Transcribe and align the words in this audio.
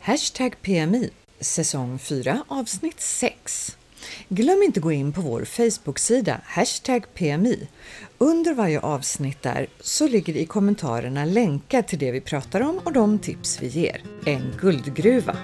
Hashtag 0.00 0.62
PMI, 0.62 1.10
säsong 1.40 1.98
4, 1.98 2.44
avsnitt 2.48 3.00
6. 3.00 3.76
Glöm 4.28 4.62
inte 4.62 4.80
gå 4.80 4.92
in 4.92 5.12
på 5.12 5.20
vår 5.20 5.44
Facebook-sida, 5.44 6.40
hashtag 6.44 7.06
PMI. 7.14 7.68
Under 8.18 8.54
varje 8.54 8.80
avsnitt 8.80 9.42
där 9.42 9.66
så 9.80 10.08
ligger 10.08 10.36
i 10.36 10.46
kommentarerna 10.46 11.24
länkar 11.24 11.82
till 11.82 11.98
det 11.98 12.12
vi 12.12 12.20
pratar 12.20 12.60
om 12.60 12.78
och 12.78 12.92
de 12.92 13.18
tips 13.18 13.62
vi 13.62 13.66
ger. 13.66 14.02
En 14.26 14.54
guldgruva! 14.60 15.36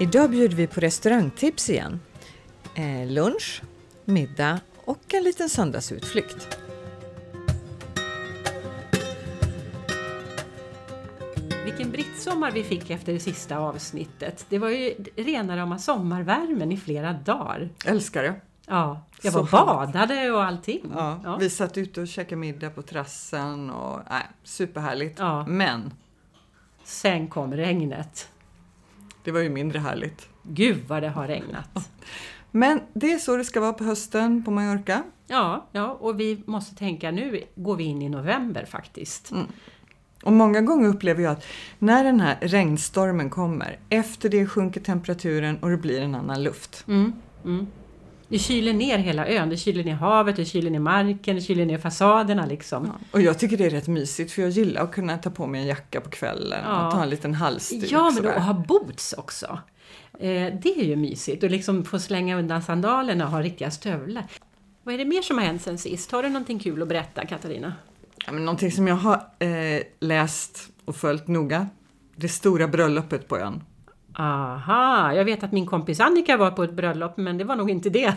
Idag 0.00 0.30
bjuder 0.30 0.56
vi 0.56 0.66
på 0.66 0.80
restaurangtips 0.80 1.70
igen. 1.70 2.00
Eh, 2.76 3.06
lunch, 3.06 3.62
middag 4.04 4.60
och 4.84 5.14
en 5.14 5.24
liten 5.24 5.48
söndagsutflykt. 5.48 6.59
Vilken 11.80 11.92
brittsommar 11.92 12.50
vi 12.50 12.64
fick 12.64 12.90
efter 12.90 13.12
det 13.12 13.20
sista 13.20 13.58
avsnittet. 13.58 14.46
Det 14.48 14.58
var 14.58 14.68
ju 14.68 14.94
rena 15.16 15.56
rama 15.56 15.78
sommarvärmen 15.78 16.72
i 16.72 16.76
flera 16.76 17.12
dagar. 17.12 17.68
Älskar 17.84 18.22
det! 18.22 18.40
Ja, 18.66 19.02
jag 19.22 19.32
var 19.32 19.50
badade 19.50 20.30
och 20.30 20.44
allting. 20.44 20.80
Ja, 20.94 21.20
Ja. 21.24 21.36
Vi 21.36 21.50
satt 21.50 21.78
ute 21.78 22.00
och 22.00 22.08
käkade 22.08 22.36
middag 22.36 22.70
på 22.70 22.82
terrassen 22.82 23.70
och 23.70 24.00
nej, 24.10 24.22
superhärligt. 24.44 25.18
Ja. 25.18 25.46
Men 25.46 25.94
Sen 26.84 27.28
kom 27.28 27.54
regnet. 27.54 28.28
det 29.24 29.30
var 29.32 29.40
ju 29.40 29.50
mindre 29.50 29.78
härligt. 29.78 30.28
Gud 30.42 30.78
vad 30.88 31.02
det 31.02 31.08
har 31.08 31.26
regnat. 31.26 31.90
Men 32.50 32.80
det 32.92 33.12
är 33.12 33.18
så 33.18 33.36
det 33.36 33.44
ska 33.44 33.60
vara 33.60 33.72
på 33.72 33.84
hösten 33.84 34.44
på 34.44 34.50
Mallorca. 34.50 35.02
Ja, 35.26 35.66
ja, 35.72 35.90
och 36.00 36.20
vi 36.20 36.42
måste 36.46 36.76
tänka 36.76 37.10
nu 37.10 37.44
går 37.54 37.76
vi 37.76 37.84
in 37.84 38.02
i 38.02 38.08
november 38.08 38.64
faktiskt. 38.64 39.32
Och 40.22 40.32
många 40.32 40.60
gånger 40.60 40.88
upplever 40.88 41.22
jag 41.22 41.32
att 41.32 41.44
när 41.78 42.04
den 42.04 42.20
här 42.20 42.38
regnstormen 42.40 43.30
kommer, 43.30 43.78
efter 43.88 44.28
det 44.28 44.46
sjunker 44.46 44.80
temperaturen 44.80 45.56
och 45.58 45.70
det 45.70 45.76
blir 45.76 46.00
en 46.00 46.14
annan 46.14 46.42
luft. 46.42 46.84
Mm, 46.88 47.12
mm. 47.44 47.66
Det 48.28 48.38
kyler 48.38 48.72
ner 48.72 48.98
hela 48.98 49.26
ön, 49.28 49.48
det 49.48 49.56
kyler 49.56 49.84
ner 49.84 49.94
havet, 49.94 50.36
det 50.36 50.44
kyler 50.44 50.70
ner 50.70 50.78
marken, 50.78 51.36
det 51.36 51.42
kyler 51.42 51.66
ner 51.66 51.78
fasaderna 51.78 52.46
liksom. 52.46 52.92
Och 53.10 53.20
jag 53.20 53.38
tycker 53.38 53.56
det 53.56 53.66
är 53.66 53.70
rätt 53.70 53.88
mysigt 53.88 54.32
för 54.32 54.42
jag 54.42 54.50
gillar 54.50 54.82
att 54.82 54.92
kunna 54.92 55.18
ta 55.18 55.30
på 55.30 55.46
mig 55.46 55.60
en 55.60 55.66
jacka 55.66 56.00
på 56.00 56.10
kvällen 56.10 56.60
Ja. 56.64 56.86
och 56.86 56.92
ta 56.92 57.02
en 57.02 57.10
liten 57.10 57.34
halsduk. 57.34 57.92
Ja, 57.92 58.02
men 58.04 58.14
sådär. 58.14 58.32
att 58.32 58.42
ha 58.44 58.54
boots 58.54 59.12
också. 59.12 59.58
Eh, 60.18 60.52
det 60.62 60.80
är 60.80 60.84
ju 60.84 60.96
mysigt 60.96 61.42
och 61.42 61.50
liksom 61.50 61.84
få 61.84 61.98
slänga 61.98 62.38
undan 62.38 62.62
sandalerna 62.62 63.24
och 63.24 63.30
ha 63.30 63.42
riktiga 63.42 63.70
stövlar. 63.70 64.24
Vad 64.82 64.94
är 64.94 64.98
det 64.98 65.04
mer 65.04 65.22
som 65.22 65.38
har 65.38 65.44
hänt 65.44 65.62
sen 65.62 65.78
sist? 65.78 66.12
Har 66.12 66.22
du 66.22 66.28
någonting 66.28 66.58
kul 66.58 66.82
att 66.82 66.88
berätta, 66.88 67.26
Katarina? 67.26 67.72
Ja, 68.26 68.32
men 68.32 68.44
någonting 68.44 68.72
som 68.72 68.88
jag 68.88 68.94
har 68.94 69.22
eh, 69.38 69.82
läst 70.00 70.70
och 70.84 70.96
följt 70.96 71.28
noga. 71.28 71.68
Det 72.16 72.28
stora 72.28 72.68
bröllopet 72.68 73.28
på 73.28 73.38
ön. 73.38 73.62
Aha, 74.20 75.12
jag 75.12 75.24
vet 75.24 75.44
att 75.44 75.52
min 75.52 75.66
kompis 75.66 76.00
Annika 76.00 76.36
var 76.36 76.50
på 76.50 76.64
ett 76.64 76.72
bröllop, 76.72 77.16
men 77.16 77.38
det 77.38 77.44
var 77.44 77.56
nog 77.56 77.70
inte 77.70 77.90
det. 77.90 78.14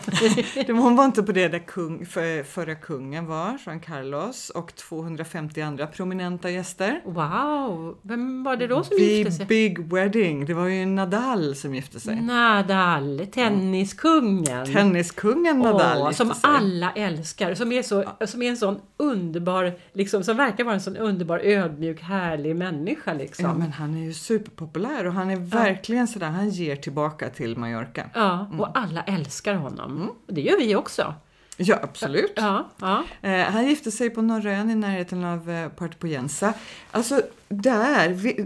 Hon 0.68 0.96
var 0.96 1.04
inte 1.04 1.22
på 1.22 1.32
det 1.32 1.48
där 1.48 1.58
kung, 1.58 2.06
för, 2.06 2.42
förra 2.42 2.74
kungen 2.74 3.26
var, 3.26 3.58
Juan 3.66 3.80
Carlos, 3.80 4.50
och 4.50 4.74
250 4.74 5.60
andra 5.60 5.86
prominenta 5.86 6.50
gäster. 6.50 7.00
wow, 7.04 7.98
vem 8.02 8.44
var 8.44 8.56
det 8.56 8.66
då 8.66 8.84
som 8.84 8.98
The 8.98 9.04
gifte 9.04 9.32
sig? 9.32 9.46
big 9.46 9.92
wedding, 9.92 10.44
det 10.46 10.54
var 10.54 10.66
ju 10.66 10.86
Nadal 10.86 11.54
som 11.54 11.74
gifte 11.74 12.00
sig. 12.00 12.20
Nadal, 12.22 13.26
tenniskungen. 13.32 14.66
Tenniskungen 14.66 15.58
Nadal 15.58 15.98
Åh, 16.02 16.10
som 16.10 16.28
sig. 16.28 16.36
alla 16.42 16.92
älskar, 16.92 17.54
som 17.54 17.72
är, 17.72 17.82
så, 17.82 18.04
som 18.26 18.42
är 18.42 18.50
en 18.50 18.56
sån 18.56 18.80
underbar, 18.96 19.72
liksom, 19.92 20.24
som 20.24 20.36
verkar 20.36 20.64
vara 20.64 20.74
en 20.74 20.80
sån 20.80 20.96
underbar, 20.96 21.38
ödmjuk, 21.38 22.00
härlig 22.02 22.56
människa. 22.56 23.12
Liksom. 23.12 23.44
Ja, 23.44 23.54
men 23.54 23.72
han 23.72 23.94
är 23.94 24.04
ju 24.04 24.12
superpopulär 24.14 25.06
och 25.06 25.12
han 25.12 25.30
är 25.30 25.36
verkligen 25.36 25.93
sådär, 26.08 26.26
han 26.26 26.50
ger 26.50 26.76
tillbaka 26.76 27.30
till 27.30 27.58
Mallorca. 27.58 28.10
Ja, 28.14 28.46
och 28.58 28.78
alla 28.78 29.02
älskar 29.02 29.54
honom. 29.54 30.10
Och 30.26 30.34
det 30.34 30.40
gör 30.40 30.58
vi 30.58 30.76
också. 30.76 31.14
Ja, 31.56 31.78
absolut. 31.82 32.32
Ja, 32.36 32.68
ja. 32.80 33.04
Eh, 33.22 33.44
han 33.44 33.66
gifte 33.66 33.90
sig 33.90 34.10
på 34.10 34.22
Norra 34.22 34.52
ön 34.52 34.70
i 34.70 34.74
närheten 34.74 35.24
av 35.24 35.50
eh, 35.50 35.68
Puerto 35.68 35.98
Poyensa. 35.98 36.54
Alltså, 36.90 37.22
där, 37.62 38.08
vi, 38.08 38.40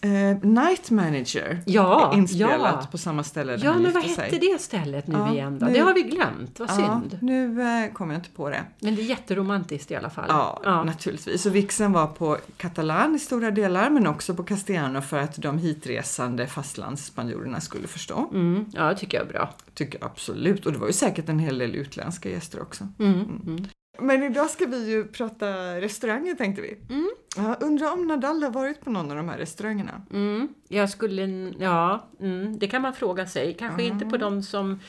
eh, 0.00 0.48
Night 0.48 0.90
Manager 0.90 1.62
Ja, 1.66 2.12
är 2.12 2.16
inspelat 2.18 2.78
ja. 2.80 2.88
på 2.90 2.98
samma 2.98 3.24
ställe 3.24 3.56
där 3.56 3.64
ja 3.64 3.78
men 3.78 3.92
vad 3.92 4.02
hette 4.02 4.30
sig. 4.30 4.38
det 4.40 4.60
stället 4.60 5.06
nu 5.06 5.14
Ja, 5.18 5.32
igen 5.32 5.58
då? 5.58 5.66
nu- 5.66 5.72
Det 5.72 5.78
har 5.80 5.94
vi 5.94 6.02
glömt, 6.02 6.60
vad 6.60 6.70
synd. 6.70 7.18
nu 7.22 7.62
eh, 7.62 7.92
kommer 7.92 8.14
jag 8.14 8.18
inte 8.20 8.30
på 8.30 8.48
det. 8.50 8.64
Men 8.80 8.94
det 8.94 9.02
är 9.02 9.04
jätteromantiskt 9.04 9.90
i 9.90 9.96
alla 9.96 10.10
fall. 10.10 10.24
Ja, 10.28 10.82
naturligtvis. 10.86 11.46
Och 11.46 11.54
vixen 11.54 11.92
var 11.92 12.06
på 12.06 12.36
katalan 12.56 13.14
i 13.14 13.18
stora 13.18 13.50
delar 13.50 13.90
men 13.90 14.06
också 14.06 14.34
på 14.34 14.42
castellano 14.42 15.00
för 15.00 15.18
att 15.18 15.36
de 15.36 15.58
hitresande 15.58 16.46
fastlandsspanjorerna 16.46 17.60
skulle 17.60 17.88
förstå. 17.88 18.28
Mm, 18.32 18.66
ja, 18.72 18.84
det 18.88 18.96
tycker 18.96 19.18
jag 19.18 19.26
är 19.26 19.32
bra. 19.32 19.54
Tycker 19.74 19.98
jag 20.00 20.06
absolut. 20.10 20.66
Och 20.66 20.72
det 20.72 20.78
var 20.78 20.86
ju 20.86 20.92
säkert 20.92 21.28
en 21.28 21.38
hel 21.38 21.58
del 21.58 21.74
utländska 21.74 22.30
gäster 22.30 22.62
också. 22.62 22.88
Mm, 22.98 23.14
mm. 23.46 23.64
Men 23.98 24.22
idag 24.22 24.50
ska 24.50 24.66
vi 24.66 24.90
ju 24.90 25.04
prata 25.04 25.80
restauranger 25.80 26.34
tänkte 26.34 26.62
vi. 26.62 26.78
Mm. 26.90 27.10
Ja, 27.36 27.56
undrar 27.60 27.92
om 27.92 28.06
Nadal 28.06 28.42
har 28.42 28.50
varit 28.50 28.80
på 28.80 28.90
någon 28.90 29.10
av 29.10 29.16
de 29.16 29.28
här 29.28 29.38
restaurangerna? 29.38 30.02
Mm, 30.12 30.48
jag 30.68 30.90
skulle, 30.90 31.52
ja, 31.58 32.06
mm, 32.20 32.58
det 32.58 32.66
kan 32.66 32.82
man 32.82 32.94
fråga 32.94 33.26
sig. 33.26 33.54
Kanske 33.58 33.82
inte 33.82 34.06
på 34.06 34.16
de 34.16 34.42
som... 34.42 34.80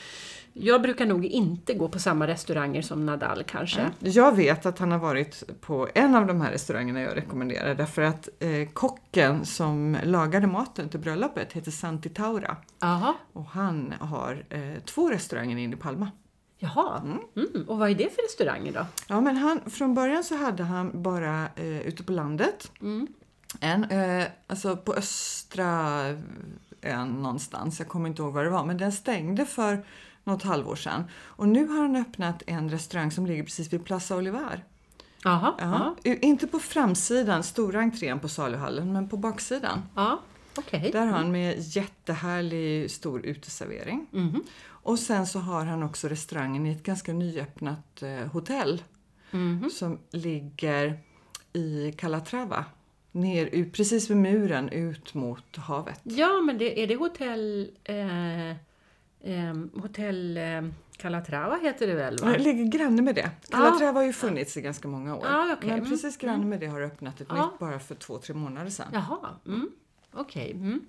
Jag 0.56 0.82
brukar 0.82 1.06
nog 1.06 1.24
inte 1.24 1.74
gå 1.74 1.88
på 1.88 1.98
samma 1.98 2.26
restauranger 2.26 2.82
som 2.82 3.06
Nadal 3.06 3.44
kanske. 3.44 3.90
Jag 3.98 4.36
vet 4.36 4.66
att 4.66 4.78
han 4.78 4.92
har 4.92 4.98
varit 4.98 5.60
på 5.60 5.88
en 5.94 6.14
av 6.14 6.26
de 6.26 6.40
här 6.40 6.50
restaurangerna 6.50 7.00
jag 7.00 7.16
rekommenderar 7.16 7.74
därför 7.74 8.02
att 8.02 8.28
eh, 8.38 8.68
kocken 8.72 9.44
som 9.44 9.96
lagade 10.04 10.46
maten 10.46 10.88
till 10.88 11.00
bröllopet 11.00 11.52
heter 11.52 11.70
Santi 11.70 12.08
Taura 12.08 12.56
Jaha, 12.80 13.14
och 13.32 13.44
han 13.44 13.94
har 14.00 14.44
eh, 14.50 14.82
två 14.84 15.10
restauranger 15.10 15.56
inne 15.56 15.76
i 15.76 15.78
Palma. 15.78 16.10
Jaha. 16.74 17.00
Mm. 17.36 17.64
Och 17.68 17.78
vad 17.78 17.90
är 17.90 17.94
det 17.94 18.14
för 18.14 18.22
restauranger 18.22 18.72
då? 18.72 18.86
Ja, 19.08 19.20
men 19.20 19.36
han, 19.36 19.60
från 19.70 19.94
början 19.94 20.24
så 20.24 20.36
hade 20.36 20.62
han 20.62 21.02
bara 21.02 21.48
eh, 21.56 21.80
ute 21.80 22.02
på 22.02 22.12
landet. 22.12 22.72
Mm. 22.80 23.06
En, 23.60 23.84
eh, 23.84 24.26
alltså 24.46 24.76
på 24.76 24.94
östra 24.94 26.00
ön 26.82 27.08
någonstans, 27.22 27.78
jag 27.78 27.88
kommer 27.88 28.08
inte 28.08 28.22
ihåg 28.22 28.32
vad 28.32 28.44
det 28.44 28.50
var, 28.50 28.64
men 28.64 28.76
den 28.78 28.92
stängde 28.92 29.46
för 29.46 29.84
något 30.24 30.42
halvår 30.42 30.76
sedan. 30.76 31.04
Och 31.22 31.48
nu 31.48 31.66
har 31.68 31.82
han 31.82 31.96
öppnat 31.96 32.42
en 32.46 32.70
restaurang 32.70 33.10
som 33.10 33.26
ligger 33.26 33.42
precis 33.44 33.72
vid 33.72 33.84
Plaza 33.84 34.16
Olivar. 34.16 34.64
Jaha, 35.24 35.54
Ja. 35.58 35.94
u- 36.04 36.18
Inte 36.22 36.46
på 36.46 36.58
framsidan, 36.58 37.42
stora 37.42 37.80
entrén 37.80 38.20
på 38.20 38.28
saluhallen, 38.28 38.92
men 38.92 39.08
på 39.08 39.16
baksidan. 39.16 39.82
ja. 39.94 40.20
Okej. 40.56 40.90
Där 40.92 41.06
har 41.06 41.18
han 41.18 41.32
med 41.32 41.54
jättehärlig 41.58 42.90
stor 42.90 43.26
uteservering. 43.26 44.06
Mhm. 44.10 44.42
Och 44.66 44.98
sen 44.98 45.26
så 45.26 45.38
har 45.38 45.64
han 45.64 45.82
också 45.82 46.08
restaurangen 46.08 46.66
i 46.66 46.70
ett 46.72 46.82
ganska 46.82 47.12
nyöppnat 47.12 48.02
eh, 48.02 48.26
hotell 48.32 48.82
Mhm. 49.30 49.70
som 49.70 49.98
ligger 50.10 50.98
i 51.52 51.92
Calatrava. 51.92 52.64
Ner, 53.12 53.46
ut, 53.46 53.72
precis 53.72 54.10
vid 54.10 54.16
muren 54.16 54.68
ut 54.68 55.14
mot 55.14 55.56
havet. 55.56 56.00
Ja, 56.02 56.40
men 56.40 56.58
det, 56.58 56.82
är 56.82 56.86
det 56.86 56.94
hotell... 56.96 57.70
Eh, 57.84 58.50
eh, 58.50 58.56
hotell 59.82 60.36
eh, 60.36 60.62
Calatrava 60.96 61.56
heter 61.62 61.86
det 61.86 61.94
väl? 61.94 62.18
Va? 62.18 62.28
Det 62.30 62.38
ligger 62.38 62.64
granne 62.64 63.02
med 63.02 63.14
det. 63.14 63.30
Calatrava 63.50 64.00
har 64.00 64.06
ju 64.06 64.12
funnits 64.12 64.56
i 64.56 64.60
ganska 64.60 64.88
många 64.88 65.16
år. 65.16 65.26
Ja, 65.26 65.52
okej. 65.58 65.70
Men 65.70 65.78
Mm, 65.78 65.90
precis 65.90 66.16
granne 66.16 66.46
med 66.46 66.60
det 66.60 66.66
har 66.66 66.80
öppnat 66.80 67.20
ett 67.20 67.26
Ja. 67.30 67.46
nytt 67.50 67.58
bara 67.58 67.78
för 67.78 67.94
två, 67.94 68.18
tre 68.18 68.34
månader 68.34 68.70
sedan. 68.70 68.86
Jaha, 68.92 69.18
mm. 69.46 69.68
Okej. 70.16 70.50
Mm. 70.52 70.80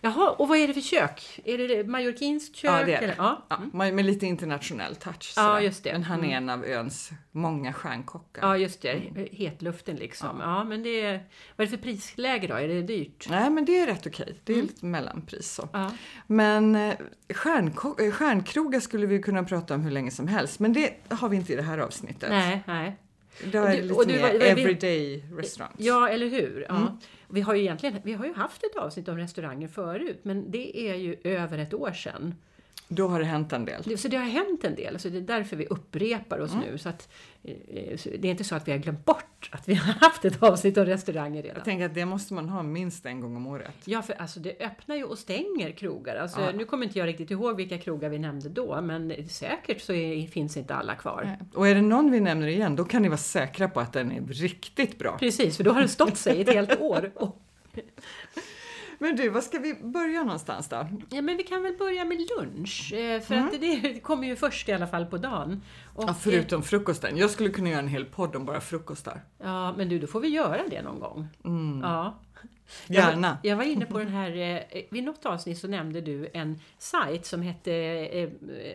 Jaha, 0.00 0.30
och 0.30 0.48
vad 0.48 0.58
är 0.58 0.68
det 0.68 0.74
för 0.74 0.80
kök? 0.80 1.40
Är 1.44 1.58
det 1.58 1.84
mallorquinskt 1.84 2.56
kök? 2.56 2.70
Ja, 2.70 2.74
det 2.76 2.80
är 2.82 2.86
det. 2.86 3.06
eller? 3.06 3.14
Ja. 3.18 3.46
Ja, 3.48 3.58
med 3.92 4.04
lite 4.04 4.26
internationell 4.26 4.96
touch. 4.96 5.32
Ja, 5.36 5.42
sådär. 5.42 5.60
just 5.60 5.84
det. 5.84 5.92
Men 5.92 6.02
han 6.04 6.20
är 6.24 6.24
Mm. 6.24 6.36
en 6.36 6.50
av 6.50 6.64
öns 6.64 7.10
många 7.32 7.72
stjärnkockar. 7.72 8.42
ja, 8.42 8.56
just 8.56 8.82
det. 8.82 9.28
Hetluften 9.32 9.96
liksom. 9.96 10.40
Ja. 10.40 10.64
men 10.64 10.82
det 10.82 11.00
är, 11.00 11.12
vad 11.56 11.66
är 11.66 11.70
det 11.70 11.76
för 11.76 11.82
prisläge 11.82 12.46
då? 12.46 12.54
Är 12.54 12.68
det 12.68 12.82
dyrt? 12.82 13.26
Nej, 13.30 13.50
men 13.50 13.64
det 13.64 13.78
är 13.78 13.86
rätt 13.86 14.06
okej. 14.06 14.40
Det 14.44 14.52
är 14.52 14.56
Mm. 14.56 14.66
lite 14.66 14.86
mellanpris 14.86 15.50
så. 15.54 15.68
Ja. 15.72 15.90
Men 16.26 16.76
eh, 16.76 16.88
eh, 17.28 18.12
stjärnkrogar 18.12 18.80
skulle 18.80 19.06
vi 19.06 19.22
kunna 19.22 19.44
prata 19.44 19.74
om 19.74 19.80
hur 19.80 19.90
länge 19.90 20.10
som 20.10 20.28
helst. 20.28 20.58
Men 20.60 20.72
det 20.72 20.92
har 21.10 21.28
vi 21.28 21.36
inte 21.36 21.52
i 21.52 21.56
det 21.56 21.62
här 21.62 21.78
avsnittet. 21.78 22.30
Nej, 22.30 22.62
nej. 22.66 22.96
Då 23.52 23.58
är 23.58 23.76
det 23.76 23.82
lite 23.82 24.04
du 24.04 24.12
mer 24.12 24.42
everyday 24.42 25.24
restaurants. 25.36 25.76
Ja, 25.78 26.08
eller 26.08 26.28
hur? 26.28 26.66
Ja. 26.68 26.76
Mm. 26.76 26.88
Vi 27.28 27.40
har 27.40 27.54
ju 27.54 27.60
egentligen 27.60 28.00
vi 28.04 28.12
har 28.12 28.24
ju 28.24 28.34
haft 28.34 28.64
ett 28.64 28.76
avsnitt 28.76 29.08
om 29.08 29.18
restauranger 29.18 29.68
förut, 29.68 30.20
men 30.22 30.50
det 30.50 30.90
är 30.90 30.94
ju 30.94 31.16
över 31.24 31.58
ett 31.58 31.74
år 31.74 31.92
sedan. 31.92 32.34
Då 32.90 33.08
har 33.08 33.18
det 33.18 33.24
hänt 33.24 33.52
en 33.52 33.64
del. 33.64 33.98
Så 33.98 34.08
det 34.08 34.16
har 34.16 34.24
hänt 34.24 34.64
en 34.64 34.74
del, 34.74 34.98
så 34.98 35.08
det 35.08 35.16
är 35.18 35.22
därför 35.22 35.56
vi 35.56 35.66
upprepar 35.66 36.38
oss 36.38 36.54
nu. 36.54 36.78
Så 36.78 36.88
att, 36.88 37.08
eh, 37.44 37.96
så 37.96 38.08
det 38.18 38.28
är 38.28 38.30
inte 38.30 38.44
så 38.44 38.54
att 38.54 38.68
vi 38.68 38.72
har 38.72 38.78
glömt 38.78 39.04
bort 39.04 39.48
att 39.52 39.68
vi 39.68 39.74
har 39.74 39.92
haft 39.92 40.24
ett 40.24 40.42
avsnitt 40.42 40.76
om 40.78 40.84
restauranger 40.84 41.42
redan. 41.42 41.56
Jag 41.56 41.64
tänker 41.64 41.86
att 41.86 41.94
det 41.94 42.04
måste 42.04 42.34
man 42.34 42.48
ha 42.48 42.62
minst 42.62 43.06
en 43.06 43.20
gång 43.20 43.36
om 43.36 43.46
året. 43.46 43.74
Ja, 43.84 44.02
för 44.02 44.12
alltså 44.14 44.40
det 44.40 44.60
öppnar 44.60 44.96
ju 44.96 45.04
och 45.04 45.18
stänger 45.18 45.70
krogar. 45.70 46.16
Alltså, 46.16 46.40
Ja. 46.40 46.52
Nu 46.52 46.64
kommer 46.64 46.86
inte 46.86 46.98
jag 46.98 47.06
riktigt 47.06 47.30
ihåg 47.30 47.56
vilka 47.56 47.78
krogar 47.78 48.08
vi 48.08 48.18
nämnde 48.18 48.48
då, 48.48 48.80
men 48.80 49.28
säkert 49.28 49.80
så 49.80 49.92
är, 49.92 50.26
finns 50.26 50.56
inte 50.56 50.74
alla 50.74 50.94
kvar. 50.94 51.36
Och 51.54 51.68
är 51.68 51.74
det 51.74 51.82
någon 51.82 52.10
vi 52.10 52.20
nämner 52.20 52.48
igen, 52.48 52.76
då 52.76 52.84
kan 52.84 53.02
ni 53.02 53.08
vara 53.08 53.18
säkra 53.18 53.68
på 53.68 53.80
att 53.80 53.92
den 53.92 54.12
är 54.12 54.20
riktigt 54.20 54.98
bra. 54.98 55.18
Precis, 55.18 55.56
för 55.56 55.64
då 55.64 55.72
har 55.72 55.82
det 55.82 55.88
stått 55.88 56.16
sig 56.16 56.40
ett 56.40 56.52
helt 56.54 56.80
år. 56.80 57.12
Men 58.98 59.16
du, 59.16 59.28
vad 59.28 59.44
ska 59.44 59.58
vi 59.58 59.74
börja 59.74 60.22
någonstans 60.22 60.68
då? 60.68 60.86
ja, 61.10 61.22
men 61.22 61.36
vi 61.36 61.42
kan 61.42 61.62
väl 61.62 61.76
börja 61.78 62.04
med 62.04 62.18
lunch, 62.38 62.92
eh, 62.92 63.20
för 63.20 63.34
att 63.34 63.60
det 63.60 64.00
kommer 64.02 64.26
ju 64.26 64.36
först 64.36 64.68
i 64.68 64.72
alla 64.72 64.86
fall 64.86 65.06
på 65.06 65.18
dagen. 65.18 65.62
Och, 65.94 66.04
Ja, 66.08 66.14
förutom 66.14 66.62
frukosten. 66.62 67.16
Jag 67.16 67.30
skulle 67.30 67.48
kunna 67.48 67.68
göra 67.70 67.80
en 67.80 67.88
hel 67.88 68.04
podd 68.04 68.36
om 68.36 68.44
bara 68.44 68.60
frukostar. 68.60 69.20
Ja, 69.42 69.74
men 69.76 69.88
du, 69.88 69.98
då 69.98 70.06
får 70.06 70.20
vi 70.20 70.28
göra 70.28 70.62
det 70.70 70.82
någon 70.82 71.00
gång. 71.00 71.28
Ja. 71.82 72.18
Gärna. 72.86 73.38
Jag, 73.42 73.52
jag 73.52 73.56
var 73.56 73.64
inne 73.64 73.86
på 73.86 73.98
den 74.04 74.08
här, 74.08 74.36
eh, 74.70 74.82
vid 74.90 75.04
något 75.04 75.26
avsnitt 75.26 75.58
så 75.58 75.68
nämnde 75.68 76.00
du 76.00 76.28
en 76.34 76.60
sajt 76.78 77.26
som 77.26 77.42
hette 77.42 77.72
eh, 77.72 78.28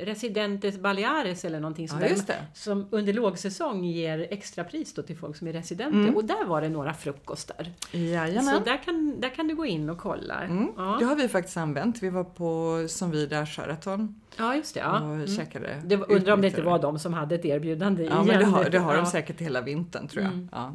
Residentes 0.05 0.77
Baleares 0.77 1.45
eller 1.45 1.59
någonting 1.59 1.85
Ja, 1.85 1.93
sådär. 1.93 2.09
just 2.09 2.27
det. 2.27 2.45
Som 2.53 2.87
under 2.91 3.13
lågsäsong 3.13 3.83
ger 3.85 4.27
extra 4.31 4.63
pris 4.63 4.93
då 4.93 5.01
till 5.01 5.17
folk 5.17 5.35
som 5.35 5.47
är 5.47 5.53
residenter. 5.53 6.15
Och 6.15 6.25
där 6.25 6.45
var 6.45 6.61
det 6.61 6.69
några 6.69 6.93
frukostar. 6.93 7.71
Så 7.91 7.97
Jajamän. 7.97 8.63
där 8.65 8.77
kan, 8.83 9.19
där 9.21 9.29
kan 9.29 9.47
du 9.47 9.55
gå 9.55 9.65
in 9.65 9.89
och 9.89 9.97
kolla. 9.97 10.41
Mm. 10.41 10.67
Ja. 10.77 10.95
Det 10.99 11.05
har 11.05 11.15
vi 11.15 11.27
faktiskt 11.27 11.57
använt. 11.57 12.03
Vi 12.03 12.09
var 12.09 12.23
på 12.23 12.85
som 12.89 13.11
vi 13.11 13.25
där 13.25 13.45
Sheraton 13.45 14.21
ja, 14.37 14.55
just 14.55 14.73
det. 14.73 14.79
Ja. 14.79 14.99
och 15.21 15.29
käkade. 15.29 15.81
Det 15.85 15.95
var, 15.95 16.11
undrar 16.11 16.33
om 16.33 16.41
det 16.41 16.47
inte 16.47 16.61
var 16.61 16.79
de 16.79 16.99
som 16.99 17.13
hade 17.13 17.35
ett 17.35 17.45
erbjudande 17.45 18.03
Ja, 18.03 18.15
men 18.17 18.25
igen. 18.27 18.39
det 18.39 18.45
har, 18.45 18.69
det 18.69 18.79
har 18.79 18.93
Ja. 18.95 18.99
de 19.01 19.05
säkert 19.05 19.41
hela 19.41 19.61
vintern 19.61 20.07
tror 20.07 20.23
jag. 20.23 20.33
Mm, 20.33 20.49
Ja. 20.51 20.73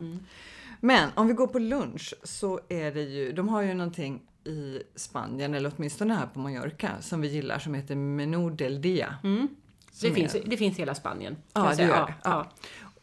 Men 0.80 1.10
om 1.14 1.26
vi 1.26 1.32
går 1.32 1.46
på 1.46 1.58
lunch 1.58 2.14
så 2.22 2.60
är 2.68 2.92
det 2.92 3.02
ju, 3.02 3.32
de 3.32 3.48
har 3.48 3.62
ju 3.62 3.74
någonting 3.74 4.22
i 4.44 4.78
Spanien, 4.94 5.54
eller 5.54 5.72
åtminstone 5.76 6.14
här 6.14 6.26
på 6.26 6.38
Mallorca, 6.40 6.90
som 7.00 7.20
vi 7.20 7.28
gillar 7.28 7.58
som 7.58 7.74
heter 7.74 7.94
Menú 7.96 8.50
del 8.50 8.80
Dia. 8.82 9.14
Mm. 9.24 9.48
Det, 10.00 10.10
finns, 10.10 10.34
är- 10.34 10.42
det 10.46 10.56
finns 10.56 10.76
i 10.78 10.82
hela 10.82 10.94
Spanien. 10.94 11.36
Ja, 11.54 11.72
det 11.76 11.82
gör 11.82 12.06
det. 12.06 12.14
Ja, 12.24 12.46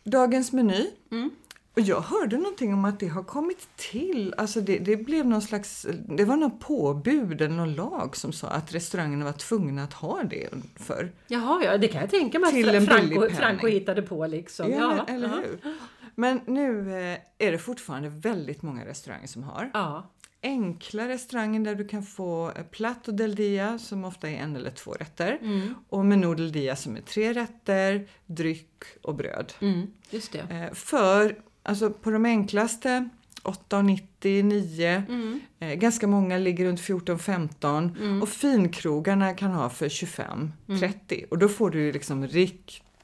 Dagens 0.04 0.51
meny. 0.54 0.88
Mm. 1.12 1.30
Och 1.74 1.81
jag 1.81 2.01
hörde 2.01 2.38
någonting 2.38 2.74
om 2.74 2.86
att 2.86 3.00
det 3.00 3.07
har 3.07 3.24
kommit 3.24 3.68
till, 3.75 4.33
alltså 4.38 4.62
det, 4.62 4.78
det 4.80 4.98
blev 4.98 5.25
någon 5.25 5.42
slags, 5.42 5.86
det 6.10 6.25
var 6.25 6.36
någon 6.38 6.60
påbud 6.60 7.42
eller 7.42 7.56
någon 7.56 7.74
lag 7.75 8.16
som 8.16 8.31
sa 8.33 8.48
att 8.48 8.74
restaurangerna 8.74 9.25
var 9.25 9.31
tvungna 9.31 9.83
att 9.83 9.94
ha 9.94 10.24
det 10.24 10.50
för. 10.75 11.12
Jaha, 11.28 11.63
ja, 11.63 11.78
det 11.78 11.88
kan 11.88 12.01
jag 12.01 12.10
tänka 12.10 12.39
mig 12.39 12.78
att 12.78 12.86
Franco. 12.86 13.30
Franco 13.30 13.68
hittade 13.68 14.01
på 14.01 14.28
liksom. 14.28 14.71
Ja, 14.71 14.78
Ja, 15.07 15.13
eller 15.13 15.28
ja. 15.28 15.36
hur? 15.36 15.74
Men 16.15 16.41
nu 16.47 16.79
eh, 16.91 17.17
är 17.47 17.51
det 17.51 17.57
fortfarande 17.57 18.09
väldigt 18.09 18.62
många 18.62 18.85
restauranger 18.85 19.27
som 19.27 19.44
har. 19.44 19.71
Ja, 19.73 20.12
Enkla 20.44 21.07
restauranger 21.07 21.59
där 21.59 21.75
du 21.75 21.88
kan 21.88 22.03
få 22.03 22.51
eh, 22.56 22.63
plato 22.63 23.12
del 23.12 23.35
dia 23.35 23.79
som 23.79 24.06
ofta 24.06 24.29
är 24.29 24.35
en 24.35 24.56
eller 24.56 24.71
två 24.71 24.91
rätter 24.91 25.38
Mm. 25.41 25.73
och 25.89 26.06
menú 26.06 26.35
del 26.35 26.51
dia 26.51 26.75
som 26.75 26.95
är 26.95 27.01
tre 27.01 27.33
rätter, 27.33 28.07
dryck 28.25 28.83
och 29.01 29.15
bröd. 29.15 29.53
mm, 29.62 29.88
just 30.09 30.31
det. 30.31 30.39
Eh, 30.39 30.73
för 30.73 31.35
alltså 31.63 31.89
på 31.89 32.12
de 32.12 32.25
enklaste 32.25 33.09
8,90, 33.44 34.44
9, 34.44 35.03
Mm. 35.09 35.39
eh, 35.59 35.73
ganska 35.73 36.07
många 36.07 36.38
ligger 36.38 36.65
runt 36.65 36.79
14-15 36.81 38.21
och 38.21 38.29
finkrogarna 38.29 39.33
kan 39.33 39.51
ha 39.51 39.69
för 39.69 39.89
25-30 39.89 41.25
och 41.31 41.38
då 41.38 41.47
får 41.50 41.69
du 41.69 41.79
ju 41.81 41.91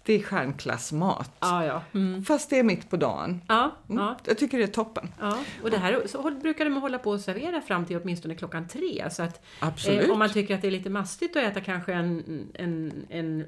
liksom 0.05 0.13
riktig 0.13 0.25
stjärnklassmat. 0.27 1.31
Ja, 1.39 1.65
ja. 1.65 1.81
Mm. 1.93 2.23
Fast 2.23 2.49
det 2.49 2.59
är 2.59 2.63
mitt 2.63 2.89
på 2.89 2.97
dagen. 2.97 3.41
Ja, 3.47 3.71
Mm. 3.89 4.03
ja, 4.03 4.17
Jag 4.25 4.37
tycker 4.37 4.57
det 4.57 4.63
är 4.63 4.67
toppen. 4.67 5.07
ja. 5.19 5.37
Och 5.63 5.71
det 5.71 5.77
här 5.77 6.01
så 6.07 6.21
håll- 6.21 6.39
brukar 6.41 6.65
de 6.65 6.77
hålla 6.81 6.97
på 6.99 7.13
att 7.13 7.21
servera 7.21 7.61
fram 7.61 7.85
till 7.85 7.97
åtminstone 8.01 8.35
klockan 8.35 8.67
tre. 8.67 9.09
Så 9.11 9.23
att 9.23 9.41
eh, 9.87 10.09
om 10.11 10.19
man 10.19 10.29
tycker 10.29 10.55
att 10.55 10.61
det 10.61 10.67
är 10.67 10.71
lite 10.71 10.89
mastigt 10.89 11.35
att 11.35 11.43
äta 11.43 11.61
kanske 11.61 11.93
en, 11.93 12.47
en, 12.53 13.05
en 13.09 13.45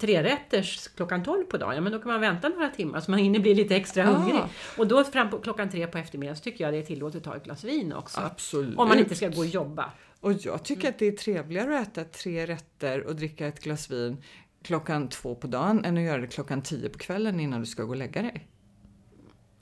trerätters 0.00 0.88
klockan 0.96 1.22
12 1.24 1.44
på 1.44 1.56
dagen, 1.56 1.74
ja 1.74 1.80
men 1.80 1.92
då 1.92 1.98
kan 1.98 2.08
man 2.12 2.20
vänta 2.20 2.48
några 2.48 2.68
timmar 2.68 3.00
så 3.00 3.10
man 3.10 3.20
hinner 3.20 3.38
bli 3.40 3.54
lite 3.54 3.76
extra 3.76 4.02
Ah. 4.08 4.12
hungrig. 4.12 4.40
Och 4.78 4.86
då 4.86 5.04
fram 5.04 5.30
på 5.30 5.38
klockan 5.38 5.70
tre 5.70 5.86
på 5.86 5.98
eftermiddagen 5.98 6.36
så 6.36 6.42
tycker 6.42 6.64
jag 6.64 6.72
det 6.74 6.78
är 6.78 6.82
tillåtet 6.82 7.16
att 7.16 7.24
ta 7.24 7.36
ett 7.36 7.44
glas 7.44 7.64
vin 7.64 7.92
också. 7.92 8.20
Absolut. 8.20 8.78
Om 8.78 8.88
man 8.88 8.98
inte 8.98 9.14
ska 9.14 9.28
gå 9.28 9.38
och 9.40 9.46
jobba. 9.46 9.92
Och 10.20 10.32
jag 10.32 10.62
tycker 10.64 10.88
att 10.88 10.98
det 10.98 11.06
är 11.06 11.12
trevligare 11.12 11.78
att 11.78 11.88
äta 11.98 12.04
tre 12.04 12.46
rätter 12.46 13.06
och 13.06 13.16
dricka 13.16 13.46
ett 13.46 13.60
glas 13.62 13.90
vin 13.90 14.16
klockan 14.62 15.08
två 15.08 15.34
på 15.34 15.46
dagen 15.46 15.84
än 15.84 15.96
att 15.96 16.02
göra 16.02 16.18
det 16.20 16.26
klockan 16.26 16.62
tio 16.62 16.88
på 16.88 16.98
kvällen 16.98 17.40
innan 17.40 17.60
du 17.60 17.66
ska 17.66 17.82
gå 17.82 17.90
och 17.90 17.96
lägga 17.96 18.22
dig. 18.22 18.48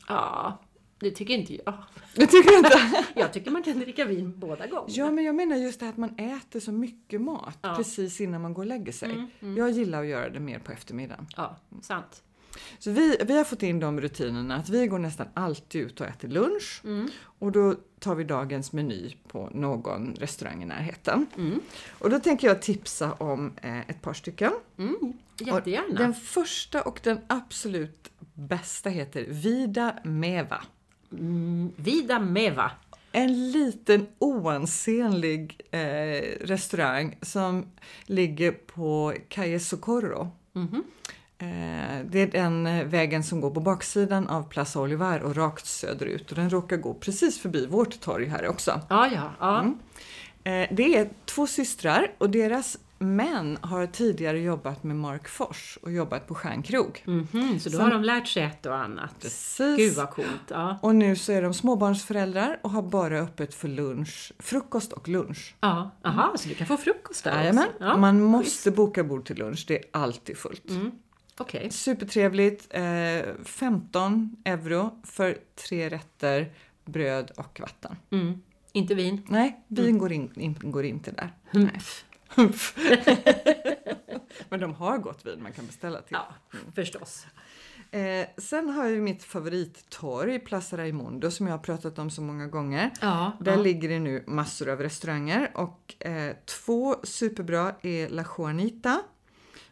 Ja, 0.08 0.58
det 0.98 1.10
tycker 1.10 1.34
inte 1.34 1.54
jag. 1.54 1.74
Det 2.14 2.26
tycker 2.26 2.56
inte? 2.58 3.04
Jag 3.20 3.32
tycker 3.32 3.50
man 3.50 3.62
kan 3.62 3.78
dricka 3.78 4.04
vin 4.04 4.38
båda 4.38 4.66
gångerna. 4.66 4.86
Ja, 4.88 5.10
men 5.10 5.24
jag 5.24 5.34
menar 5.34 5.56
just 5.56 5.80
det 5.80 5.86
här 5.86 5.92
att 5.92 5.98
man 5.98 6.18
äter 6.18 6.60
så 6.60 6.72
mycket 6.72 7.20
mat 7.20 7.58
Ja. 7.62 7.74
precis 7.76 8.20
innan 8.20 8.40
man 8.42 8.54
går 8.54 8.62
och 8.62 8.66
lägger 8.68 8.92
sig. 8.92 9.10
Mm, 9.40 9.56
Jag 9.56 9.70
gillar 9.70 10.00
att 10.02 10.06
göra 10.08 10.28
det 10.30 10.40
mer 10.40 10.58
på 10.58 10.72
eftermiddagen. 10.72 11.26
Ja, 11.36 11.56
sant. 11.82 12.22
Så 12.78 12.90
vi, 12.90 13.16
vi 13.26 13.36
har 13.36 13.44
fått 13.44 13.62
in 13.62 13.80
de 13.80 14.00
rutinerna 14.00 14.56
att 14.56 14.68
vi 14.68 14.86
går 14.86 14.98
nästan 14.98 15.26
alltid 15.34 15.80
ut 15.82 16.00
och 16.00 16.06
äter 16.06 16.28
lunch 16.28 16.80
Mm. 16.84 17.08
och 17.38 17.52
då 17.52 17.74
tar 17.98 18.14
vi 18.14 18.24
dagens 18.24 18.72
meny 18.72 19.14
på 19.28 19.50
någon 19.54 20.14
restaurang 20.18 20.62
i 20.62 20.66
närheten. 20.66 21.26
Mm. 21.36 21.60
Och 21.98 22.10
då 22.10 22.18
tänker 22.20 22.48
jag 22.48 22.62
tipsa 22.62 23.12
om 23.12 23.52
eh, 23.62 23.78
ett 23.90 24.02
par 24.02 24.12
stycken. 24.14 24.52
Mm, 24.78 24.96
Och 25.40 25.46
jättegärna. 25.46 25.94
Den 25.98 26.14
första 26.14 26.82
och 26.82 27.00
den 27.02 27.18
absolut 27.26 28.10
bästa 28.34 28.90
heter 28.90 29.24
Vida 29.28 29.96
Meva. 30.04 30.64
Mm, 31.12 31.72
Vida 31.76 32.18
Meva. 32.20 32.70
En 33.12 33.50
liten 33.50 34.06
oansenlig 34.18 35.60
eh, 35.70 35.80
restaurang 36.40 37.16
som 37.22 37.66
ligger 38.06 38.52
på 38.52 39.14
Calle 39.28 39.60
Socorro. 39.60 40.30
Mhm. 40.52 40.74
Eh, 40.74 40.80
det 42.10 42.20
är 42.20 42.26
den 42.26 42.66
eh, 42.66 42.84
vägen 42.86 43.24
som 43.24 43.40
går 43.40 43.50
på 43.50 43.60
baksidan 43.60 44.26
av 44.28 44.42
Plaza 44.48 44.80
Olivar 44.80 45.20
och 45.20 45.36
rakt 45.36 45.66
söderut 45.66 46.30
och 46.30 46.36
den 46.36 46.50
råkar 46.50 46.76
gå 46.76 46.94
precis 46.94 47.38
förbi 47.40 47.66
vårt 47.66 48.00
torg 48.00 48.26
här 48.26 48.48
också. 48.48 48.80
Ja, 48.88 49.08
ja. 49.14 49.32
ja. 49.40 49.60
Mm. 49.60 49.78
Eh, 50.44 50.68
det 50.76 50.96
är 50.98 51.08
två 51.24 51.46
systrar 51.46 52.06
och 52.18 52.30
deras 52.30 52.78
män 52.98 53.58
har 53.60 53.86
tidigare 53.86 54.40
jobbat 54.40 54.84
med 54.84 54.96
Mark 54.96 55.28
Fors 55.28 55.78
och 55.82 55.92
jobbat 55.92 56.26
på 56.26 56.34
Stjärnkrog. 56.34 57.02
Mhm, 57.06 57.60
så 57.60 57.68
då 57.68 57.76
Sen- 57.76 57.80
har 57.84 57.90
de 57.92 58.02
lärt 58.04 58.28
sig 58.28 58.42
ett 58.42 58.66
och 58.66 58.76
annat. 58.76 59.10
Precis. 59.20 59.76
Gud 59.76 59.94
vad 59.94 60.10
coolt. 60.10 60.28
Ja. 60.48 60.78
Och 60.82 60.94
nu 60.94 61.16
så 61.16 61.32
är 61.32 61.42
de 61.42 61.54
småbarnsföräldrar 61.54 62.58
och 62.62 62.70
har 62.70 62.82
bara 62.82 63.18
öppet 63.18 63.54
för 63.54 63.68
lunch, 63.68 64.32
frukost 64.38 64.92
och 64.92 65.08
lunch. 65.08 65.54
Ja, 65.60 65.90
aha, 66.04 66.32
så 66.36 66.48
du 66.48 66.54
kan 66.54 66.66
få 66.66 66.76
frukost 66.76 67.24
där 67.24 67.34
Jajamän. 67.40 67.64
också? 67.68 67.84
Ja, 67.84 67.96
Man 67.96 68.22
måste 68.22 68.70
boka 68.70 69.04
bord 69.04 69.26
till 69.26 69.36
lunch, 69.38 69.64
det 69.68 69.78
är 69.78 69.84
alltid 69.90 70.36
fullt. 70.38 70.70
Mm. 70.70 70.90
Okej. 71.38 71.70
Supertrevligt, 71.70 72.66
eh, 72.70 73.34
15 73.44 74.36
euro 74.44 75.00
för 75.04 75.38
tre 75.54 75.88
rätter, 75.88 76.52
bröd 76.84 77.30
och 77.36 77.60
vatten. 77.60 77.96
Mm. 78.10 78.42
Inte 78.72 78.94
vin? 78.94 79.26
Nej, 79.28 79.64
vin 79.68 79.98
går, 79.98 80.12
in, 80.12 80.32
in, 80.36 80.56
går 80.62 80.84
inte 80.84 81.10
där. 81.10 81.32
Humph. 81.50 81.90
Men 84.48 84.60
de 84.60 84.74
har 84.74 84.98
gott 84.98 85.26
vin 85.26 85.42
man 85.42 85.52
kan 85.52 85.66
beställa 85.66 86.02
till. 86.02 86.16
Ja, 86.16 86.28
förstås. 86.74 87.26
Eh, 87.90 88.26
sen 88.36 88.68
har 88.68 88.84
jag 88.84 89.02
mitt 89.02 89.24
favorittorg, 89.24 90.38
Plaza 90.38 90.76
Raimundo, 90.76 91.30
som 91.30 91.46
jag 91.46 91.54
har 91.54 91.58
pratat 91.58 91.98
om 91.98 92.10
så 92.10 92.22
många 92.22 92.46
gånger. 92.46 92.90
Ja, 93.00 93.32
Där 93.40 93.52
ja. 93.52 93.62
ligger 93.62 93.88
det 93.88 93.98
nu 93.98 94.24
massor 94.26 94.68
av 94.68 94.80
restauranger 94.80 95.50
och 95.54 96.06
eh, 96.06 96.36
två 96.44 96.96
superbra 97.02 97.74
är 97.82 98.08
La 98.08 98.24
Juanita 98.38 99.02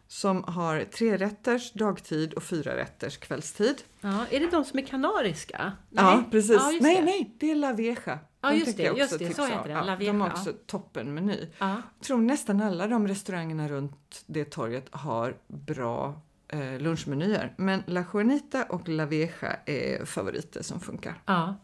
som 0.07 0.43
har 0.43 0.83
tre 0.83 1.17
rätters 1.17 1.73
dagtid 1.73 2.33
och 2.33 2.43
fyra 2.43 2.75
rätters 2.75 3.17
kvällstid. 3.17 3.81
ja. 4.01 4.25
Är 4.29 4.39
det 4.39 4.49
de 4.51 4.65
som 4.65 4.79
är 4.79 4.83
kanariska? 4.83 5.71
Ja, 5.89 6.15
Nej. 6.15 6.23
precis. 6.31 6.55
Ja, 6.59 6.71
just 6.71 6.81
nej, 6.83 6.95
det. 6.95 7.05
nej, 7.05 7.35
det 7.39 7.51
är 7.51 7.55
La 7.55 7.73
Vieja. 7.73 8.19
Ja, 8.41 8.49
De 8.49 8.57
just 8.57 8.77
det, 8.77 8.83
jag 8.83 8.97
just 8.97 9.13
också 9.13 9.25
det, 9.25 9.33
så 9.33 9.45
heter 9.45 9.69
La 9.69 9.97
Ja, 9.99 10.11
de 10.11 10.21
har 10.21 10.27
också 10.29 10.53
toppenmeny. 10.65 11.47
Ja. 11.57 11.81
Jag 11.99 12.05
tror 12.07 12.17
nästan 12.17 12.61
alla 12.61 12.87
de 12.87 13.07
restaurangerna 13.07 13.67
runt 13.67 14.23
det 14.25 14.45
torget 14.45 14.85
har 14.91 15.37
bra 15.47 16.21
eh, 16.47 16.79
lunchmenyer. 16.79 17.53
Men 17.57 17.83
La 17.87 18.05
Juanita 18.13 18.63
och 18.63 18.89
La 18.89 19.05
Vieja 19.05 19.55
är 19.65 20.05
favoriter 20.05 20.63
som 20.63 20.79
funkar. 20.79 21.21
Ja. 21.25 21.55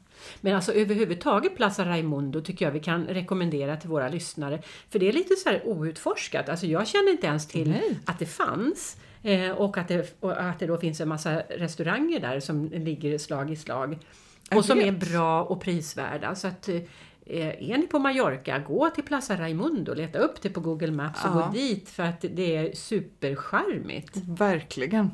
Men 0.42 0.56
alltså 0.56 0.74
överhuvudtaget 0.74 1.56
Plaza 1.56 1.86
Raimundo 1.86 2.42
tycker 2.42 2.66
jag 2.66 2.72
vi 2.72 2.80
kan 2.80 3.06
rekommendera 3.08 3.78
till 3.78 3.90
våra 3.90 4.10
lyssnare. 4.10 4.62
För 4.90 5.00
det 5.00 5.10
är 5.10 5.14
lite 5.14 5.36
så 5.36 5.50
här 5.50 5.62
outforskat. 5.68 6.50
Alltså 6.50 6.66
jag 6.66 6.88
kände 6.88 7.12
inte 7.12 7.28
ens 7.28 7.48
till 7.48 7.70
Nej. 7.70 8.00
att 8.06 8.20
det 8.20 8.26
fanns. 8.26 8.98
Eh, 9.24 9.52
och, 9.52 9.78
att 9.78 9.88
det, 9.88 10.16
och 10.20 10.42
att 10.42 10.60
det 10.60 10.66
då 10.68 10.78
finns 10.78 11.02
en 11.02 11.10
massa 11.10 11.40
restauranger 11.40 12.20
där 12.20 12.40
som 12.40 12.66
ligger 12.70 13.18
slag 13.18 13.52
i 13.52 13.56
slag. 13.56 13.98
Jag 14.50 14.58
Och 14.58 14.66
som 14.66 14.80
är 14.80 14.92
bra 14.92 15.44
och 15.44 15.62
prisvärda. 15.62 16.36
Så 16.36 16.48
att, 16.48 16.70
eh, 16.70 16.82
är 17.72 17.78
ni 17.78 17.88
på 17.88 18.00
Mallorca, 18.00 18.60
gå 18.60 18.90
till 18.90 19.04
Plaza 19.04 19.36
Raimundo, 19.36 19.94
leta 19.94 20.20
upp 20.20 20.42
det 20.42 20.50
på 20.50 20.60
Google 20.60 20.92
Maps 20.92 21.26
och 21.26 21.30
Ja. 21.30 21.46
gå 21.48 21.54
dit 21.54 21.90
för 21.90 22.04
att 22.04 22.22
det 22.22 22.56
är 22.56 22.76
supercharmigt. 22.76 24.18
Verkligen. 24.28 25.12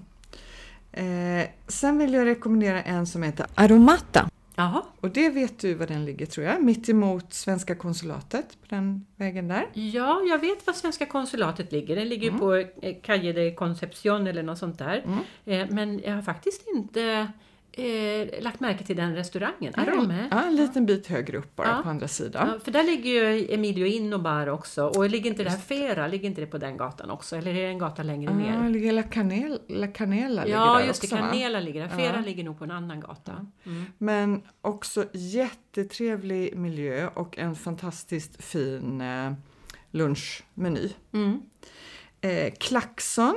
Eh, 0.91 1.47
sen 1.67 1.97
vill 1.97 2.13
jag 2.13 2.25
rekommendera 2.25 2.81
en 2.81 3.07
som 3.07 3.23
heter 3.23 3.45
Aromata. 3.55 4.29
Jaha, 4.59 4.83
Och 5.01 5.09
det 5.11 5.29
vet 5.29 5.59
du 5.59 5.73
var 5.73 5.87
den 5.87 6.05
ligger 6.05 6.25
tror 6.25 6.45
jag, 6.47 6.63
mitt 6.63 6.89
emot 6.89 7.33
svenska 7.33 7.75
konsulatet 7.75 8.57
på 8.61 8.75
den 8.75 9.05
vägen 9.15 9.47
där. 9.47 9.65
ja, 9.73 10.21
jag 10.29 10.39
vet 10.39 10.67
var 10.67 10.73
svenska 10.73 11.05
konsulatet 11.05 11.71
ligger. 11.71 11.95
Den 11.95 12.09
ligger 12.09 12.31
ju 12.31 12.37
på 12.37 12.55
eh, 12.55 12.95
Calle 13.03 13.33
de 13.33 13.51
Concepción 13.55 14.27
eller 14.27 14.43
något 14.43 14.57
sånt 14.57 14.79
där. 14.79 15.03
Eh, 15.45 15.67
men 15.69 15.99
jag 16.05 16.15
har 16.15 16.21
faktiskt 16.21 16.67
inte 16.75 17.27
eh, 17.77 18.43
lagt 18.43 18.59
märke 18.59 18.83
till 18.83 18.95
den 18.95 19.15
restaurangen. 19.15 19.73
Arome. 19.77 20.27
Ja, 20.31 20.43
en 20.43 20.55
liten 20.55 20.85
bit 20.85 21.07
högre 21.07 21.37
upp 21.37 21.55
bara 21.55 21.67
Ja. 21.67 21.79
på 21.83 21.89
andra 21.89 22.07
sidan. 22.07 22.47
Ja, 22.53 22.59
för 22.59 22.71
där 22.71 22.83
ligger 22.83 23.09
ju 23.09 23.53
Emilio 23.53 23.85
Inno 23.85 24.17
Bar 24.17 24.47
också. 24.47 24.83
Och 24.85 25.09
ligger 25.09 25.29
inte 25.29 25.43
det 25.43 25.49
här 25.49 25.57
Fera, 25.57 26.07
ligger 26.07 26.29
inte 26.29 26.41
det 26.41 26.47
på 26.47 26.57
den 26.57 26.77
gatan 26.77 27.09
också? 27.09 27.35
Eller 27.35 27.51
är 27.51 27.61
det 27.61 27.67
en 27.67 27.77
gata 27.77 28.03
längre 28.03 28.31
Ja, 28.31 28.61
ner? 28.61 28.69
ligger 28.69 28.91
La, 28.93 29.03
Canel, 29.03 29.59
La 29.67 29.87
Canela 29.87 30.43
ligger 30.43 30.57
Ja, 30.57 30.77
där 30.79 30.85
just 30.87 31.01
det. 31.01 31.05
också, 31.07 31.15
va? 31.15 31.21
Canela 31.31 31.59
ligger 31.59 31.81
där. 31.81 31.89
Fera 31.97 32.15
Ja. 32.15 32.21
ligger 32.25 32.43
nog 32.43 32.57
på 32.57 32.63
en 32.63 32.71
annan 32.71 32.99
gata. 32.99 33.45
Mm. 33.65 33.85
Men 33.97 34.41
också 34.61 35.05
jättetrevlig 35.13 36.57
miljö 36.57 37.07
och 37.13 37.37
en 37.37 37.55
fantastiskt 37.55 38.43
fin 38.43 39.01
eh, 39.01 39.31
lunchmeny. 39.91 40.89
Mm. 41.13 41.41
Eh, 42.21 42.53
Klaxon, 42.59 43.35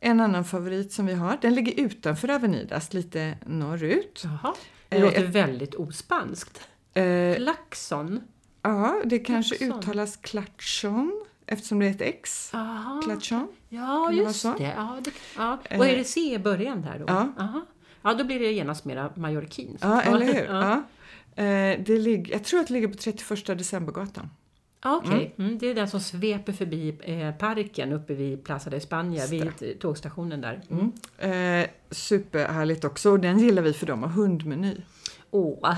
en 0.00 0.20
annan 0.20 0.44
favorit 0.44 0.92
som 0.92 1.06
vi 1.06 1.12
har. 1.14 1.38
Den 1.42 1.54
ligger 1.54 1.80
utanför 1.84 2.28
Avenidas, 2.30 2.92
lite 2.92 3.38
norrut. 3.46 4.22
Jaha. 4.24 4.54
Det 4.88 4.96
Eh, 4.96 5.02
låter 5.04 5.24
väldigt 5.26 5.74
ospanskt. 5.74 6.60
Eh, 6.94 7.34
Klaxon. 7.36 8.20
ja, 8.62 9.02
det 9.04 9.18
kanske 9.18 9.56
Klaxon. 9.56 9.78
uttalas 9.78 10.16
Klatschon 10.16 11.24
eftersom 11.46 11.78
det 11.78 11.86
är 11.86 11.90
ett 11.90 12.00
X. 12.00 12.50
Jaha. 12.52 13.02
Klatschon. 13.04 13.48
Ja, 13.68 14.08
det 14.10 14.16
just 14.16 14.40
så? 14.40 14.54
det. 14.58 14.64
Ja, 14.76 14.98
det 15.04 15.10
ja. 15.36 15.58
Och 15.78 15.86
är 15.86 15.96
det 15.96 16.04
C 16.04 16.34
i 16.34 16.38
början 16.38 16.82
där 16.82 16.98
då? 16.98 17.04
ja. 17.08 17.32
Aha. 17.38 17.66
Ja, 18.02 18.14
då 18.14 18.24
blir 18.24 18.38
det 18.40 18.52
genast 18.52 18.84
mera 18.84 19.12
mallorquinskt. 19.16 19.84
Ja, 19.84 20.02
eller 20.02 20.26
hur? 20.26 20.44
Ja. 20.44 20.82
Ja. 21.34 21.42
Eh, 21.42 21.80
det 21.86 21.98
ligger, 21.98 22.32
jag 22.32 22.44
tror 22.44 22.60
att 22.60 22.66
det 22.66 22.72
ligger 22.72 22.88
på 22.88 22.94
31 22.94 23.46
decembergatan. 23.58 24.30
Ja, 24.82 25.02
Okej, 25.04 25.34
mm. 25.38 25.58
det 25.58 25.66
är 25.66 25.74
den 25.74 25.88
som 25.88 26.00
sveper 26.00 26.52
förbi 26.52 26.98
eh, 27.00 27.34
parken 27.34 27.92
uppe 27.92 28.14
vid 28.14 28.44
Plaza 28.44 28.70
de 28.70 28.76
España, 28.76 29.30
vid 29.30 29.80
tågstationen 29.80 30.40
där. 30.40 30.62
Mm. 30.70 30.92
Eh, 31.18 31.68
superhärligt 31.90 32.84
också 32.84 33.10
och 33.10 33.20
den 33.20 33.38
gillar 33.38 33.62
vi 33.62 33.72
för 33.72 33.86
de 33.86 34.02
har 34.02 34.10
hundmeny. 34.10 34.76
Åh, 35.30 35.76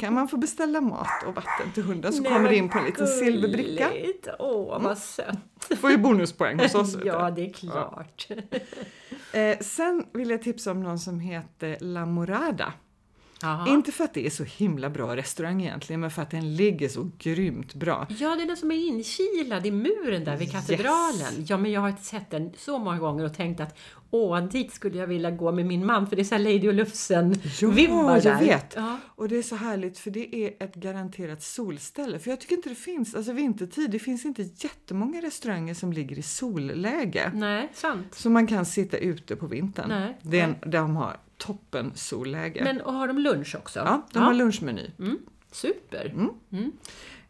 kan 0.00 0.14
man 0.14 0.28
få 0.28 0.36
beställa 0.36 0.80
mat 0.80 1.22
och 1.26 1.34
vatten 1.34 1.72
till 1.74 1.82
hunden 1.82 2.12
så 2.12 2.22
Nej, 2.22 2.32
kommer 2.32 2.48
det 2.48 2.56
in 2.56 2.68
på 2.68 2.78
en 2.78 2.84
liten 2.84 3.06
silverbricka. 3.06 3.90
Åh, 4.38 4.82
vad 4.82 4.98
sött. 4.98 5.38
Får 5.80 5.90
ju 5.90 5.96
bonuspoäng 5.96 6.58
hos 6.58 6.74
oss. 6.74 6.96
ja, 7.04 7.30
det 7.30 7.46
är 7.46 7.52
klart. 7.52 8.28
Eh, 9.32 9.58
sen 9.60 10.06
vill 10.12 10.30
jag 10.30 10.42
tipsa 10.42 10.70
om 10.70 10.82
någon 10.82 10.98
som 10.98 11.20
heter 11.20 11.76
La 11.80 12.06
Morada. 12.06 12.72
Jaha. 13.42 13.68
Inte 13.68 13.92
för 13.92 14.04
att 14.04 14.14
det 14.14 14.26
är 14.26 14.30
så 14.30 14.44
himla 14.44 14.90
bra 14.90 15.16
restaurang 15.16 15.62
egentligen, 15.62 16.00
men 16.00 16.10
för 16.10 16.22
att 16.22 16.30
den 16.30 16.56
ligger 16.56 16.88
så 16.88 17.10
grymt 17.18 17.74
bra. 17.74 18.06
Ja, 18.08 18.36
det 18.36 18.42
är 18.42 18.46
den 18.46 18.56
som 18.56 18.70
är 18.70 18.88
inkilad 18.88 19.66
i 19.66 19.70
muren 19.70 20.24
där 20.24 20.36
vid 20.36 20.52
katedralen. 20.52 21.44
Ja, 21.46 21.56
men 21.56 21.72
jag 21.72 21.80
har 21.80 21.92
sett 22.02 22.30
den 22.30 22.52
så 22.56 22.78
många 22.78 22.98
gånger 22.98 23.24
och 23.24 23.34
tänkt 23.34 23.60
att 23.60 23.78
åh, 24.10 24.40
dit 24.44 24.72
skulle 24.72 24.98
jag 24.98 25.06
vilja 25.06 25.30
gå 25.30 25.52
med 25.52 25.66
min 25.66 25.86
man 25.86 26.06
för 26.06 26.16
det 26.16 26.22
är 26.22 26.24
så 26.24 26.34
här 26.34 26.42
Lady 26.42 26.68
och 26.68 26.74
Lufsen-vibbar 26.74 28.20
Ja, 28.24 28.32
jag 28.32 28.38
vet. 28.38 28.72
Ja. 28.76 28.98
Och 29.06 29.28
det 29.28 29.36
är 29.36 29.42
så 29.42 29.56
härligt 29.56 29.98
för 29.98 30.10
det 30.10 30.36
är 30.36 30.64
ett 30.64 30.74
garanterat 30.74 31.42
solställe. 31.42 32.18
För 32.18 32.30
jag 32.30 32.40
tycker 32.40 32.56
inte 32.56 32.68
det 32.68 32.74
finns, 32.74 33.14
alltså 33.14 33.32
vintertid, 33.32 33.90
det 33.90 33.98
finns 33.98 34.24
inte 34.24 34.42
jättemånga 34.42 35.22
restauranger 35.22 35.74
som 35.74 35.92
ligger 35.92 36.18
i 36.18 36.22
solläge. 36.22 37.32
Nej, 37.34 37.68
sant. 37.74 38.14
Så 38.14 38.30
man 38.30 38.46
kan 38.46 38.66
sitta 38.66 38.96
ute 38.96 39.36
på 39.36 39.46
vintern. 39.46 39.88
Nej, 39.88 40.18
Det 40.22 40.40
är 40.40 40.44
en, 40.44 40.70
de 40.70 40.96
har 40.96 41.16
toppen 41.38 41.92
solläge. 41.94 42.64
Men 42.64 42.80
och 42.80 42.92
har 42.92 43.08
de 43.08 43.18
lunch 43.18 43.54
också? 43.58 43.78
ja, 43.78 44.06
de 44.12 44.22
har 44.22 44.34
lunchmeny. 44.34 44.90
Mm, 44.98 45.18
super. 45.52 46.14
Mm. 46.52 46.72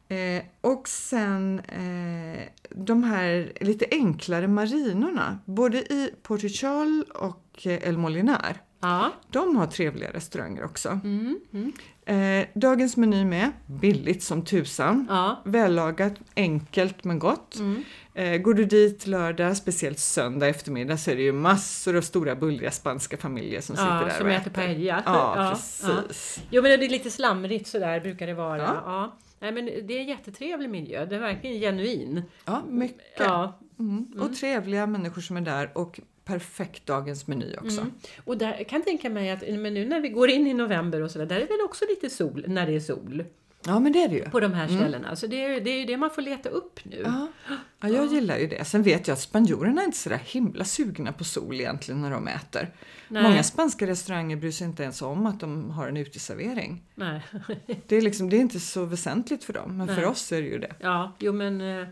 Eh, 0.08 0.44
och 0.60 0.88
sen 0.88 1.60
eh, 1.60 2.48
de 2.70 3.04
här 3.04 3.52
lite 3.60 3.86
enklare 3.90 4.48
marinorna, 4.48 5.38
både 5.44 5.78
i 5.78 6.10
Portugal 6.22 7.04
och 7.14 7.66
eh, 7.66 7.88
El 7.88 7.98
Molinar. 7.98 8.62
Ja. 8.80 9.12
De 9.30 9.56
har 9.56 9.66
trevliga 9.66 10.12
restauranger 10.12 10.64
också. 10.64 10.88
Mm, 11.04 11.40
mm. 11.52 11.72
Eh, 12.06 12.48
dagens 12.54 12.96
meny 12.96 13.24
med, 13.24 13.50
billigt 13.66 14.22
som 14.22 14.44
tusan. 14.44 15.06
Ja. 15.08 15.42
Vällagat, 15.44 16.14
enkelt 16.36 17.04
men 17.04 17.18
gott. 17.18 17.56
Mm. 17.58 17.82
Eh, 18.18 18.38
går 18.38 18.54
du 18.54 18.64
dit 18.64 19.06
lördag, 19.06 19.56
speciellt 19.56 19.98
söndag 19.98 20.48
eftermiddag, 20.48 20.96
så 20.96 21.10
är 21.10 21.16
det 21.16 21.22
ju 21.22 21.32
massor 21.32 21.96
av 21.96 22.02
stora 22.02 22.34
bullriga 22.34 22.70
spanska 22.70 23.16
familjer 23.16 23.60
som 23.60 23.76
sitter 23.76 23.94
ja, 23.94 24.04
där 24.04 24.10
som 24.10 24.26
och 24.26 24.32
äter 24.32 24.50
paella. 24.50 25.02
Ja, 25.06 25.50
precis. 25.50 26.42
Jo, 26.50 26.62
men 26.62 26.80
det 26.80 26.86
är 26.86 26.90
lite 26.90 27.10
slamrigt 27.10 27.66
sådär 27.66 28.00
brukar 28.00 28.26
det 28.26 28.34
vara. 28.34 28.62
Ja. 28.62 28.82
Ja. 28.84 29.16
Nej, 29.40 29.52
men 29.52 29.64
det 29.64 29.96
är 29.96 30.00
en 30.00 30.06
jättetrevlig 30.06 30.70
miljö. 30.70 31.06
Det 31.06 31.16
är 31.16 31.20
verkligen 31.20 31.60
genuin. 31.60 32.22
Ja, 32.44 32.62
mycket. 32.68 33.02
Ja. 33.18 33.58
Mm. 33.78 34.06
Och 34.20 34.36
trevliga 34.36 34.86
människor 34.86 35.22
som 35.22 35.36
är 35.36 35.40
där 35.40 35.70
och 35.74 36.00
perfekt 36.24 36.86
dagens 36.86 37.26
meny 37.26 37.56
också. 37.56 37.80
Mm. 37.80 37.92
Och 38.24 38.38
där 38.38 38.54
jag 38.58 38.68
kan 38.68 38.82
tänka 38.82 39.10
mig 39.10 39.30
att 39.30 39.40
men 39.48 39.74
nu 39.74 39.88
när 39.88 40.00
vi 40.00 40.08
går 40.08 40.30
in 40.30 40.46
i 40.46 40.54
november 40.54 41.02
och 41.02 41.10
sådär, 41.10 41.26
där 41.26 41.36
är 41.36 41.46
väl 41.46 41.60
också 41.64 41.84
lite 41.88 42.10
sol 42.10 42.44
när 42.48 42.66
det 42.66 42.74
är 42.74 42.80
sol 42.80 43.24
Ja, 43.66 43.78
men 43.78 43.92
det 43.92 44.02
är 44.02 44.08
det 44.08 44.14
ju. 44.14 44.30
på 44.30 44.40
de 44.40 44.54
här 44.54 44.68
ställena. 44.68 45.16
Så 45.16 45.26
det 45.26 45.44
är, 45.44 45.60
det 45.60 45.70
är 45.70 45.78
ju 45.78 45.84
det 45.84 45.96
man 45.96 46.10
får 46.10 46.22
leta 46.22 46.48
upp 46.48 46.80
nu. 46.84 47.02
Ja. 47.04 47.28
ja, 47.80 47.88
jag 47.88 48.06
gillar 48.06 48.38
ju 48.38 48.46
det. 48.46 48.64
Sen 48.64 48.82
vet 48.82 49.08
jag 49.08 49.14
att 49.14 49.20
spanjorerna 49.20 49.80
är 49.80 49.84
inte 49.84 49.98
så 49.98 50.08
där 50.08 50.20
himla 50.24 50.64
sugna 50.64 51.12
på 51.12 51.24
sol 51.24 51.60
egentligen 51.60 52.00
när 52.02 52.10
de 52.10 52.28
äter. 52.28 52.70
Nej. 53.08 53.22
Många 53.22 53.42
spanska 53.42 53.86
restauranger 53.86 54.36
bryr 54.36 54.50
sig 54.50 54.66
inte 54.66 54.82
ens 54.82 55.02
om 55.02 55.26
att 55.26 55.40
de 55.40 55.70
har 55.70 55.88
en 55.88 55.96
uteservering. 55.96 56.82
Nej. 56.94 57.22
Det 57.86 57.96
är, 57.96 58.00
liksom, 58.02 58.30
det 58.30 58.36
är 58.36 58.40
inte 58.40 58.60
så 58.60 58.84
väsentligt 58.84 59.44
för 59.44 59.52
dem, 59.52 59.76
men 59.76 59.86
för 59.86 59.96
Nej. 59.96 60.06
oss 60.06 60.32
är 60.32 60.42
det 60.42 60.48
ju 60.48 60.58
det. 60.58 60.74
Ja, 60.80 61.16
jo 61.18 61.32
men 61.32 61.60
eh, 61.60 61.86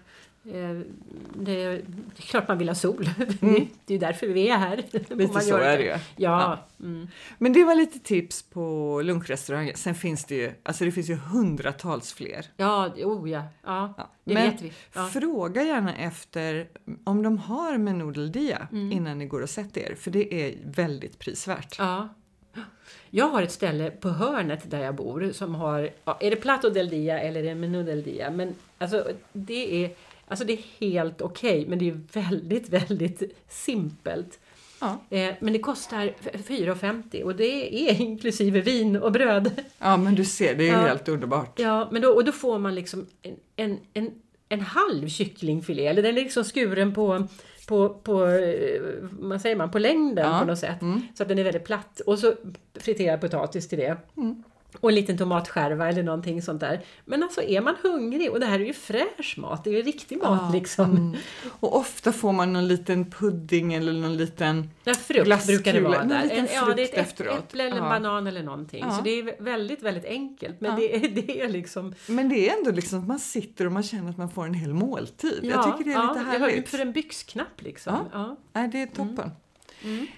det, 0.52 0.58
är, 0.58 0.84
det 1.36 1.62
är 1.64 1.82
klart 2.16 2.48
man 2.48 2.58
vill 2.58 2.68
ha 2.68 2.74
sol. 2.74 3.10
det 3.86 3.94
är 3.94 3.98
därför 3.98 4.26
vi 4.26 4.48
är 4.48 4.56
här. 4.56 4.82
Mm. 5.10 5.18
Lite 5.18 5.40
så 5.40 5.56
är 5.56 5.78
det 5.78 5.84
ju. 5.84 5.94
Ja. 6.16 6.58
Mm. 6.80 7.08
Men 7.38 7.52
det 7.52 7.64
var 7.64 7.74
lite 7.74 7.98
tips 7.98 8.42
på 8.42 9.00
lunchrestauranger. 9.04 9.74
Sen 9.76 9.94
finns 9.94 10.24
det 10.24 10.34
ju, 10.34 10.52
alltså 10.62 10.84
det 10.84 10.92
finns 10.92 11.10
ju 11.10 11.14
hundratals 11.14 12.12
fler. 12.12 12.46
Ja, 12.56 12.88
oh 12.88 13.30
ja. 13.30 13.42
ja, 13.64 13.94
Ja. 13.96 14.10
det 14.24 14.34
Men 14.34 14.50
vet 14.50 14.62
vi. 14.62 14.72
Ja. 14.94 15.06
fråga 15.06 15.62
gärna 15.62 15.96
efter 15.96 16.68
om 17.04 17.22
de 17.22 17.38
har 17.38 17.78
menudel-dia 17.78 18.68
Mm. 18.72 18.92
innan 18.92 19.18
ni 19.18 19.26
går 19.26 19.40
och 19.42 19.50
sätter 19.50 19.80
er, 19.80 19.94
för 19.94 20.10
det 20.10 20.34
är 20.34 20.54
väldigt 20.64 21.18
prisvärt. 21.18 21.76
Ja. 21.78 22.08
Jag 23.10 23.28
har 23.28 23.42
ett 23.42 23.52
ställe 23.52 23.90
på 23.90 24.08
hörnet 24.08 24.70
där 24.70 24.80
jag 24.84 24.94
bor 24.94 25.30
som 25.32 25.54
har, 25.54 25.90
ja, 26.04 26.18
är 26.20 26.30
det 26.30 26.36
Plato 26.36 26.70
del 26.70 26.88
Dia 26.88 27.20
eller 27.20 27.40
är 27.40 27.44
det 27.44 27.54
Menú 27.54 27.82
del 27.82 28.02
Dia? 28.02 28.30
Men 28.30 28.54
alltså 28.78 29.08
det 29.32 29.84
är, 29.84 29.90
alltså 30.26 30.44
det 30.44 30.52
är 30.52 30.58
helt 30.80 31.20
okej, 31.22 31.66
men 31.68 31.78
det 31.78 31.88
är 31.88 32.00
väldigt, 32.12 32.68
väldigt 32.68 33.22
simpelt. 33.48 34.38
Ja. 34.80 34.98
Eh, 35.10 35.34
men 35.40 35.52
det 35.52 35.58
kostar 35.58 36.12
f- 36.20 36.44
4,50 36.48 37.22
och 37.22 37.36
det 37.36 37.90
är 37.90 38.00
inklusive 38.00 38.60
vin 38.60 38.96
och 38.96 39.12
bröd. 39.12 39.50
ja, 39.78 39.96
men 39.96 40.14
du 40.14 40.24
ser, 40.24 40.54
det 40.54 40.68
är 40.68 40.72
Ja. 40.72 40.78
helt 40.78 41.08
underbart. 41.08 41.58
Ja, 41.58 41.88
men 41.92 42.02
då, 42.02 42.08
och 42.08 42.24
då 42.24 42.32
får 42.32 42.58
man 42.58 42.74
liksom 42.74 43.06
en, 43.22 43.36
en, 43.56 43.78
en, 43.94 44.10
en 44.48 44.60
halv 44.60 45.08
kycklingfilé, 45.08 45.86
eller 45.86 46.02
den 46.02 46.18
är 46.18 46.22
liksom 46.22 46.44
skuren 46.44 46.94
på, 46.94 47.26
på, 47.68 47.88
på 47.88 48.24
eh, 48.26 48.80
vad 49.10 49.40
säger 49.40 49.56
man, 49.56 49.70
på 49.70 49.78
längden 49.78 50.26
Ja. 50.32 50.38
på 50.40 50.46
något 50.46 50.58
sätt. 50.58 50.82
Mm. 50.82 51.00
Så 51.14 51.22
att 51.22 51.28
den 51.28 51.38
är 51.38 51.44
väldigt 51.44 51.64
platt. 51.64 52.00
Och 52.00 52.18
så 52.18 52.34
friterad 52.74 53.20
potatis 53.20 53.68
till 53.68 53.78
det. 53.78 53.96
Mm. 54.16 54.42
Och 54.80 54.88
en 54.88 54.94
liten 54.94 55.18
tomatskärva 55.18 55.88
eller 55.88 56.02
någonting 56.02 56.42
sånt 56.42 56.60
där. 56.60 56.80
Men 57.04 57.22
alltså 57.22 57.42
är 57.42 57.60
man 57.60 57.74
hungrig, 57.82 58.30
och 58.30 58.40
det 58.40 58.46
här 58.46 58.60
är 58.60 58.64
ju 58.64 58.72
fräsch 58.72 59.34
mat, 59.38 59.64
det 59.64 59.70
är 59.70 59.74
ju 59.74 59.82
riktig 59.82 60.16
mat 60.18 60.40
Ja, 60.42 60.50
liksom. 60.52 60.90
Mm. 60.90 61.16
Och 61.60 61.76
ofta 61.76 62.12
får 62.12 62.32
man 62.32 62.52
någon 62.52 62.68
liten 62.68 63.10
pudding 63.10 63.74
eller 63.74 63.92
någon 63.92 64.16
liten... 64.16 64.70
Ja, 64.84 64.94
frukt 64.94 65.24
Glasskula, 65.24 65.56
brukar 65.56 65.72
det 65.72 65.80
vara 65.80 66.04
där. 66.04 66.22
liten 66.22 66.38
En, 66.38 66.48
ja, 66.54 66.72
det 66.76 66.82
är 66.82 66.84
ett 66.84 66.94
efteråt. 66.94 67.38
äpple 67.38 67.64
eller 67.64 67.76
en 67.76 67.82
Ja. 67.84 67.88
banan 67.90 68.26
eller 68.26 68.42
någonting. 68.42 68.84
Ja. 68.88 68.96
Så 68.96 69.02
det 69.02 69.10
är 69.10 69.42
väldigt, 69.42 69.82
väldigt 69.82 70.04
enkelt. 70.04 70.60
Men 70.60 70.70
Ja. 70.70 70.76
det, 70.76 70.94
är, 71.04 71.08
det 71.26 71.40
är 71.40 71.48
liksom... 71.48 71.94
Men 72.06 72.28
det 72.28 72.48
är 72.48 72.56
ändå 72.58 72.70
liksom 72.70 72.98
att 73.00 73.06
man 73.06 73.18
sitter 73.18 73.66
och 73.66 73.72
man 73.72 73.82
känner 73.82 74.10
att 74.10 74.16
man 74.18 74.30
får 74.30 74.44
en 74.46 74.54
hel 74.54 74.74
måltid. 74.74 75.40
jag 75.42 75.64
tycker 75.64 75.84
det 75.90 75.96
är 75.96 76.02
ja, 76.04 76.12
lite 76.14 76.24
härligt. 76.24 76.68
för 76.68 76.78
en 76.78 76.92
byxknapp 76.92 77.62
liksom. 77.62 77.92
Ja. 77.94 78.04
Ja. 78.12 78.36
Nej, 78.52 78.68
det 78.68 78.82
är 78.82 78.86
toppen. 78.86 79.18
Mm. 79.18 79.30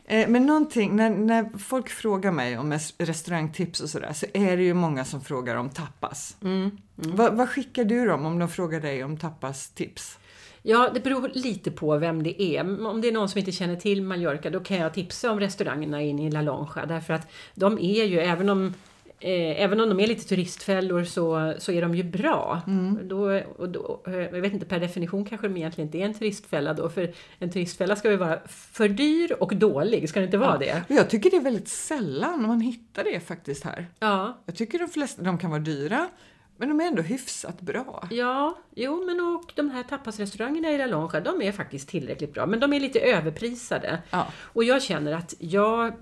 Eh, 0.04 0.28
Men 0.28 0.46
någonting, 0.46 0.96
när, 0.96 1.10
när 1.10 1.58
folk 1.58 1.88
frågar 1.88 2.32
mig 2.32 2.58
om 2.58 2.72
es- 2.72 2.94
restaurangtips 2.98 3.80
och 3.80 3.90
sådär 3.90 4.12
så 4.12 4.26
är 4.34 4.56
det 4.56 4.62
ju 4.62 4.74
många 4.74 5.04
som 5.04 5.20
frågar 5.20 5.56
om 5.56 5.70
tapas. 5.70 6.36
Mm. 6.44 6.78
Vad, 6.94 7.36
vad 7.36 7.48
skickar 7.48 7.84
du 7.84 8.06
dem 8.06 8.26
om 8.26 8.38
de 8.38 8.48
frågar 8.48 8.80
dig 8.80 9.04
om 9.04 9.16
tapas-tips? 9.16 10.18
Ja, 10.62 10.90
det 10.94 11.00
beror 11.00 11.30
lite 11.34 11.70
på 11.70 11.98
vem 11.98 12.22
det 12.22 12.42
är. 12.42 12.86
Om 12.86 13.00
det 13.00 13.08
är 13.08 13.12
någon 13.12 13.28
som 13.28 13.38
inte 13.38 13.52
känner 13.52 13.76
till 13.76 14.02
Mallorca, 14.02 14.50
då 14.50 14.60
kan 14.60 14.76
jag 14.76 14.94
tipsa 14.94 15.30
om 15.30 15.40
restaurangerna 15.40 16.02
inne 16.02 16.26
i 16.26 16.30
La 16.30 16.42
Lonja. 16.42 16.86
Därför 16.88 17.14
att 17.14 17.28
de 17.54 17.78
är 17.78 18.04
ju, 18.04 18.18
även 18.20 18.48
om 18.48 18.74
eh, 19.20 19.62
även 19.62 19.80
om 19.80 19.88
de 19.88 20.00
är 20.00 20.06
lite 20.06 20.28
turistfällor 20.28 21.04
så, 21.04 21.54
så 21.58 21.72
är 21.72 21.82
de 21.82 21.94
ju 21.94 22.02
bra. 22.02 22.62
Då, 23.02 23.40
och 23.56 23.68
då, 23.68 24.02
eh, 24.06 24.14
jag 24.14 24.40
vet 24.40 24.52
inte, 24.52 24.66
per 24.66 24.80
definition 24.80 25.24
kanske 25.24 25.48
de 25.48 25.56
egentligen 25.56 25.88
inte 25.88 25.98
är 25.98 26.04
en 26.04 26.14
turistfälla 26.14 26.74
då, 26.74 26.88
för 26.88 27.12
en 27.38 27.50
turistfälla 27.50 27.96
ska 27.96 28.10
ju 28.10 28.16
vara 28.16 28.40
för 28.46 28.88
dyr 28.88 29.32
och 29.40 29.56
dålig, 29.56 30.08
ska 30.08 30.20
det 30.20 30.26
inte 30.26 30.38
vara 30.38 30.58
det? 30.58 30.82
Och 30.88 30.94
jag 30.94 31.10
tycker 31.10 31.30
det 31.30 31.36
är 31.36 31.40
väldigt 31.40 31.68
sällan 31.68 32.42
man 32.42 32.60
hittar 32.60 33.04
det 33.04 33.20
faktiskt 33.20 33.64
här. 33.64 33.86
Ja, 33.98 34.38
Jag 34.46 34.56
tycker 34.56 34.78
de 34.78 34.88
flesta, 34.88 35.22
de 35.22 35.38
kan 35.38 35.50
vara 35.50 35.60
dyra, 35.60 36.08
men 36.56 36.68
de 36.68 36.80
är 36.80 36.84
ändå 36.84 37.02
hyfsat 37.02 37.60
bra. 37.60 38.08
Ja, 38.10 38.58
jo 38.74 39.04
men 39.06 39.20
och 39.20 39.52
de 39.54 39.70
här 39.70 39.82
tapasrestaurangerna 39.82 40.70
i 40.70 40.78
La 40.78 40.86
Longa, 40.86 41.20
de 41.20 41.42
är 41.42 41.52
faktiskt 41.52 41.88
tillräckligt 41.88 42.34
bra. 42.34 42.46
Men 42.46 42.60
de 42.60 42.72
är 42.72 42.80
lite 42.80 43.00
överprisade. 43.00 43.98
Ja. 44.10 44.26
Och 44.40 44.64
jag 44.64 44.82
känner 44.82 45.12
att 45.12 45.34
jag, 45.38 45.92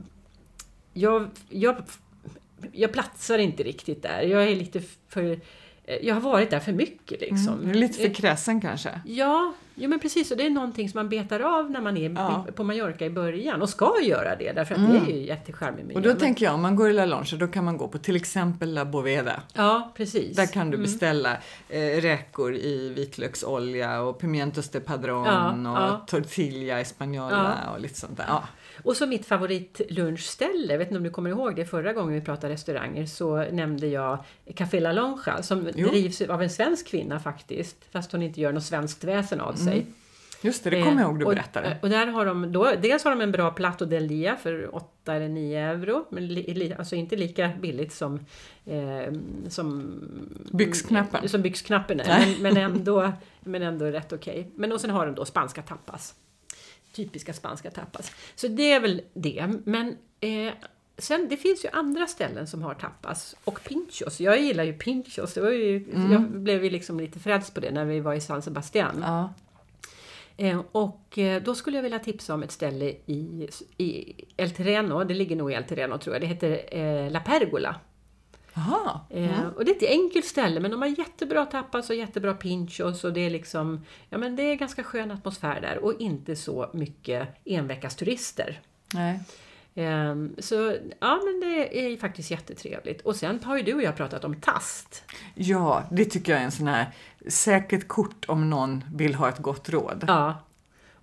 jag, 0.93 1.31
jag, 1.49 1.77
jag 2.73 2.93
platsar 2.93 3.39
inte 3.39 3.63
riktigt 3.63 4.03
där. 4.03 4.21
Jag 4.23 4.43
är 4.45 4.57
lite 4.57 4.81
för... 5.09 5.41
Jag 6.03 6.15
har 6.15 6.21
varit 6.21 6.51
där 6.51 6.61
för 6.61 6.73
mycket 6.73 7.21
liksom. 7.21 7.61
Mm, 7.63 7.73
lite 7.73 7.99
för 8.03 8.15
kräsen 8.15 8.61
kanske. 8.61 9.01
Ja, 9.05 9.53
jo 9.75 9.89
men 9.91 9.99
precis. 10.01 10.31
Och 10.31 10.37
det 10.37 10.47
är 10.47 10.51
någonting 10.51 10.89
som 10.89 10.99
man 10.99 11.09
betar 11.09 11.41
av 11.41 11.71
när 11.71 11.81
man 11.81 11.97
är 11.97 12.11
Ja. 12.11 12.41
Mm. 12.41 12.53
på 12.53 12.65
Mallorca 12.65 13.05
i 13.05 13.11
början. 13.11 13.63
Och 13.63 13.69
ska 13.69 13.93
göra 14.03 14.37
det, 14.37 14.53
därför 14.53 14.75
att 14.75 14.91
det 14.91 15.13
är 15.13 15.17
ju 15.17 15.27
jättecharmig 15.27 15.85
miljö. 15.85 15.95
Och 15.97 16.03
då 16.03 16.09
Men- 16.09 16.19
tänker 16.19 16.45
jag, 16.45 16.55
om 16.55 16.63
man 16.63 16.77
går 16.77 16.91
i 16.91 16.93
La 16.93 17.05
Longe, 17.07 17.37
då 17.39 17.47
kan 17.47 17.65
man 17.65 17.77
gå 17.77 17.89
på 17.89 17.99
till 17.99 18.17
exempel 18.17 18.75
La 18.75 18.85
Boveda. 18.85 19.43
Ja, 19.55 19.93
precis. 19.97 20.37
Där 20.37 20.47
kan 20.47 20.71
du 20.71 20.75
Mm. 20.77 20.83
beställa 20.83 21.33
eh, 21.69 21.81
räkor 21.81 22.55
i 22.55 22.93
vitlöksolja 22.97 24.01
och 24.01 24.19
pimientos 24.19 24.69
de 24.69 24.81
padron 24.81 25.25
Ja, 25.65 25.71
och 25.73 25.79
ja. 25.93 26.05
tortilla 26.07 26.81
española 26.83 27.73
och 27.75 27.81
lite 27.81 28.01
sånt 28.01 28.17
där. 28.17 28.27
Och 28.87 28.97
så 28.97 29.07
mitt 29.07 29.27
favoritlunchställe, 29.27 30.77
vet 30.77 30.89
inte 30.89 30.99
om 30.99 31.05
du 31.05 31.11
kommer 31.11 31.31
ihåg 31.31 31.57
det 31.57 31.65
förra 31.65 31.93
gången 31.93 32.15
vi 32.15 32.21
pratade 32.21 32.53
restauranger, 32.53 33.07
så 33.07 33.37
nämnde 33.37 33.87
jag 33.87 34.25
Café 34.55 34.81
La 34.81 34.93
Longa 34.93 35.43
som 35.43 35.69
Jo. 35.75 35.89
drivs 35.89 36.21
av 36.21 36.43
en 36.43 36.51
svensk 36.51 36.87
kvinna 36.87 37.21
faktiskt, 37.21 37.77
fast 37.91 38.13
hon 38.13 38.23
inte 38.23 38.41
gör 38.41 38.53
något 38.53 38.65
svenskt 38.65 39.05
väsen 39.05 39.41
av 39.41 39.53
sig. 39.53 39.87
Just 40.43 40.65
det, 40.65 40.71
det 40.71 40.83
kommer 40.83 41.03
jag 41.03 41.11
ihåg 41.11 41.19
du 41.19 41.25
Eh, 41.25 41.29
och, 41.29 41.35
berättade. 41.35 41.79
Och 41.83 41.89
där 41.89 42.07
har 42.07 42.27
de, 42.27 42.53
då, 42.53 42.73
dels 42.83 43.05
har 43.05 43.11
de 43.11 43.21
en 43.21 43.33
bra 43.33 43.51
plato 43.51 43.85
del 43.85 44.09
dia 44.09 44.37
för 44.37 44.75
8 44.75 45.15
eller 45.15 45.29
9 45.29 45.61
euro, 45.61 46.07
men 46.11 46.27
li, 46.29 46.75
alltså 46.79 46.97
inte 46.97 47.17
lika 47.17 47.51
billigt 47.61 47.93
som, 47.93 48.21
eh, 48.65 49.13
som 49.49 50.01
Byxknappen. 50.53 51.29
Som 51.29 51.43
byxknappen 51.43 52.01
är, 52.01 52.27
men, 52.27 52.43
men, 52.43 52.57
ändå, 52.73 53.13
men 53.41 53.63
ändå 53.63 53.85
rätt 53.85 54.13
okej. 54.13 54.51
Men 54.55 54.73
och 54.73 54.81
sen 54.81 54.91
har 54.91 55.07
de 55.07 55.15
då 55.15 55.25
spanska 55.25 55.63
tapas. 55.63 56.15
Typiska 56.97 57.33
spanska 57.33 57.71
tapas. 57.71 58.13
Så 58.35 58.49
det 58.49 58.73
är 58.73 58.81
väl 58.81 59.03
det. 59.15 59.55
Men 59.65 59.97
eh, 60.21 60.53
sen, 60.99 61.29
det 61.29 61.37
finns 61.37 61.65
ju 61.65 61.69
andra 61.73 62.07
ställen 62.07 62.47
som 62.47 62.63
har 62.63 62.75
tapas 62.75 63.37
och 63.45 63.63
pinchos. 63.63 64.21
Jag 64.21 64.41
gillar 64.41 64.65
ju 64.65 64.73
pinchos. 64.73 65.35
Det 65.35 65.41
var 65.41 65.51
ju, 65.51 65.85
Jag 66.11 66.31
blev 66.31 66.65
ju 66.65 66.71
liksom 66.71 67.01
lite 67.01 67.19
frälst 67.19 67.55
på 67.55 67.61
det 67.61 67.71
när 67.71 67.85
vi 67.85 68.01
var 68.01 68.15
i 68.15 68.21
San 68.21 68.43
Sebastian. 68.43 69.03
Ja. 69.03 69.35
Eh, 70.37 70.63
och 70.73 71.19
eh, 71.19 71.43
då 71.43 71.55
skulle 71.55 71.77
jag 71.79 71.83
vilja 71.83 71.99
tipsa 71.99 72.35
om 72.35 72.43
ett 72.43 72.53
ställe 72.53 72.85
i, 73.07 73.49
i 73.77 74.15
El 74.37 74.51
Terreno, 74.51 75.05
det 75.05 75.15
ligger 75.15 75.37
nog 75.37 75.53
i 75.53 75.55
El 75.55 75.65
Terreno 75.65 75.99
tror 75.99 76.15
jag, 76.15 76.23
det 76.23 76.27
heter 76.27 76.79
eh, 76.79 77.11
La 77.11 77.21
Pergola. 77.21 77.77
Jaha. 78.57 79.01
Eh, 79.11 79.47
och 79.47 79.65
det 79.65 79.71
är 79.71 79.77
ett 79.77 79.91
enkelt 79.91 80.25
ställe 80.25 80.61
men 80.61 80.71
de 80.71 80.83
har 80.83 80.89
jättebra 80.89 81.47
tapas 81.47 81.91
och 81.91 81.97
jättebra 81.97 82.35
pinchos 82.35 83.05
och 83.05 83.13
det 83.13 83.21
är 83.21 83.31
liksom, 83.31 83.85
ja 84.11 84.19
men 84.19 84.37
det 84.37 84.43
är 84.43 84.55
ganska 84.55 84.85
skön 84.85 85.11
atmosfär 85.11 85.61
där 85.61 85.79
och 85.79 86.01
inte 86.01 86.37
så 86.37 86.71
mycket 86.73 87.29
enveckas 87.45 87.97
turister. 87.97 88.61
Nej. 88.95 89.21
Ehm, 89.75 90.35
så 90.39 90.77
ja 91.01 91.21
men 91.25 91.41
det 91.41 91.87
är 91.87 91.97
faktiskt 91.97 92.31
jättetrevligt. 92.31 93.01
Och 93.01 93.17
sen 93.17 93.41
har 93.45 93.57
ju 93.57 93.63
du 93.63 93.75
och 93.75 93.83
jag 93.83 93.97
pratat 93.97 94.25
om 94.25 94.41
tast. 94.41 95.05
Ja, 95.35 95.83
det 95.91 96.05
tycker 96.05 96.33
jag 96.33 96.41
är 96.41 96.45
en 96.45 96.53
sån 96.53 96.67
här 96.67 96.87
säkert 97.29 97.89
kort 97.89 98.25
om 98.29 98.51
någon 98.51 98.85
vill 98.95 99.15
ha 99.15 99.29
ett 99.29 99.39
gott 99.39 99.69
råd. 99.69 100.05
Ja. 100.09 100.46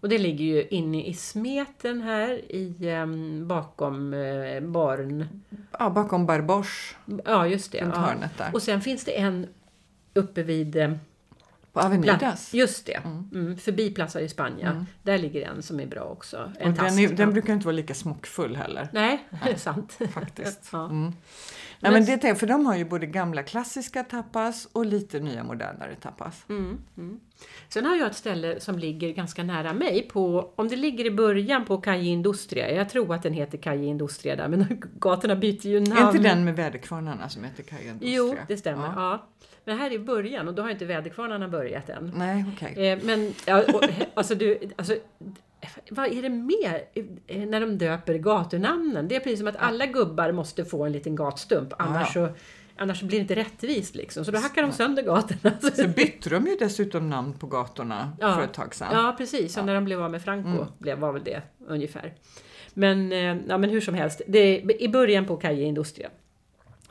Och 0.03 0.09
det 0.09 0.17
ligger 0.17 0.45
ju 0.45 0.67
inne 0.67 1.05
i 1.05 1.13
smeten 1.13 2.01
här 2.01 2.51
i, 2.51 2.89
ehm, 2.89 3.47
bakom 3.47 4.13
eh, 4.13 4.61
baren. 4.61 5.41
Ja, 5.79 5.89
bakom 5.89 6.25
Barboche, 6.25 6.95
Ja, 7.25 7.47
just 7.47 7.71
det. 7.71 7.81
runt 7.81 7.95
Ja. 7.95 8.01
hörnet 8.01 8.37
där. 8.37 8.49
Och 8.53 8.61
sen 8.61 8.81
finns 8.81 9.05
det 9.05 9.19
en 9.19 9.47
uppe 10.13 10.43
vid 10.43 10.75
eh, 10.75 10.91
På 11.73 11.79
Avenidas. 11.79 12.53
Just 12.53 12.85
det, 12.85 13.01
mm. 13.33 13.57
förbi 13.57 13.91
Plaza 13.91 14.21
i 14.21 14.29
Spanien. 14.29 14.85
Där 15.03 15.17
ligger 15.17 15.47
en 15.47 15.63
som 15.63 15.79
är 15.79 15.85
bra 15.85 16.03
också. 16.03 16.51
En 16.59 16.71
Och 16.71 16.77
den, 16.77 16.99
är, 16.99 17.09
den 17.09 17.33
brukar 17.33 17.53
inte 17.53 17.65
vara 17.65 17.75
lika 17.75 17.93
smockfull 17.93 18.55
heller. 18.55 18.89
Nej, 18.93 19.27
det 19.45 19.51
är 19.51 19.57
sant. 19.57 19.99
Faktiskt. 20.13 20.69
Ja. 20.71 21.11
Nej, 21.83 21.91
men 21.91 22.05
det, 22.05 22.23
är- 22.29 22.35
för 22.35 22.47
de 22.47 22.65
har 22.65 22.75
ju 22.77 22.85
både 22.85 23.05
gamla 23.05 23.43
klassiska 23.43 24.03
tapas 24.03 24.67
och 24.73 24.85
lite 24.85 25.19
nya 25.19 25.43
modernare 25.43 25.95
tapas. 25.95 26.45
Mm, 26.49 26.77
mm. 26.97 27.19
Sen 27.69 27.85
har 27.85 27.95
jag 27.95 28.07
ett 28.09 28.15
ställe 28.15 28.59
som 28.59 28.79
ligger 28.79 29.09
ganska 29.09 29.43
nära 29.43 29.73
mig. 29.73 30.07
På, 30.11 30.53
om 30.55 30.67
det 30.67 30.75
ligger 30.75 31.05
i 31.05 31.11
början 31.11 31.65
på 31.65 31.77
Calle 31.77 32.03
Industria. 32.03 32.71
Jag 32.71 32.89
tror 32.89 33.15
att 33.15 33.23
den 33.23 33.33
heter 33.33 33.57
Calle 33.57 33.85
Industria 33.85 34.35
där, 34.35 34.47
men 34.47 34.65
gatorna 34.99 35.35
byter 35.35 35.67
ju 35.67 35.79
namn. 35.79 35.97
Är 35.97 36.07
inte 36.07 36.17
den 36.29 36.45
med 36.45 36.55
väderkvarnarna 36.55 37.29
som 37.29 37.43
heter 37.43 37.63
Calle 37.63 37.83
Industria? 37.83 38.13
Jo, 38.15 38.35
det 38.47 38.57
stämmer. 38.57 38.85
Ja. 38.85 38.93
Ja. 38.95 39.27
Men 39.65 39.77
här 39.77 39.85
är 39.91 39.93
i 39.95 39.99
början 39.99 40.47
och 40.47 40.53
då 40.53 40.61
har 40.61 40.69
inte 40.69 40.85
väderkvarnarna 40.85 41.47
börjat 41.47 41.89
än. 41.89 42.11
Nej, 42.15 42.45
okej. 42.55 42.87
Eh, 42.91 42.99
men 43.03 43.33
ja, 43.45 43.63
och, 43.73 43.83
alltså, 44.13 44.35
du, 44.35 44.59
alltså, 44.75 44.95
vad 45.91 46.05
är 46.13 46.21
det 46.21 46.29
mer 46.29 46.83
eh, 47.27 47.39
när 47.45 47.61
de 47.61 47.77
döper 47.77 48.13
gatunamnen? 48.17 49.07
Det 49.07 49.15
är 49.15 49.19
precis 49.19 49.39
som 49.39 49.47
att 49.47 49.55
alla 49.55 49.85
gubbar 49.85 50.31
måste 50.31 50.65
få 50.65 50.85
en 50.85 50.91
liten 50.91 51.15
gatstump, 51.15 51.73
annars, 51.77 52.13
så, 52.13 52.29
annars 52.77 53.01
blir 53.01 53.17
det 53.17 53.21
inte 53.21 53.35
rättvist. 53.35 53.95
Liksom. 53.95 54.25
Så 54.25 54.31
då 54.31 54.37
hackar 54.39 54.61
de 54.61 54.71
sönder 54.71 55.03
gatorna. 55.03 55.57
Så 55.75 55.87
bytte 55.87 56.29
de 56.29 56.45
ju 56.47 56.55
dessutom 56.59 57.09
namn 57.09 57.33
på 57.33 57.47
gatorna 57.47 58.11
Ja. 58.19 58.35
för 58.35 58.43
ett 58.43 58.53
tag 58.53 58.75
sedan. 58.75 58.87
Ja, 58.91 59.15
precis. 59.17 59.53
Så 59.53 59.61
när 59.63 59.75
de 59.75 59.85
blev 59.85 60.01
av 60.03 60.11
med 60.11 60.21
Franco 60.23 60.49
Mm. 60.49 60.65
blev, 60.79 60.97
var 60.99 61.11
väl 61.13 61.23
det 61.23 61.41
ungefär. 61.67 62.13
Men, 62.73 63.11
eh, 63.11 63.37
ja, 63.47 63.57
men 63.57 63.69
hur 63.69 63.81
som 63.81 63.93
helst, 63.93 64.21
det 64.27 64.39
är 64.39 64.81
i 64.81 64.89
början 64.89 65.25
på 65.25 65.37
Calle 65.37 65.61
Industria. 65.61 66.09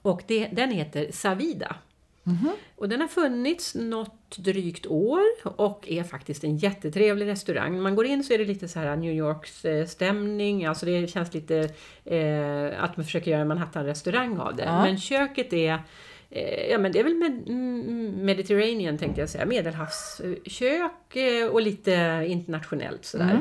Och 0.03 0.23
det, 0.27 0.47
den 0.47 0.71
heter 0.71 1.07
Savida. 1.13 1.77
Mhm. 2.25 2.53
Och 2.77 2.89
den 2.89 3.01
har 3.01 3.09
funnits 3.09 3.75
något 3.75 4.37
drygt 4.37 4.87
år 4.87 5.21
och 5.45 5.89
är 5.89 6.05
faktiskt 6.05 6.45
en 6.45 6.57
jättetrevlig 6.57 7.27
restaurang. 7.27 7.81
Man 7.81 7.95
går 7.95 8.07
in 8.07 8.25
så 8.25 8.33
är 8.33 8.39
det 8.39 8.45
lite 8.45 8.69
så 8.69 8.79
här 8.79 8.97
New 8.97 9.13
Yorks 9.13 9.65
eh, 9.65 9.87
stämning, 9.87 10.65
alltså 10.65 10.87
det 10.87 11.11
känns 11.11 11.35
lite 11.35 11.69
eh, 12.05 12.83
att 12.85 12.97
man 12.97 13.05
försöker 13.05 13.31
göra 13.31 13.41
en 13.41 13.49
Manhattan-restaurang 13.49 14.39
av 14.39 14.57
det. 14.57 14.65
Ja. 14.65 14.83
Men 14.83 14.99
köket 14.99 15.53
är 15.53 15.83
eh, 16.31 16.71
Ja 16.71 16.79
men 16.79 16.93
det 16.93 16.99
är 16.99 17.05
väl 17.05 17.15
med, 17.15 17.43
mm, 17.49 18.25
Mediterranean 18.25 18.99
tänkte 18.99 19.21
jag 19.21 19.31
säga, 19.31 19.47
medelhavskök 19.47 21.17
och 21.51 21.63
lite 21.63 22.25
internationellt 22.29 23.05
sådär. 23.05 23.41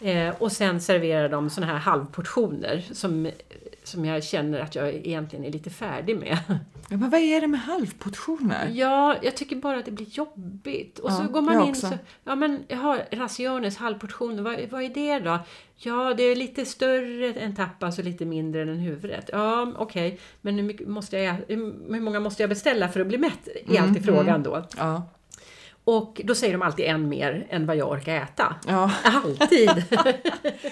Eh, 0.00 0.34
och 0.38 0.52
sen 0.52 0.80
serverar 0.80 1.28
de 1.28 1.50
såna 1.50 1.66
här 1.66 1.78
halvportioner 1.78 2.84
som, 2.92 3.30
som 3.84 4.04
jag 4.04 4.24
känner 4.24 4.60
att 4.60 4.74
jag 4.74 4.88
egentligen 4.94 5.44
är 5.44 5.52
lite 5.52 5.70
färdig 5.70 6.16
med. 6.18 6.38
Ja, 6.92 6.96
men 6.96 7.10
vad 7.10 7.20
är 7.20 7.40
det 7.40 7.46
med 7.46 7.60
halvportioner? 7.60 8.68
Ja, 8.72 9.16
jag 9.22 9.36
tycker 9.36 9.56
bara 9.56 9.78
att 9.78 9.84
det 9.84 9.90
blir 9.90 10.06
jobbigt. 10.06 10.98
Och 10.98 11.12
så 11.12 11.22
Ja, 11.22 11.28
går 11.32 11.40
man 11.40 11.54
in 11.62 11.70
också. 11.70 11.86
så, 11.88 11.94
ja 12.24 12.34
men 12.34 12.64
jaha, 12.68 12.98
raciones, 13.10 13.76
halvportioner, 13.76 14.42
vad, 14.42 14.60
vad 14.70 14.82
är 14.82 14.88
det 14.88 15.18
då? 15.18 15.38
Ja, 15.76 16.14
det 16.16 16.22
är 16.22 16.36
lite 16.36 16.64
större 16.64 17.32
än 17.32 17.56
tapas 17.56 17.98
och 17.98 18.04
lite 18.04 18.24
mindre 18.24 18.62
än 18.62 18.78
huvudrätt. 18.78 19.30
Ja, 19.32 19.72
okej, 19.76 20.18
men 20.40 20.54
hur, 20.54 20.62
mycket 20.62 20.88
måste 20.88 21.18
jag, 21.18 21.34
hur 21.48 22.00
många 22.00 22.20
måste 22.20 22.42
jag 22.42 22.50
beställa 22.50 22.88
för 22.88 23.00
att 23.00 23.06
bli 23.06 23.18
mätt? 23.18 23.48
Är 23.48 23.70
Mm, 23.70 23.82
alltid 23.88 24.04
frågan 24.04 24.42
då. 24.42 24.64
Ja. 24.78 25.02
Och 25.98 26.20
då 26.24 26.34
säger 26.34 26.52
de 26.52 26.62
alltid 26.62 26.84
en 26.84 27.08
mer 27.08 27.46
än 27.50 27.66
vad 27.66 27.76
jag 27.76 27.90
orkar 27.90 28.14
äta. 28.14 28.56
ja. 28.66 28.90
Alltid! 29.04 29.70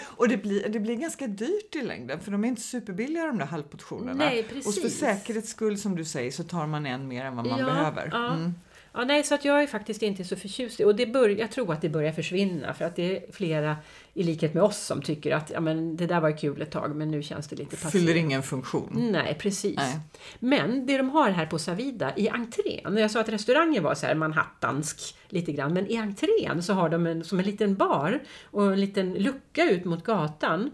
Och 0.07 0.28
det 0.28 0.37
blir, 0.37 0.68
det 0.68 0.81
blir 0.81 0.94
ganska 0.96 1.26
dyrt 1.26 1.74
i 1.76 1.83
längden 1.83 2.20
för 2.20 2.31
de 2.31 2.44
är 2.44 2.48
inte 2.48 2.61
superbilliga 2.62 3.26
de 3.26 3.38
där 3.38 3.46
halvportionerna. 3.46 4.12
Nej, 4.14 4.40
Och 4.40 4.46
för 4.46 4.54
precis. 4.81 4.98
säkerhets 4.98 5.50
skull 5.50 5.78
som 5.78 5.96
du 5.96 6.04
säger 6.04 6.31
så 6.31 6.42
tar 6.44 6.66
man 6.66 6.87
en 6.87 7.09
mer 7.09 7.24
än 7.24 7.37
vad 7.37 7.46
man 7.46 7.59
Ja, 7.59 7.66
behöver. 7.66 8.09
ja. 8.12 8.33
Mm. 8.35 8.54
Ja, 8.98 9.04
nej, 9.04 9.24
så 9.24 9.34
att 9.34 9.44
jag 9.44 9.62
är 9.62 9.66
faktiskt 9.66 10.02
inte 10.02 10.24
så 10.24 10.37
förtjust 10.37 10.80
i 10.80 10.84
och 10.84 10.96
det 10.96 11.06
bör, 11.06 11.28
jag 11.28 11.50
tror 11.50 11.72
att 11.72 11.80
det 11.80 11.88
börjar 11.88 12.12
försvinna 12.12 12.74
för 12.74 12.84
att 12.84 12.96
det 12.96 13.16
är 13.16 13.32
flera 13.32 13.76
i 14.14 14.22
likhet 14.22 14.54
med 14.54 14.62
oss 14.62 14.78
som 14.78 15.02
tycker 15.02 15.34
att 15.34 15.50
ja, 15.50 15.61
men 15.61 15.96
det 15.96 16.06
där 16.06 16.20
var 16.20 16.38
kul 16.38 16.62
ett 16.62 16.70
tag 16.70 16.96
men 16.96 17.11
nu 17.11 17.22
känns 17.22 17.48
det 17.48 17.56
lite 17.56 17.76
passé. 17.76 17.98
Fyller 17.98 18.14
ingen 18.14 18.42
funktion. 18.42 19.08
Nej, 19.12 19.37
precis. 19.40 19.76
Nej. 19.76 20.00
Men 20.38 20.87
det 20.87 20.96
de 20.96 21.11
har 21.11 21.30
här 21.30 21.46
på 21.46 21.58
Savida 21.58 22.16
i 22.16 22.28
entrén, 22.28 22.96
jag 22.96 23.11
sa 23.11 23.20
att 23.20 23.28
restaurangen 23.28 23.82
var 23.82 23.94
så 23.94 24.06
här 24.06 24.14
manhattansk 24.14 25.16
lite 25.28 25.52
grann, 25.52 25.72
men 25.72 25.87
i 25.87 25.96
entrén 25.96 26.62
så 26.62 26.72
har 26.72 26.88
de 26.88 27.06
en, 27.06 27.24
som 27.24 27.38
en 27.38 27.44
liten 27.44 27.74
bar 27.74 28.20
och 28.44 28.72
en 28.72 28.80
liten 28.80 29.14
lucka 29.14 29.70
ut 29.70 29.84
mot 29.84 30.04
gatan. 30.04 30.70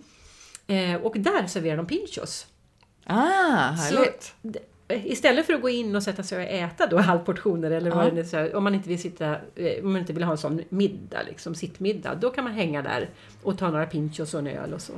Eh, 0.66 0.94
och 0.94 1.14
där 1.18 1.46
serverar 1.46 1.76
de 1.76 1.86
pinchos. 1.86 2.46
Ah, 3.04 3.70
härligt! 3.70 4.34
Så, 4.42 4.48
istället 4.88 5.46
för 5.46 5.52
att 5.52 5.62
gå 5.62 5.68
in 5.68 5.96
och 5.96 6.02
sätta 6.02 6.22
sig 6.22 6.38
och 6.38 6.44
äta 6.44 6.86
då 6.86 6.98
halvportioner 7.00 7.70
eller 7.70 7.90
Ja. 7.90 7.96
vad 7.96 8.14
det 8.14 8.34
är, 8.34 8.56
om 8.56 8.64
man 8.64 8.74
inte 8.74 8.88
vill 8.88 9.00
sitta, 9.00 9.36
eh, 9.54 9.84
om 9.84 9.92
man 9.92 10.00
inte 10.00 10.12
vill 10.12 10.22
ha 10.22 10.32
en 10.32 10.38
sån 10.38 10.60
middag, 10.68 11.22
liksom 11.28 11.54
sittmiddag, 11.54 12.14
då 12.14 12.30
kan 12.30 12.44
man 12.44 12.52
hänga 12.52 12.82
där 12.82 13.08
och 13.42 13.58
ta 13.58 13.70
några 13.70 13.86
pinchos 13.86 14.34
och 14.34 14.40
en 14.40 14.46
öl 14.46 14.74
och 14.74 14.80
så. 14.80 14.92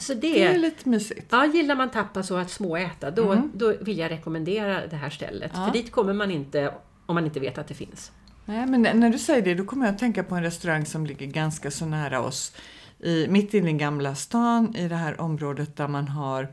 Så 0.00 0.14
det, 0.14 0.20
Det 0.20 0.42
är 0.44 0.58
lite 0.58 0.88
mysigt. 0.88 1.26
Ja, 1.30 1.46
gillar 1.46 1.74
man 1.74 1.90
tapas 1.90 2.30
och 2.30 2.40
att 2.40 2.50
småäta, 2.50 3.10
då, 3.10 3.42
då 3.54 3.74
vill 3.80 3.98
jag 3.98 4.10
rekommendera 4.10 4.86
det 4.86 4.96
här 4.96 5.10
stället. 5.10 5.50
Ja. 5.54 5.66
För 5.66 5.72
dit 5.72 5.92
kommer 5.92 6.12
man 6.12 6.30
inte 6.30 6.74
om 7.06 7.14
man 7.14 7.24
inte 7.24 7.40
vet 7.40 7.58
att 7.58 7.68
det 7.68 7.74
finns. 7.74 8.12
Nej, 8.44 8.66
men 8.66 8.82
när 9.00 9.10
du 9.10 9.18
säger 9.18 9.42
det 9.42 9.54
då 9.54 9.64
kommer 9.64 9.86
jag 9.86 9.92
att 9.92 9.98
tänka 9.98 10.24
på 10.24 10.34
en 10.34 10.42
restaurang 10.42 10.86
som 10.86 11.06
ligger 11.06 11.26
ganska 11.26 11.70
så 11.70 11.86
nära 11.86 12.20
oss. 12.20 12.52
I, 12.98 13.26
mitt 13.28 13.54
inne 13.54 13.70
i 13.70 13.72
Gamla 13.72 14.14
stan 14.14 14.76
i 14.76 14.88
det 14.88 14.94
här 14.94 15.20
området 15.20 15.76
där 15.76 15.88
man 15.88 16.08
har 16.08 16.48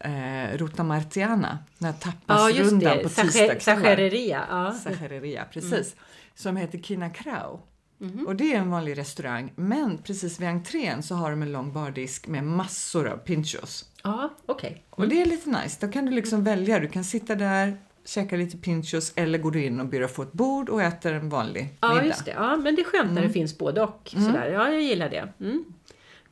eh, 0.00 0.56
Ruta 0.56 0.82
Martiana, 0.84 1.58
den 1.78 1.86
här 1.86 1.94
Ja, 2.04 2.12
tapasrundan 2.26 2.96
det. 2.96 3.02
på 3.02 3.08
tisdagskvällar. 3.08 4.14
Ja. 4.14 4.72
Sachereria, 4.84 5.44
precis. 5.52 5.96
Som 6.34 6.56
heter 6.56 6.78
Kina 6.78 7.10
Krau. 7.10 7.58
Mhm. 7.98 8.26
Och 8.26 8.36
det 8.36 8.54
är 8.54 8.58
en 8.58 8.70
vanlig 8.70 8.98
restaurang, 8.98 9.52
men 9.56 9.98
precis 9.98 10.40
vid 10.40 10.48
entrén 10.48 11.02
så 11.02 11.14
har 11.14 11.30
de 11.30 11.42
en 11.42 11.52
lång 11.52 11.72
bardisk 11.72 12.26
med 12.28 12.44
massor 12.44 13.08
av 13.08 13.16
pinchos. 13.16 13.84
Ja, 14.04 14.30
okej. 14.46 14.84
Och 14.90 15.08
det 15.08 15.22
är 15.22 15.26
lite 15.26 15.50
nice. 15.50 15.86
Då 15.86 15.92
kan 15.92 16.04
du 16.06 16.12
liksom 16.12 16.44
välja. 16.44 16.78
Du 16.78 16.88
kan 16.88 17.04
sitta 17.04 17.34
där, 17.34 17.76
käka 18.04 18.36
lite 18.36 18.56
pinchos 18.56 19.12
eller 19.16 19.38
går 19.38 19.50
du 19.50 19.64
in 19.64 19.80
och 19.80 19.86
ber 19.86 20.00
att 20.00 20.10
få 20.10 20.22
ett 20.22 20.32
bord 20.32 20.68
och 20.68 20.82
äter 20.82 21.12
en 21.12 21.28
vanlig 21.28 21.68
Ja, 21.80 21.88
middag. 21.88 22.06
just 22.06 22.24
det. 22.24 22.30
Ja, 22.30 22.56
men 22.56 22.74
det 22.76 22.82
är 22.82 22.84
skönt 22.84 23.12
när 23.12 23.22
det 23.22 23.30
finns 23.30 23.58
både 23.58 23.82
och. 23.82 24.00
Sådär. 24.12 24.50
Ja, 24.52 24.70
jag 24.70 24.82
gillar 24.82 25.08
det. 25.10 25.28
Mm. 25.40 25.64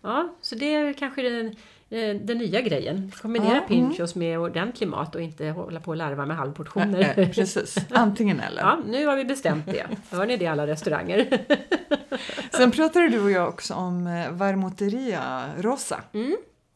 Ja, 0.03 0.35
så 0.41 0.55
det 0.55 0.75
är 0.75 0.93
kanske 0.93 1.23
den, 1.23 1.57
den 1.89 2.39
nya 2.39 2.61
grejen. 2.61 3.13
Kombinera 3.23 3.49
Ja, 3.49 3.57
mm. 3.57 3.69
pinchos 3.69 4.15
med 4.15 4.39
ordentlig 4.39 4.89
mat 4.89 5.15
och 5.15 5.21
inte 5.21 5.47
hålla 5.47 5.81
på 5.81 5.91
och 5.91 5.97
larva 5.97 6.27
med 6.27 6.37
halvportioner. 6.37 7.15
Eh, 7.17 7.29
Precis, 7.29 7.77
antingen 7.91 8.41
eller. 8.41 8.63
Ja, 8.63 8.81
nu 8.87 9.07
har 9.07 9.17
vi 9.17 9.25
bestämt 9.25 9.67
det. 9.67 9.87
Hör 10.11 10.27
ni 10.27 10.37
det 10.37 10.47
alla 10.47 10.67
restauranger? 10.67 11.29
Sen 12.57 12.71
pratade 12.71 13.09
du 13.09 13.21
och 13.21 13.31
jag 13.31 13.49
också 13.49 13.75
om 13.75 14.07
eh, 14.07 14.31
Varmoteria 14.31 15.49
Rosa. 15.59 16.01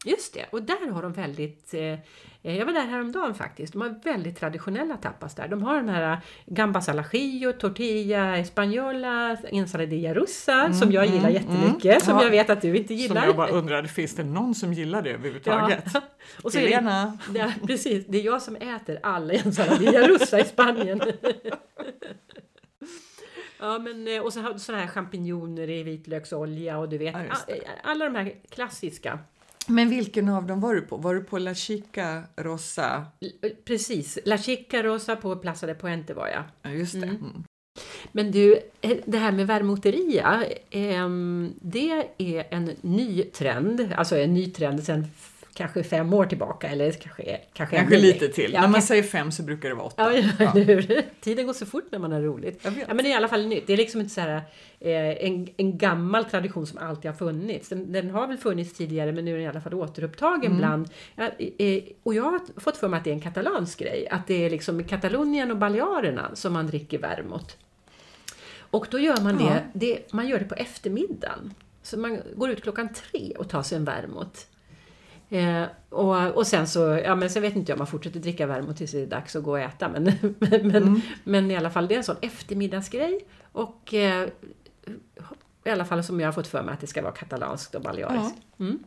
Just 0.05 0.33
det, 0.33 0.45
och 0.51 0.63
där 0.63 0.91
har 0.91 1.01
de 1.01 1.13
väldigt... 1.13 1.73
Eh, 2.45 2.57
jag 2.57 2.65
var 2.65 2.73
där 2.73 2.85
häromdagen 2.85 3.35
faktiskt. 3.35 3.73
De 3.73 3.81
har 3.81 3.95
väldigt 4.03 4.39
traditionella 4.39 4.97
tapas 4.97 5.35
där. 5.35 5.47
De 5.47 5.63
har 5.63 5.75
de 5.75 5.87
här 5.89 6.17
gambas 6.45 6.89
al 6.89 6.99
ajillo, 6.99 7.51
tortilla 7.53 8.37
española, 8.37 9.37
ensaladilla 9.51 10.13
russa 10.13 10.73
som 10.73 10.91
jag 10.91 11.05
gillar 11.05 11.29
jättemycket. 11.29 12.03
Som 12.03 12.11
Mm, 12.13 12.19
Ja. 12.19 12.23
jag 12.23 12.31
vet 12.31 12.49
att 12.49 12.61
du 12.61 12.75
inte 12.77 12.87
Som 12.87 12.95
gillar. 12.97 13.25
jag 13.25 13.35
bara 13.35 13.47
undrade, 13.49 13.87
finns 13.87 14.15
det 14.15 14.23
någon 14.23 14.55
som 14.55 14.73
gillar 14.73 15.01
det 15.01 15.09
överhuvudtaget? 15.11 15.83
Ja. 15.93 16.01
Och 16.43 16.51
så 16.51 16.57
är 16.57 16.61
det, 16.61 16.67
Helena. 16.69 17.17
ja, 17.35 17.51
precis, 17.67 18.05
det 18.07 18.17
är 18.17 18.23
jag 18.23 18.41
som 18.41 18.55
äter 18.55 18.99
alla 19.03 19.33
ensaladilla 19.33 20.07
russa 20.07 20.39
i 20.39 20.43
Spanien. 20.45 21.01
Ja, 23.59 23.79
men, 23.79 24.07
eh, 24.07 24.21
och 24.21 24.33
så 24.33 24.41
har 24.41 24.53
du 24.53 24.59
såna 24.59 24.77
här 24.77 24.87
champinjoner 24.87 25.69
i 25.69 25.83
vitlöksolja 25.83 26.77
och 26.77 26.89
du 26.89 26.97
vet, 26.97 27.15
Ja, 27.47 27.55
alla 27.83 28.05
de 28.05 28.15
här 28.15 28.33
klassiska. 28.49 29.19
Men 29.67 29.89
vilken 29.89 30.29
av 30.29 30.47
dem 30.47 30.59
var 30.59 30.75
du 30.75 30.81
på? 30.81 30.97
Var 30.97 31.13
du 31.15 31.23
på 31.23 31.37
La 31.37 31.53
Chica 31.53 32.23
Rosa? 32.35 33.05
L- 33.21 33.51
Precis, 33.65 34.19
La 34.25 34.37
Chica 34.37 34.83
Rosa 34.83 35.15
på 35.15 35.35
Plaza 35.35 35.65
de 35.67 35.73
Puente 35.75 36.13
var 36.13 36.27
jag. 36.27 36.43
Ja, 36.61 36.69
just 36.69 36.93
det. 36.93 37.07
Mm. 37.07 37.43
Men 38.11 38.31
du, 38.31 38.59
eh, 38.81 38.97
det 39.05 39.17
här 39.17 39.31
med 39.31 39.47
vermoteria, 39.47 40.43
ehm, 40.69 41.53
det 41.61 42.05
är 42.17 42.43
en 42.49 42.71
ny 42.81 43.23
trend, 43.23 43.93
alltså 43.97 44.17
en 44.17 44.33
ny 44.33 44.51
trend 44.51 44.83
sedan 44.83 45.05
kanske 45.53 45.83
fem 45.83 46.13
år 46.13 46.25
tillbaka 46.25 46.67
eller 46.69 46.91
kanske, 46.91 47.39
kanske, 47.53 47.75
Kanske 47.77 47.97
lite 47.97 48.27
till. 48.27 48.53
Ja, 48.53 48.61
När 48.61 48.67
man 48.67 48.81
säger 48.81 49.03
fem 49.03 49.31
så 49.31 49.43
brukar 49.43 49.69
det 49.69 49.75
vara 49.75 49.85
åtta. 49.87 50.13
Ja, 50.15 50.23
ja, 50.39 50.49
hur? 50.49 51.01
Tiden 51.21 51.45
går 51.45 51.53
så 51.53 51.65
fort 51.65 51.83
när 51.91 51.99
man 51.99 52.11
har 52.11 52.21
roligt. 52.21 52.59
Ja, 52.63 52.71
men 52.87 52.97
det 52.97 53.03
är 53.03 53.09
i 53.09 53.13
alla 53.13 53.27
fall 53.27 53.47
nytt. 53.47 53.67
Det 53.67 53.73
är 53.73 53.77
liksom 53.77 54.01
inte 54.01 54.13
så 54.13 54.21
här, 54.21 54.41
eh, 54.79 55.25
en, 55.25 55.47
en 55.57 55.77
gammal 55.77 56.25
tradition 56.25 56.67
som 56.67 56.77
alltid 56.77 57.11
har 57.11 57.17
funnits. 57.17 57.69
Den, 57.69 57.91
den 57.91 58.09
har 58.09 58.27
väl 58.27 58.37
funnits 58.37 58.73
tidigare 58.73 59.11
men 59.11 59.25
nu 59.25 59.31
är 59.31 59.35
den 59.35 59.43
i 59.45 59.47
alla 59.47 59.61
fall 59.61 59.73
återupptagen 59.73 60.45
Mm. 60.45 60.57
bland... 60.57 60.89
Ja, 61.15 61.23
eh, 61.65 61.83
och 62.03 62.13
jag 62.13 62.23
har 62.23 62.39
fått 62.61 62.77
för 62.77 62.87
mig 62.87 62.97
att 62.97 63.03
det 63.03 63.09
är 63.09 63.13
en 63.13 63.21
katalansk 63.21 63.79
grej. 63.79 64.07
Att 64.11 64.27
det 64.27 64.45
är 64.45 64.49
liksom 64.49 64.83
Katalonien 64.83 65.51
och 65.51 65.57
Balearerna 65.57 66.29
som 66.33 66.53
man 66.53 66.67
dricker 66.67 66.97
vermouth. 66.99 67.55
Och 68.59 68.87
då 68.91 68.99
gör 68.99 69.21
man 69.21 69.39
Ja. 69.39 69.45
det, 69.49 69.63
det, 69.85 70.13
man 70.13 70.27
gör 70.27 70.39
det 70.39 70.45
på 70.45 70.55
eftermiddagen. 70.55 71.53
Så 71.81 71.99
man 71.99 72.19
går 72.35 72.49
ut 72.49 72.63
klockan 72.63 72.89
tre 72.93 73.33
och 73.37 73.49
tar 73.49 73.63
sig 73.63 73.75
en 73.77 73.85
vermouth. 73.85 74.39
Eh, 75.33 75.65
och, 75.89 76.37
och 76.37 76.47
sen 76.47 76.67
så, 76.67 76.79
ja 77.03 77.15
men 77.15 77.29
sen 77.29 77.41
vet 77.41 77.55
inte 77.55 77.71
jag 77.71 77.75
om 77.75 77.79
man 77.79 77.87
fortsätter 77.87 78.19
dricka 78.19 78.47
vermouth 78.47 78.77
tills 78.77 78.91
det 78.91 79.01
är 79.01 79.05
dags 79.05 79.35
att 79.35 79.43
gå 79.43 79.51
och 79.51 79.59
äta. 79.59 79.89
Men, 79.89 80.03
men, 80.39 80.67
men, 80.67 81.01
men 81.23 81.51
i 81.51 81.55
alla 81.55 81.69
fall, 81.69 81.87
det 81.87 81.95
är 81.95 81.97
en 81.97 82.03
sån 82.03 82.15
eftermiddagsgrej. 82.21 83.19
Och 83.51 83.93
eh, 83.93 84.29
i 85.65 85.69
alla 85.69 85.85
fall 85.85 86.03
som 86.03 86.19
jag 86.19 86.27
har 86.27 86.33
fått 86.33 86.47
för 86.47 86.63
mig 86.63 86.73
att 86.73 86.81
det 86.81 86.87
ska 86.87 87.01
vara 87.01 87.13
katalanskt 87.13 87.75
och 87.75 87.81
baleariskt. 87.81 88.37
Mm. 88.59 88.83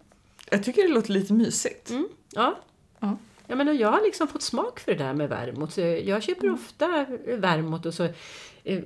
Jag 0.51 0.65
tycker 0.65 0.83
det 0.83 0.95
låter 0.95 1.13
lite 1.13 1.33
mysigt. 1.33 1.91
Mm. 1.91 2.09
Ja. 2.33 2.59
Ja. 3.01 3.17
Ja, 3.47 3.57
men 3.57 3.77
jag 3.77 3.91
har 3.91 4.03
liksom 4.03 4.29
fått 4.29 4.43
smak 4.43 4.81
för 4.81 4.93
det 4.93 5.05
där 5.05 5.15
med 5.15 5.29
vermouth. 5.29 5.81
Jag 5.81 6.23
köper 6.23 6.51
ofta 6.51 7.07
vermouth 7.27 7.87
och 7.87 7.95
så, 7.95 8.05
eh, 8.65 8.81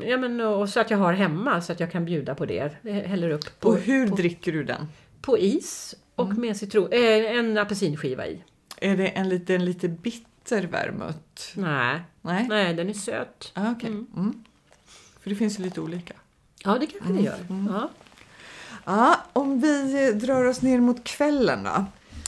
ja, 0.00 0.16
men, 0.16 0.40
och 0.40 0.68
så 0.68 0.80
att 0.80 0.90
jag 0.90 0.98
har 0.98 1.12
hemma 1.12 1.60
så 1.60 1.72
att 1.72 1.80
jag 1.80 1.92
kan 1.92 2.04
bjuda 2.04 2.34
på 2.34 2.46
det. 2.46 2.70
Jag 2.82 2.92
häller 2.92 3.30
upp 3.30 3.60
på, 3.60 3.68
Och 3.68 3.76
hur 3.76 4.08
på, 4.08 4.16
dricker 4.16 4.52
du 4.52 4.64
den? 4.64 4.86
på 5.20 5.38
is 5.38 5.94
och 6.16 6.38
med 6.38 6.56
citron, 6.56 6.92
eh, 6.92 7.38
en 7.38 7.58
apelsinskiva 7.58 8.26
i. 8.26 8.44
Är 8.80 8.96
det 8.96 9.08
en 9.08 9.28
lite, 9.28 9.54
en 9.54 9.64
lite 9.64 9.88
bitter 9.88 10.62
vermouth? 10.62 11.18
Nej, 11.54 12.00
Nej? 12.22 12.46
nej 12.48 12.74
den 12.74 12.88
är 12.88 12.94
söt. 12.94 13.52
Ah, 13.54 13.70
okej. 13.70 13.90
Mm. 13.90 14.44
För 15.20 15.30
det 15.30 15.36
finns 15.36 15.58
ju 15.58 15.62
lite 15.62 15.80
olika. 15.80 16.14
Ja, 16.64 16.78
det 16.78 16.86
kanske 16.86 17.12
det 17.12 17.20
gör. 17.22 17.38
Ja. 17.68 17.90
Ja, 18.84 19.20
om 19.32 19.60
vi 19.60 20.06
eh, 20.08 20.16
drar 20.16 20.44
oss 20.44 20.62
ner 20.62 20.80
mot 20.80 21.04
kvällen 21.04 21.64
då. 21.64 21.84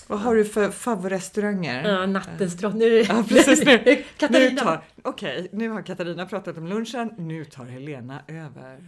Vad 0.06 0.20
har 0.20 0.34
du 0.34 0.44
för 0.44 0.70
favoritrestauranger? 0.70 1.88
Ja, 1.88 2.06
nattens 2.06 2.54
drottning. 2.54 3.04
Ja, 3.08 3.24
precis 3.28 3.64
nu. 3.64 4.04
Katarina. 4.16 4.62
tar, 4.62 4.82
okej, 5.02 5.48
nu 5.52 5.68
har 5.68 5.82
Katarina 5.82 6.26
pratat 6.26 6.58
om 6.58 6.66
lunchen, 6.66 7.10
nu 7.18 7.44
tar 7.44 7.64
Helena 7.64 8.22
över. 8.26 8.78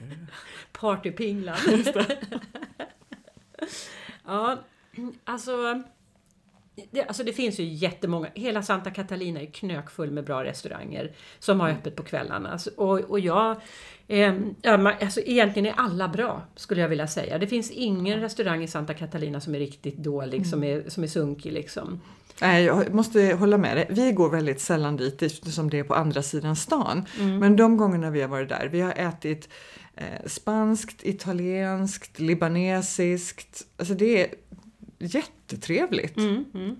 Partypinglan. 0.72 1.56
ja, 4.26 4.58
alltså 5.24 5.82
det, 6.90 7.02
alltså 7.02 7.24
det 7.24 7.32
finns 7.32 7.60
ju 7.60 7.64
jättemånga, 7.64 8.28
hela 8.34 8.62
Santa 8.62 8.90
Catalina 8.90 9.40
är 9.40 9.46
knökfull 9.46 10.10
med 10.10 10.24
bra 10.24 10.44
restauranger 10.44 11.12
som 11.38 11.60
har 11.60 11.70
öppet 11.70 11.96
på 11.96 12.02
kvällarna. 12.02 12.52
Alltså, 12.52 12.70
och, 12.76 13.00
och 13.00 13.20
jag, 13.20 13.56
eh, 14.08 14.34
alltså 14.64 15.20
egentligen 15.20 15.66
är 15.66 15.74
alla 15.76 16.08
bra 16.08 16.42
skulle 16.56 16.80
jag 16.80 16.88
vilja 16.88 17.06
säga. 17.06 17.38
Det 17.38 17.46
finns 17.46 17.70
ingen 17.70 18.20
restaurang 18.20 18.62
i 18.62 18.68
Santa 18.68 18.94
Catalina 18.94 19.40
som 19.40 19.54
är 19.54 19.58
riktigt 19.58 19.96
dålig, 19.96 20.46
som, 20.46 20.64
är, 20.64 20.88
som 20.88 21.02
är 21.02 21.08
sunkig 21.08 21.52
liksom. 21.52 22.00
Nej, 22.40 22.64
jag 22.64 22.94
måste 22.94 23.36
hålla 23.38 23.58
med 23.58 23.76
dig. 23.76 23.86
Vi 23.90 24.12
går 24.12 24.30
väldigt 24.30 24.60
sällan 24.60 24.96
dit 24.96 25.22
eftersom 25.22 25.70
det 25.70 25.78
är 25.78 25.84
på 25.84 25.94
andra 25.94 26.22
sidan 26.22 26.56
stan. 26.56 27.06
Men 27.40 27.56
de 27.56 27.76
gångerna 27.76 28.10
vi 28.10 28.20
har 28.20 28.28
varit 28.28 28.48
där, 28.48 28.68
vi 28.72 28.80
har 28.80 28.92
ätit 28.92 29.48
eh, 29.94 30.26
spanskt, 30.26 31.04
italienskt, 31.04 32.18
libanesiskt. 32.18 33.66
Alltså 33.78 33.94
det 33.94 34.24
är 34.24 34.34
jättetrevligt. 35.00 36.16
Mm, 36.16 36.44
mm. 36.54 36.76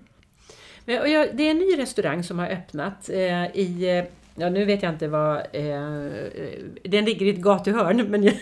Jag, 0.85 1.35
det 1.37 1.43
är 1.43 1.51
en 1.51 1.57
ny 1.57 1.77
restaurang 1.77 2.23
som 2.23 2.39
har 2.39 2.47
öppnat 2.47 3.09
eh, 3.09 3.45
i 3.55 3.97
eh, 3.99 4.05
Ja, 4.35 4.49
nu 4.49 4.65
vet 4.65 4.83
jag 4.83 4.93
inte 4.93 5.07
vad... 5.07 5.37
Eh, 5.37 6.11
den 6.83 7.05
ligger 7.05 7.25
i 7.25 7.29
ett 7.29 7.37
gatuhörn, 7.41 7.97
men, 8.11 8.23
jag, 8.23 8.33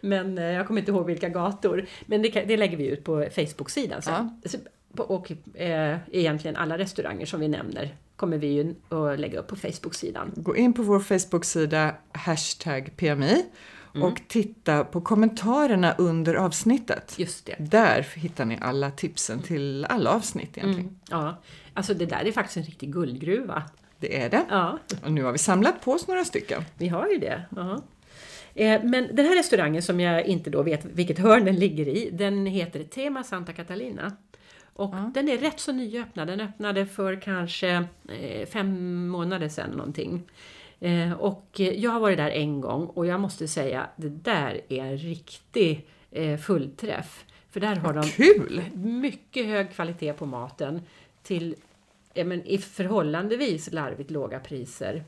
men 0.00 0.38
eh, 0.38 0.44
jag 0.44 0.66
kommer 0.66 0.80
inte 0.80 0.90
ihåg 0.90 1.06
vilka 1.06 1.28
gator. 1.28 1.86
Men 2.06 2.22
det, 2.22 2.28
det 2.28 2.56
lägger 2.56 2.76
vi 2.76 2.86
ut 2.86 3.04
på 3.04 3.26
Facebook-sidan 3.34 4.02
sen. 4.02 4.40
På- 4.94 5.02
Och 5.02 5.32
eh, 5.54 5.96
egentligen 6.12 6.56
alla 6.56 6.78
restauranger 6.78 7.26
som 7.26 7.40
vi 7.40 7.48
nämner 7.48 7.94
kommer 8.16 8.38
vi 8.38 8.46
ju 8.46 8.74
att 8.88 9.20
lägga 9.20 9.38
upp 9.38 9.46
på 9.48 9.56
Facebook-sidan. 9.56 10.32
Gå 10.36 10.56
in 10.56 10.72
på 10.72 10.82
vår 10.82 11.00
Facebook-sida, 11.00 11.94
hashtag 12.12 12.90
PMI 12.96 13.44
och 13.94 14.20
titta 14.28 14.84
på 14.84 15.00
kommentarerna 15.00 15.94
under 15.98 16.34
avsnittet. 16.34 17.14
Just 17.18 17.46
det. 17.46 17.56
Där 17.58 18.06
hittar 18.14 18.44
ni 18.44 18.58
alla 18.60 18.90
tipsen 18.90 19.42
till 19.42 19.84
alla 19.84 20.10
avsnitt 20.10 20.58
egentligen. 20.58 20.88
Mm, 20.88 20.98
ja, 21.10 21.42
alltså 21.74 21.94
det 21.94 22.06
där 22.06 22.24
är 22.26 22.32
faktiskt 22.32 22.56
en 22.56 22.62
riktig 22.62 22.92
guldgruva. 22.92 23.62
Det 24.00 24.20
är 24.22 24.30
det. 24.30 24.44
Ja. 24.50 24.78
Och 25.04 25.12
nu 25.12 25.24
har 25.24 25.32
vi 25.32 25.38
samlat 25.38 25.80
på 25.80 25.92
oss 25.92 26.08
några 26.08 26.24
stycken. 26.24 26.62
Vi 26.78 26.88
har 26.88 27.08
ju 27.08 27.18
det. 27.18 27.42
Ja. 27.56 27.82
Eh, 28.54 28.80
Men 28.84 29.16
den 29.16 29.26
här 29.26 29.36
restaurangen 29.36 29.82
som 29.82 30.00
jag 30.00 30.26
inte 30.26 30.50
då 30.50 30.62
vet 30.62 30.84
vilket 30.84 31.18
hörn 31.18 31.44
den 31.44 31.56
ligger 31.56 31.88
i, 31.88 32.10
den 32.12 32.46
heter 32.46 32.84
Tema 32.84 33.24
Santa 33.24 33.52
Catalina. 33.52 34.12
Och 34.72 34.94
den 35.14 35.28
är 35.28 35.38
rätt 35.38 35.60
så 35.60 35.72
nyöppnad. 35.72 36.28
Den 36.28 36.40
öppnade 36.40 36.86
för 36.86 37.20
kanske 37.20 37.84
eh, 38.08 38.46
fem 38.48 39.08
månader 39.08 39.48
sedan 39.48 39.70
någonting. 39.70 40.22
Eh, 40.80 41.12
Och 41.12 41.60
jag 41.60 41.90
har 41.90 42.00
varit 42.00 42.18
där 42.18 42.30
en 42.30 42.60
gång 42.60 42.86
och 42.86 43.06
jag 43.06 43.20
måste 43.20 43.48
säga 43.48 43.88
det 43.96 44.08
där 44.08 44.60
är 44.68 44.84
en 44.84 44.98
riktig 44.98 45.86
eh, 46.10 46.38
fullträff. 46.38 47.24
För 47.50 47.60
där 47.60 47.76
har 47.76 47.92
de 47.92 48.02
Kul! 48.02 48.62
mycket 48.74 49.46
hög 49.46 49.72
kvalitet 49.72 50.12
på 50.12 50.26
maten 50.26 50.82
till 51.22 51.54
men 52.14 52.44
i 52.46 52.58
förhållandevis 52.58 53.72
larvigt 53.72 54.10
låga 54.10 54.40
priser. 54.40 55.04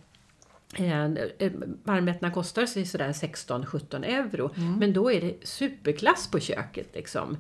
Eh, 0.78 1.04
eh, 1.04 1.52
Varmrätterna 1.84 2.30
kostar 2.30 2.66
sig 2.66 2.86
sådär 2.86 3.12
16-17 3.12 4.04
euro, 4.04 4.50
men 4.78 4.92
då 4.92 5.12
är 5.12 5.20
det 5.20 5.46
superklass 5.46 6.30
på 6.30 6.40
köket. 6.40 6.88
Liksom. 6.94 7.36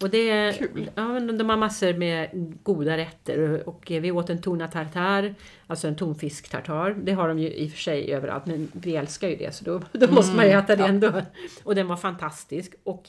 Och 0.00 0.10
det, 0.10 0.58
Kul. 0.58 0.90
Ja, 0.94 1.20
de 1.20 1.50
har 1.50 1.56
massor 1.56 1.92
med 1.92 2.30
goda 2.62 2.96
rätter 2.96 3.68
och 3.68 3.86
vi 3.90 4.10
åt 4.10 4.30
en 4.30 4.42
tuna 4.42 4.68
tartar, 4.68 5.34
alltså 5.66 5.88
en 5.88 5.96
tonfisk 5.96 6.48
tartar. 6.48 6.90
Det 6.90 7.12
har 7.12 7.28
de 7.28 7.38
ju 7.38 7.54
i 7.54 7.66
och 7.66 7.70
för 7.70 7.78
sig 7.78 8.12
överallt, 8.12 8.46
men 8.46 8.68
vi 8.72 8.96
älskar 8.96 9.28
ju 9.28 9.36
det 9.36 9.54
så 9.54 9.64
då, 9.64 9.82
då 9.92 10.12
måste 10.12 10.36
man 10.36 10.46
ju 10.46 10.52
äta 10.52 10.76
det 10.76 10.84
ändå. 10.84 11.22
Och 11.64 11.74
den 11.74 11.88
var 11.88 11.96
fantastisk. 11.96 12.74
Och 12.82 13.04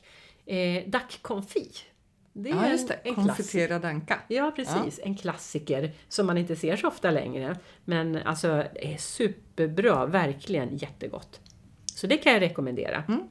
eh, 0.46 0.84
dackkonfi. 0.88 1.68
Det 2.34 2.50
är 2.50 2.56
Ja, 2.56 2.70
just 2.70 2.88
det. 2.88 2.94
en, 2.94 3.10
en. 3.10 3.16
Konfiterad 3.16 3.86
anka. 3.86 4.20
Ja, 4.28 4.52
precis. 4.56 5.00
En 5.04 5.16
klassiker 5.18 5.92
som 6.08 6.28
man 6.28 6.38
inte 6.38 6.56
ser 6.56 6.76
så 6.76 6.88
ofta 6.88 7.12
längre. 7.12 7.56
Men 7.86 8.16
alltså, 8.18 8.64
det 8.74 8.94
är 8.94 8.98
superbra. 8.98 10.06
Verkligen 10.06 10.78
jättegott. 10.78 11.40
Så 11.86 12.08
det 12.08 12.18
kan 12.18 12.34
jag 12.34 12.42
rekommendera. 12.42 13.04
Mm. 13.08 13.22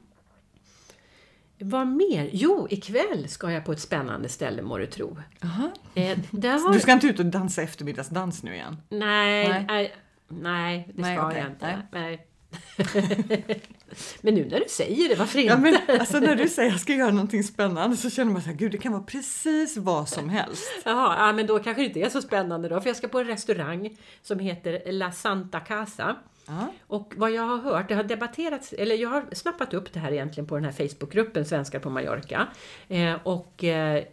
Vad 1.61 1.87
mer? 1.87 2.29
Jo, 2.33 2.67
ikväll 2.69 3.27
ska 3.29 3.51
jag 3.51 3.65
på 3.65 3.71
ett 3.71 3.79
spännande 3.79 4.29
ställe 4.29 4.61
må 4.61 4.77
du 4.77 4.85
tro. 4.85 5.17
Eh, 5.41 5.49
har... 5.49 6.73
Du 6.73 6.79
ska 6.79 6.91
inte 6.91 7.07
ut 7.07 7.19
och 7.19 7.25
dansa 7.25 7.61
eftermiddagsdans 7.61 8.43
nu 8.43 8.53
igen? 8.55 8.77
Nej, 8.89 9.49
Nej. 9.49 9.65
nej, 9.67 9.93
nej, 10.27 10.89
det 10.93 11.01
Nej, 11.01 11.15
ska 11.15 11.27
okej. 11.27 11.39
jag 11.39 11.51
inte. 11.51 11.81
Nej. 11.91 12.28
men 14.21 14.33
nu 14.33 14.45
när 14.45 14.59
du 14.59 14.65
säger 14.69 15.09
det, 15.09 15.15
varför 15.15 15.39
inte? 15.39 15.53
Ja, 15.53 15.57
men, 15.57 15.99
alltså, 15.99 16.19
när 16.19 16.35
du 16.35 16.47
säger 16.47 16.69
att 16.69 16.73
jag 16.73 16.81
ska 16.81 16.93
göra 16.93 17.11
någonting 17.11 17.43
spännande 17.43 17.97
så 17.97 18.09
känner 18.09 18.31
man 18.31 18.41
så 18.41 18.49
här, 18.49 18.55
gud 18.55 18.71
det 18.71 18.77
kan 18.77 18.91
vara 18.91 19.03
precis 19.03 19.77
vad 19.77 20.09
som 20.09 20.29
helst. 20.29 20.71
Jaha, 20.85 21.27
ja, 21.27 21.33
men 21.33 21.47
då 21.47 21.59
kanske 21.59 21.81
det 21.81 21.85
inte 21.85 21.99
är 21.99 22.09
så 22.09 22.21
spännande 22.21 22.69
då, 22.69 22.81
för 22.81 22.89
jag 22.89 22.97
ska 22.97 23.07
på 23.07 23.19
en 23.19 23.27
restaurang 23.27 23.97
som 24.21 24.39
heter 24.39 24.91
La 24.91 25.11
Santa 25.11 25.59
Casa. 25.59 26.15
Ja. 26.49 26.67
Och 26.87 27.13
vad 27.17 27.31
jag 27.31 27.43
har 27.43 27.57
hört, 27.57 27.87
det 27.87 27.95
har 27.95 28.03
debatterats, 28.03 28.73
eller 28.73 28.95
jag 28.95 29.09
har 29.09 29.25
snappat 29.31 29.73
upp 29.73 29.93
det 29.93 29.99
här 29.99 30.11
egentligen 30.11 30.47
på 30.47 30.55
den 30.55 30.65
här 30.65 30.71
Facebookgruppen 30.71 31.45
Svenskar 31.45 31.79
på 31.79 31.89
Mallorca. 31.89 32.47
Eh, 32.87 33.13
och 33.23 33.63
eh, 33.63 34.03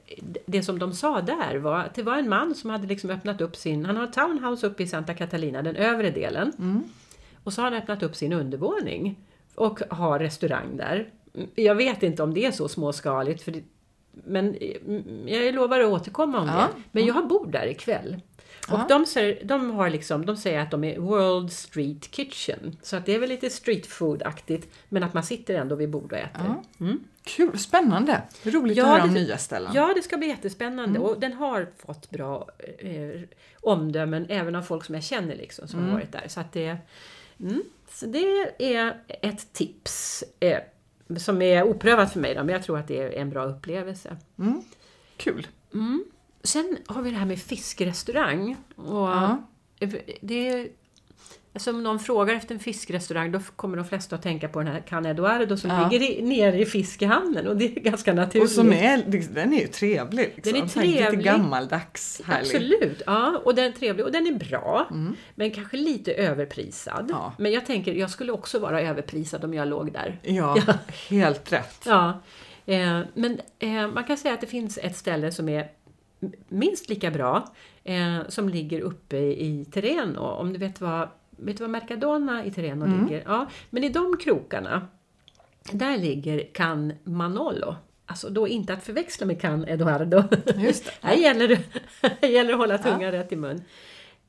det 0.47 0.63
som 0.63 0.79
de 0.79 0.93
sa 0.93 1.21
där 1.21 1.57
var 1.57 1.79
att 1.79 1.95
det 1.95 2.03
var 2.03 2.17
en 2.17 2.29
man 2.29 2.55
som 2.55 2.71
hade 2.71 2.87
liksom 2.87 3.11
öppnat 3.11 3.41
upp 3.41 3.57
sin, 3.57 3.85
han 3.85 3.97
har 3.97 4.05
ett 4.05 4.13
townhouse 4.13 4.67
uppe 4.67 4.83
i 4.83 4.87
Santa 4.87 5.15
Catalina, 5.15 5.63
den 5.63 5.77
övre 5.77 6.11
delen. 6.11 6.53
Och 7.47 7.53
så 7.53 7.63
har 7.63 7.71
han 7.71 7.81
öppnat 7.83 8.03
upp 8.03 8.17
sin 8.17 8.33
undervåning 8.33 9.17
och 9.55 9.81
har 9.91 10.19
restaurang 10.19 10.77
där. 10.77 11.11
Jag 11.55 11.75
vet 11.75 12.03
inte 12.03 12.23
om 12.23 12.35
det 12.35 12.45
är 12.47 12.51
så 12.53 12.69
småskaligt, 12.69 13.43
för 13.43 13.53
det, 13.53 13.63
men 14.13 14.55
mm, 14.57 15.29
jag 15.29 15.55
lovar 15.55 15.81
att 15.81 15.87
återkomma 15.87 16.41
om 16.41 16.47
Ja. 16.49 16.55
det. 16.55 16.83
Men 16.93 17.07
jag 17.07 17.29
bor 17.29 17.47
där 17.47 17.67
ikväll. 17.67 18.21
Och 18.69 18.79
Ja. 18.79 18.87
de, 18.89 19.07
säger, 19.07 19.45
de, 19.45 19.71
har 19.71 19.91
liksom, 19.91 20.27
de 20.27 20.37
säger 20.37 20.61
att 20.61 20.71
de 20.71 20.85
är 20.85 20.99
World 20.99 21.53
Street 21.53 22.15
Kitchen. 22.15 22.77
Så 22.83 22.97
att 22.97 23.07
det 23.07 23.15
är 23.15 23.19
väl 23.19 23.29
lite 23.29 23.51
street 23.51 23.87
food-aktigt, 23.87 24.69
men 24.89 25.03
att 25.03 25.15
man 25.15 25.23
sitter 25.23 25.55
ändå 25.55 25.75
vid 25.75 25.91
bord 25.91 26.13
och 26.13 26.19
äter. 26.19 26.55
Ja. 26.79 26.87
Kul, 27.25 27.59
spännande. 27.59 28.23
Roligt 28.43 28.77
Ja, 28.77 28.85
att 28.85 28.91
höra 28.91 29.03
om 29.03 29.15
det- 29.15 29.21
nya 29.21 29.39
ställen. 29.39 29.73
Ja, 29.75 29.93
det 29.97 30.03
ska 30.03 30.17
bli 30.17 30.27
jättespännande. 30.29 30.99
Och 30.99 31.21
den 31.21 31.33
har 31.33 31.69
fått 31.87 32.11
bra 32.11 32.49
eh, 32.79 33.21
omdömen 33.61 34.27
även 34.29 34.55
av 34.57 34.63
folk 34.63 34.85
som 34.85 34.95
jag 34.95 35.05
känner 35.05 35.37
liksom, 35.37 35.69
som 35.69 35.85
har 35.85 35.93
varit 35.93 36.13
där. 36.13 36.25
Så, 36.29 36.41
att 36.41 36.53
det, 36.53 36.77
mm, 37.41 37.63
så 37.91 38.07
det 38.07 38.55
är 38.59 39.01
ett 39.23 39.53
tips. 39.53 40.25
Eh, 40.41 40.59
som 41.19 41.43
är 41.43 41.63
oprövat 41.63 42.13
för 42.13 42.21
mig 42.21 42.35
då, 42.35 42.45
men 42.45 42.49
jag 42.55 42.63
tror 42.63 42.79
att 42.79 42.89
det 42.89 43.03
är 43.03 43.11
en 43.11 43.31
bra 43.31 43.45
upplevelse. 43.45 44.17
Mm. 44.39 44.63
Kul. 45.17 45.47
Sen 46.43 46.79
har 46.87 47.03
vi 47.03 47.11
det 47.11 47.17
här 47.17 47.27
med 47.27 47.39
fiskrestaurang. 47.39 48.57
Och 48.77 49.09
Ja. 49.09 49.43
det 50.21 50.69
alltså 51.57 51.71
om 51.71 51.83
någon 51.83 51.99
frågar 51.99 52.35
efter 52.35 52.55
en 52.55 52.59
fiskrestaurang 52.61 53.33
då 53.33 53.41
kommer 53.57 53.77
de 53.77 53.87
flesta 53.87 54.17
att 54.17 54.23
tänka 54.23 54.49
på 54.49 54.59
den 54.63 54.69
här 54.73 54.81
Can 54.81 55.07
Eduardo 55.07 55.57
som 55.57 55.71
Ja. 55.71 55.89
ligger 55.89 56.11
i, 56.11 56.23
nere 56.23 56.61
i 56.61 56.67
fiskehamnen 56.67 57.47
och 57.49 57.57
det 57.57 57.65
är 57.65 57.81
ganska 57.81 58.15
naturligt. 58.15 58.43
Och 58.45 58.51
som 58.51 58.73
är, 58.73 59.03
den 59.35 59.53
är 59.55 59.61
ju 59.61 59.67
trevlig. 59.67 60.33
Liksom. 60.37 60.53
Den 60.53 60.63
är 60.63 60.69
här 60.77 60.83
Lite 60.87 60.99
trevlig. 61.03 61.25
gammaldags, 61.25 62.21
härlig. 62.25 62.47
Absolut, 62.57 63.03
ja. 63.07 63.41
Och 63.45 63.55
den 63.55 63.65
är 63.65 63.71
trevlig 63.73 64.07
och 64.07 64.13
den 64.13 64.27
är 64.27 64.33
bra. 64.33 64.89
Men 65.35 65.51
kanske 65.51 65.77
lite 65.77 66.13
överprisad. 66.13 67.01
Mm. 67.01 67.11
Ja. 67.11 67.33
Men 67.39 67.53
jag 67.53 67.67
tänker, 67.67 67.93
jag 67.95 68.11
skulle 68.11 68.33
också 68.33 68.59
vara 68.59 68.81
överprisad 68.83 69.45
om 69.45 69.55
jag 69.55 69.69
låg 69.69 69.93
där. 69.93 70.19
Ja, 70.23 70.57
helt 71.09 71.53
rätt. 71.53 71.83
Ja. 71.87 72.21
Eh, 72.67 73.01
men 73.15 73.41
eh, 73.59 73.89
man 73.89 74.05
kan 74.05 74.17
säga 74.19 74.35
att 74.35 74.41
det 74.41 74.47
finns 74.47 74.79
ett 74.83 74.97
ställe 74.97 75.33
som 75.33 75.49
är 75.49 75.69
minst 76.49 76.89
lika 76.89 77.11
bra. 77.11 77.55
Eh, 77.85 78.19
som 78.29 78.49
ligger 78.49 78.81
uppe 78.81 79.17
i 79.17 79.67
Terreno. 79.73 80.21
Om 80.21 80.53
du 80.53 80.59
vet 80.59 80.81
vad, 80.81 81.09
vet 81.37 81.57
du 81.57 81.65
vad 81.65 81.71
Mercadona 81.71 82.45
i 82.45 82.51
Terreno 82.51 82.85
Mm. 82.85 83.05
ligger? 83.07 83.23
Ja, 83.27 83.47
men 83.71 83.85
i 83.85 83.89
de 83.89 84.17
krokarna, 84.17 84.89
där 85.73 85.97
ligger 85.99 86.49
Can 86.53 86.93
Manolo. 87.05 87.75
Alltså 88.07 88.29
då 88.29 88.49
inte 88.49 88.73
att 88.73 88.85
förväxla 88.85 89.27
med 89.27 89.41
Can 89.41 89.65
Eduardo. 89.65 90.23
Just 90.57 90.85
det. 90.85 90.91
Här 91.01 91.15
gäller 91.17 91.49
det, 91.49 91.59
här 92.21 92.29
gäller 92.29 92.49
det 92.49 92.55
att 92.55 92.61
hålla 92.61 92.79
tungan 92.79 93.11
rätt 93.13 93.33
i 93.33 93.37
mun. 93.37 93.63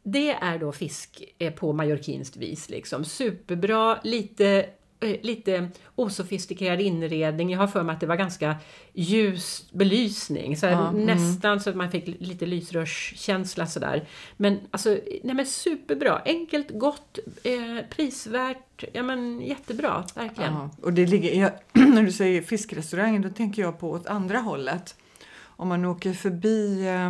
Det 0.03 0.31
är 0.31 0.59
då 0.59 0.71
fisk 0.71 1.23
eh, 1.37 1.53
på 1.53 1.73
mallorquinskt 1.73 2.37
vis. 2.37 2.69
Liksom. 2.69 3.05
Superbra, 3.05 3.99
lite, 4.03 4.65
lite 4.99 5.69
osofistikerad 5.95 6.81
inredning. 6.81 7.49
Jag 7.49 7.59
har 7.59 7.67
för 7.67 7.83
mig 7.83 7.93
att 7.93 7.99
det 7.99 8.05
var 8.05 8.15
ganska 8.15 8.55
ljus 8.93 9.65
belysning. 9.71 10.57
Så 10.57 10.65
Ja, 10.65 10.89
mm. 10.89 11.05
Nästan 11.05 11.59
så 11.59 11.69
att 11.69 11.75
man 11.75 11.91
fick 11.91 12.07
lite 12.19 12.45
lysrörskänsla 12.45 13.67
sådär. 13.67 14.07
Men 14.37 14.59
alltså, 14.71 14.89
nej 15.23 15.35
men 15.35 15.45
superbra. 15.45 16.21
Enkelt, 16.25 16.67
gott, 16.69 17.19
eh, 17.43 17.85
prisvärt. 17.89 18.83
Ja 18.93 19.03
men 19.03 19.41
jättebra, 19.41 20.03
verkligen. 20.15 20.53
Ja, 20.53 20.69
och 20.81 20.93
det 20.93 21.05
ligger, 21.05 21.41
jag, 21.41 21.51
när 21.73 22.03
du 22.03 22.11
säger 22.11 22.41
fiskrestaurangen 22.41 23.21
då 23.21 23.29
tänker 23.29 23.61
jag 23.61 23.79
på 23.79 23.91
åt 23.91 24.07
andra 24.07 24.39
hållet. 24.39 24.95
Om 25.43 25.67
man 25.67 25.85
åker 25.85 26.13
förbi 26.13 26.87
eh, 26.87 27.07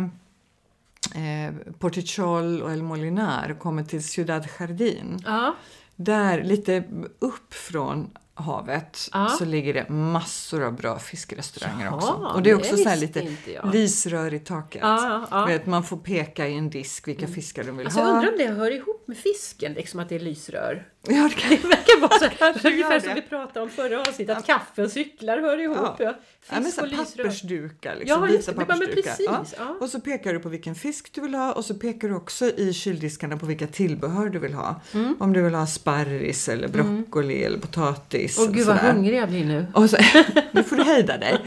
eh, 1.22 1.54
Portichol 1.78 2.62
och 2.62 2.72
El 2.72 2.82
Molinar 2.82 3.50
och 3.50 3.58
kommer 3.58 3.84
till 3.84 4.04
Ciudad 4.04 4.48
Jardín. 4.58 5.22
Ja, 5.26 5.54
där 6.00 6.42
lite 6.44 6.84
upp 7.18 7.54
från 7.54 8.10
havet 8.42 9.08
Ja. 9.12 9.28
så 9.28 9.44
ligger 9.44 9.74
det 9.74 9.88
massor 9.88 10.62
av 10.64 10.72
bra 10.76 10.98
fiskrestauranger 10.98 11.84
Jaha, 11.84 11.94
också. 11.96 12.12
Och 12.34 12.42
det 12.42 12.50
är 12.50 12.54
också 12.54 12.76
så 12.76 12.94
lite 12.94 13.26
jag. 13.54 13.74
lysrör 13.74 14.34
i 14.34 14.38
taket. 14.38 14.80
Ja, 14.84 15.08
ja, 15.08 15.26
ja. 15.30 15.46
Vet, 15.46 15.66
man 15.66 15.84
får 15.84 15.96
peka 15.96 16.48
i 16.48 16.54
en 16.58 16.70
disk 16.70 17.08
vilka 17.08 17.26
fiskar 17.26 17.64
de 17.64 17.76
vill 17.76 17.86
Alltså, 17.86 18.00
jag 18.00 18.06
ha. 18.06 18.14
undrar 18.14 18.32
om 18.32 18.38
det 18.38 18.46
hör 18.46 18.70
ihop 18.70 19.04
med 19.08 19.16
fisken, 19.16 19.72
liksom 19.72 20.00
att 20.00 20.08
det 20.08 20.14
är 20.14 20.20
lysrör. 20.20 20.86
Ja, 21.10 21.22
det 21.28 21.34
kan... 21.34 21.50
Det 21.50 21.56
verkar 21.68 22.00
vara 22.00 22.18
så, 22.18 22.28
kanske 22.38 22.68
ungefär 22.72 23.00
som 23.00 23.14
vi 23.14 23.22
pratade 23.22 23.60
om 23.60 23.70
förra 23.70 24.00
avsnittet, 24.00 24.38
att 24.38 24.46
kaffe 24.46 24.82
och 24.82 24.90
cyklar 24.90 25.38
hör 25.38 25.58
ihop. 25.58 25.76
Ja. 25.76 25.96
Ja. 25.98 26.14
Ja, 26.50 26.56
Fisk 26.62 26.74
så 26.74 26.82
och 26.82 26.88
lysrör. 26.88 27.24
pappersdukar, 27.24 27.96
liksom, 27.96 28.20
Ja, 28.22 28.26
vita 28.26 28.52
pappersdukar. 28.52 28.92
precis, 29.02 29.54
ja. 29.58 29.76
Och 29.80 29.88
så 29.88 30.00
pekar 30.00 30.32
du 30.32 30.38
på 30.40 30.48
vilken 30.48 30.74
fisk 30.74 31.12
du 31.14 31.20
vill 31.20 31.34
ha 31.34 31.52
och 31.52 31.64
så 31.64 31.74
pekar 31.74 32.08
du 32.08 32.14
också 32.14 32.44
i 32.46 32.72
kyldiskarna 32.72 33.36
på 33.36 33.46
vilka 33.46 33.66
tillbehör 33.66 34.28
du 34.28 34.38
vill 34.38 34.54
ha. 34.54 34.80
Mm. 34.94 35.16
Om 35.20 35.32
du 35.32 35.42
vill 35.42 35.54
ha 35.54 35.66
sparris 35.66 36.48
eller 36.48 36.68
broccoli 36.68 37.42
eller 37.44 37.58
potatis. 37.58 38.27
Åh 38.38 38.48
och 38.48 38.54
gud 38.54 38.66
vad 38.66 38.76
sådär. 38.76 38.92
hungrig 38.92 39.18
jag 39.18 39.28
blir 39.28 39.44
nu. 39.44 39.66
Och 39.74 39.90
så, 39.90 39.96
nu 40.52 40.62
får 40.62 40.76
du 40.76 40.82
hejda 40.82 41.18
dig. 41.18 41.38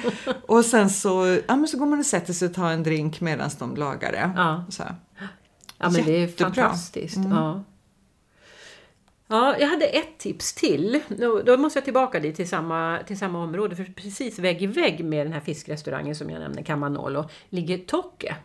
Och 0.48 0.66
sen 0.66 0.90
så, 0.90 1.40
ja, 1.48 1.56
men 1.56 1.68
så 1.68 1.78
går 1.78 1.86
man 1.86 2.00
och 2.00 2.06
sätter 2.06 2.34
sig 2.34 2.48
och 2.48 2.54
tar 2.54 2.72
en 2.72 2.84
drink 2.84 3.22
medan 3.22 3.50
de 3.60 3.76
lagar 3.76 4.12
det. 4.12 4.32
Ja. 4.36 4.66
Så. 4.70 4.84
Ja 5.78 5.90
men 5.90 6.06
det 6.06 6.16
är 6.16 6.20
Jättebra. 6.20 6.46
Mm. 6.46 6.54
fantastiskt. 6.56 7.18
Ja. 7.30 7.64
Ja, 9.28 9.56
jag 9.60 9.68
hade 9.68 9.86
ett 9.86 10.18
tips 10.18 10.54
till. 10.54 11.00
Då, 11.46 11.58
måste 11.58 11.78
jag 11.78 11.84
tillbaka 11.84 12.20
dit 12.20 12.36
till 12.36 12.50
samma, 12.50 13.00
till 13.08 13.18
samma 13.18 13.44
område. 13.44 13.76
För 13.76 13.84
precis 13.84 14.40
vägg 14.40 14.62
i 14.62 14.68
vägg 14.68 15.06
med 15.06 15.26
den 15.26 15.34
här 15.34 15.40
fiskrestaurangen 15.40 16.16
som 16.16 16.30
jag 16.30 16.40
nämnde, 16.40 16.64
Camanolo, 16.64 17.30
ligger 17.50 17.78
Toque. 17.78 18.36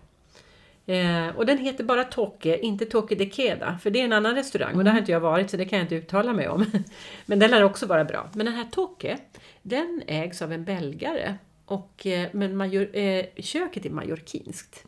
Eh, 0.86 1.36
och 1.36 1.46
den 1.46 1.58
heter 1.58 1.84
bara 1.84 2.04
Toque, 2.04 2.58
inte 2.58 2.84
Toque 2.84 3.14
de 3.14 3.26
Queda. 3.26 3.78
För 3.82 3.90
det 3.90 4.00
är 4.00 4.04
en 4.04 4.12
annan 4.12 4.34
restaurang 4.34 4.76
och 4.76 4.84
där 4.84 4.90
har 4.90 4.98
inte 4.98 5.12
jag 5.12 5.20
varit 5.20 5.50
så 5.50 5.56
det 5.56 5.64
kan 5.64 5.78
jag 5.78 5.84
inte 5.84 5.94
uttala 5.94 6.32
mig 6.32 6.48
om. 6.48 6.64
Men 7.26 7.38
den 7.38 7.50
lär 7.50 7.62
också 7.62 7.86
vara 7.86 8.04
bra. 8.04 8.30
Men 8.34 8.46
den 8.46 8.54
här 8.54 8.64
Toque, 8.64 9.18
den 9.62 10.02
ägs 10.06 10.42
av 10.42 10.52
en 10.52 10.64
belgare. 10.64 11.34
Och, 11.68 12.06
eh, 12.06 12.28
men 12.32 12.56
major, 12.56 12.96
eh, 12.96 13.24
köket 13.36 13.86
är 13.86 13.90
mallorquinskt. 13.90 14.84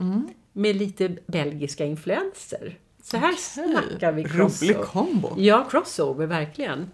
Med 0.52 0.76
lite 0.76 1.16
belgiska 1.26 1.84
influenser. 1.84 2.78
Så 3.02 3.16
här 3.16 3.32
snackar 3.32 4.12
vi 4.12 4.22
Rolig 4.22 4.32
crossover. 4.32 4.74
kombo. 4.84 5.34
Ja, 5.36 5.66
crossover, 5.70 6.26
verkligen. 6.26 6.90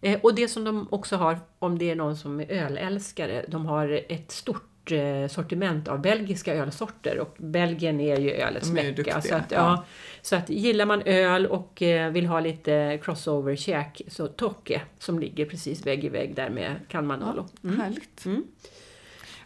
Eh, 0.00 0.20
och 0.22 0.34
det 0.34 0.48
som 0.48 0.64
de 0.64 0.88
också 0.90 1.16
har, 1.16 1.38
om 1.58 1.78
det 1.78 1.90
är 1.90 1.94
någon 1.94 2.16
som 2.16 2.40
är 2.40 2.50
ölälskare, 2.50 3.44
de 3.48 3.66
har 3.66 4.00
ett 4.08 4.30
stort 4.30 4.68
eh, 4.92 5.28
sortiment 5.28 5.88
av 5.88 6.00
belgiska 6.00 6.54
ölsorter 6.54 7.18
och 7.18 7.36
Belgien 7.38 8.00
är 8.00 8.16
ju 8.16 8.30
ölets 8.30 8.70
mecka. 8.70 9.20
Så 9.20 9.34
att, 9.34 9.50
ja. 9.50 9.56
ja, 9.56 9.84
så 10.22 10.36
att 10.36 10.50
gillar 10.50 10.86
man 10.86 11.02
öl 11.02 11.46
och 11.46 11.82
eh, 11.82 12.10
vill 12.10 12.26
ha 12.26 12.40
lite 12.40 12.98
crossover-käk 13.02 14.02
så 14.08 14.26
Tokke 14.26 14.82
som 14.98 15.18
ligger 15.18 15.46
precis 15.46 15.86
vägg 15.86 16.04
i 16.04 16.08
vägg 16.08 16.34
där 16.34 16.50
med 16.50 16.76
Can 16.88 17.06
Manolo. 17.06 17.48
Mm. 17.64 17.80
Härligt. 17.80 18.24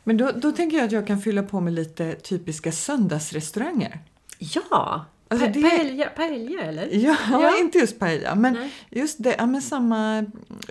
Men 0.05 0.17
då, 0.17 0.31
då 0.37 0.53
tänker 0.53 0.77
jag 0.77 0.87
att 0.87 0.93
jag 0.93 1.07
kan 1.07 1.19
fylla 1.19 1.43
på 1.43 1.61
med 1.61 1.73
lite 1.73 2.15
typiska 2.15 2.73
söndagsrestauranger. 2.73 3.99
Ja, 4.39 5.05
Alltså 5.33 5.47
Pa- 5.47 5.53
det- 5.53 5.61
Paella, 5.71 6.05
paella 6.17 6.63
eller? 6.63 6.89
Ja, 6.93 7.17
Ja. 7.31 7.59
inte 7.59 7.79
just 7.79 7.99
paella, 7.99 8.35
men 8.35 8.53
Nej. 8.55 8.73
just 8.91 9.23
det, 9.23 9.35
ja, 9.39 9.47
men 9.47 9.63
samma 9.63 10.25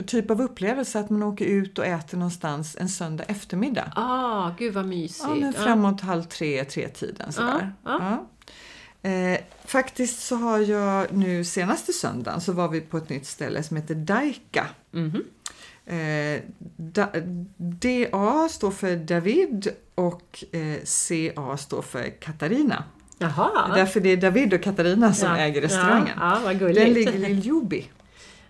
typ 0.05 0.31
av 0.31 0.41
upplevelse 0.41 0.99
att 0.99 1.09
man 1.09 1.23
åker 1.23 1.45
ut 1.45 1.79
och 1.79 1.85
äter 1.85 2.17
någonstans 2.17 2.77
en 2.79 2.89
söndag 2.89 3.23
eftermiddag. 3.23 3.91
Ah, 3.95 4.51
gud 4.57 4.73
vad 4.73 4.85
mysigt. 4.87 5.25
Ja, 5.29 5.35
men 5.35 5.53
framåt 5.53 6.01
halv 6.01 6.23
tre, 6.23 6.63
tre 6.65 6.87
tiden 6.87 7.33
sådär. 7.33 7.73
Ja, 7.85 7.99
Ja. 9.03 9.09
Eh, 9.09 9.39
faktiskt 9.65 10.19
så 10.27 10.35
har 10.35 10.59
jag 10.59 11.13
nu 11.13 11.43
senaste 11.43 11.93
söndagen 11.93 12.41
så 12.41 12.51
var 12.53 12.67
vi 12.67 12.81
på 12.81 12.97
ett 12.97 13.09
nytt 13.09 13.25
ställe 13.27 13.63
som 13.63 13.77
heter 13.77 13.95
Daika. 13.95 14.65
Mhm. 14.91 15.23
Eh, 15.85 16.41
da, 16.77 17.07
DA 17.57 18.49
står 18.49 18.71
för 18.71 18.95
David 18.95 19.69
och 19.95 20.43
eh, 20.51 20.83
CA 20.83 21.57
står 21.57 21.81
för 21.81 22.19
Katarina. 22.21 22.83
Jaha. 23.21 23.71
Därför 23.75 23.99
det 23.99 24.09
är 24.09 24.17
David 24.17 24.53
och 24.53 24.63
Katarina 24.63 25.13
som 25.13 25.27
Ja. 25.29 25.37
äger 25.37 25.61
restaurangen. 25.61 26.17
Ja, 26.19 26.33
ja 26.33 26.39
vad 26.43 26.75
Den 26.75 26.93
ligger 26.93 27.29
i 27.29 27.33
Ljubi. 27.33 27.89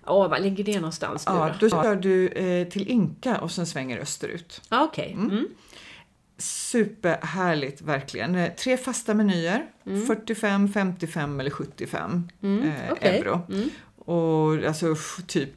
Åh, 0.06 0.30
var 0.30 0.40
ligger 0.40 0.64
det 0.64 0.76
någonstans 0.76 1.28
nu 1.28 1.34
Ja, 1.34 1.52
då? 1.60 1.68
då 1.68 1.84
kör 1.84 1.96
du 1.96 2.28
eh, 2.28 2.68
till 2.68 2.88
Inka 2.88 3.38
och 3.38 3.52
sen 3.52 3.66
svänger 3.66 4.00
österut. 4.00 4.62
Ah, 4.70 4.84
Okej. 4.84 5.12
Mm. 5.14 5.48
Superhärligt 6.38 7.82
verkligen. 7.82 8.36
Eh, 8.36 8.52
Tre 8.54 8.78
fasta 8.78 9.14
menyer, 9.14 9.66
45, 10.08 10.74
55 10.74 11.40
eller 11.40 11.50
75 11.52 12.30
Mm. 12.44 12.68
eh, 12.70 12.92
okej. 12.92 13.18
euro. 13.18 13.42
Mm. 13.50 13.70
Och 14.06 14.68
alltså 14.68 14.96
typ 15.28 15.54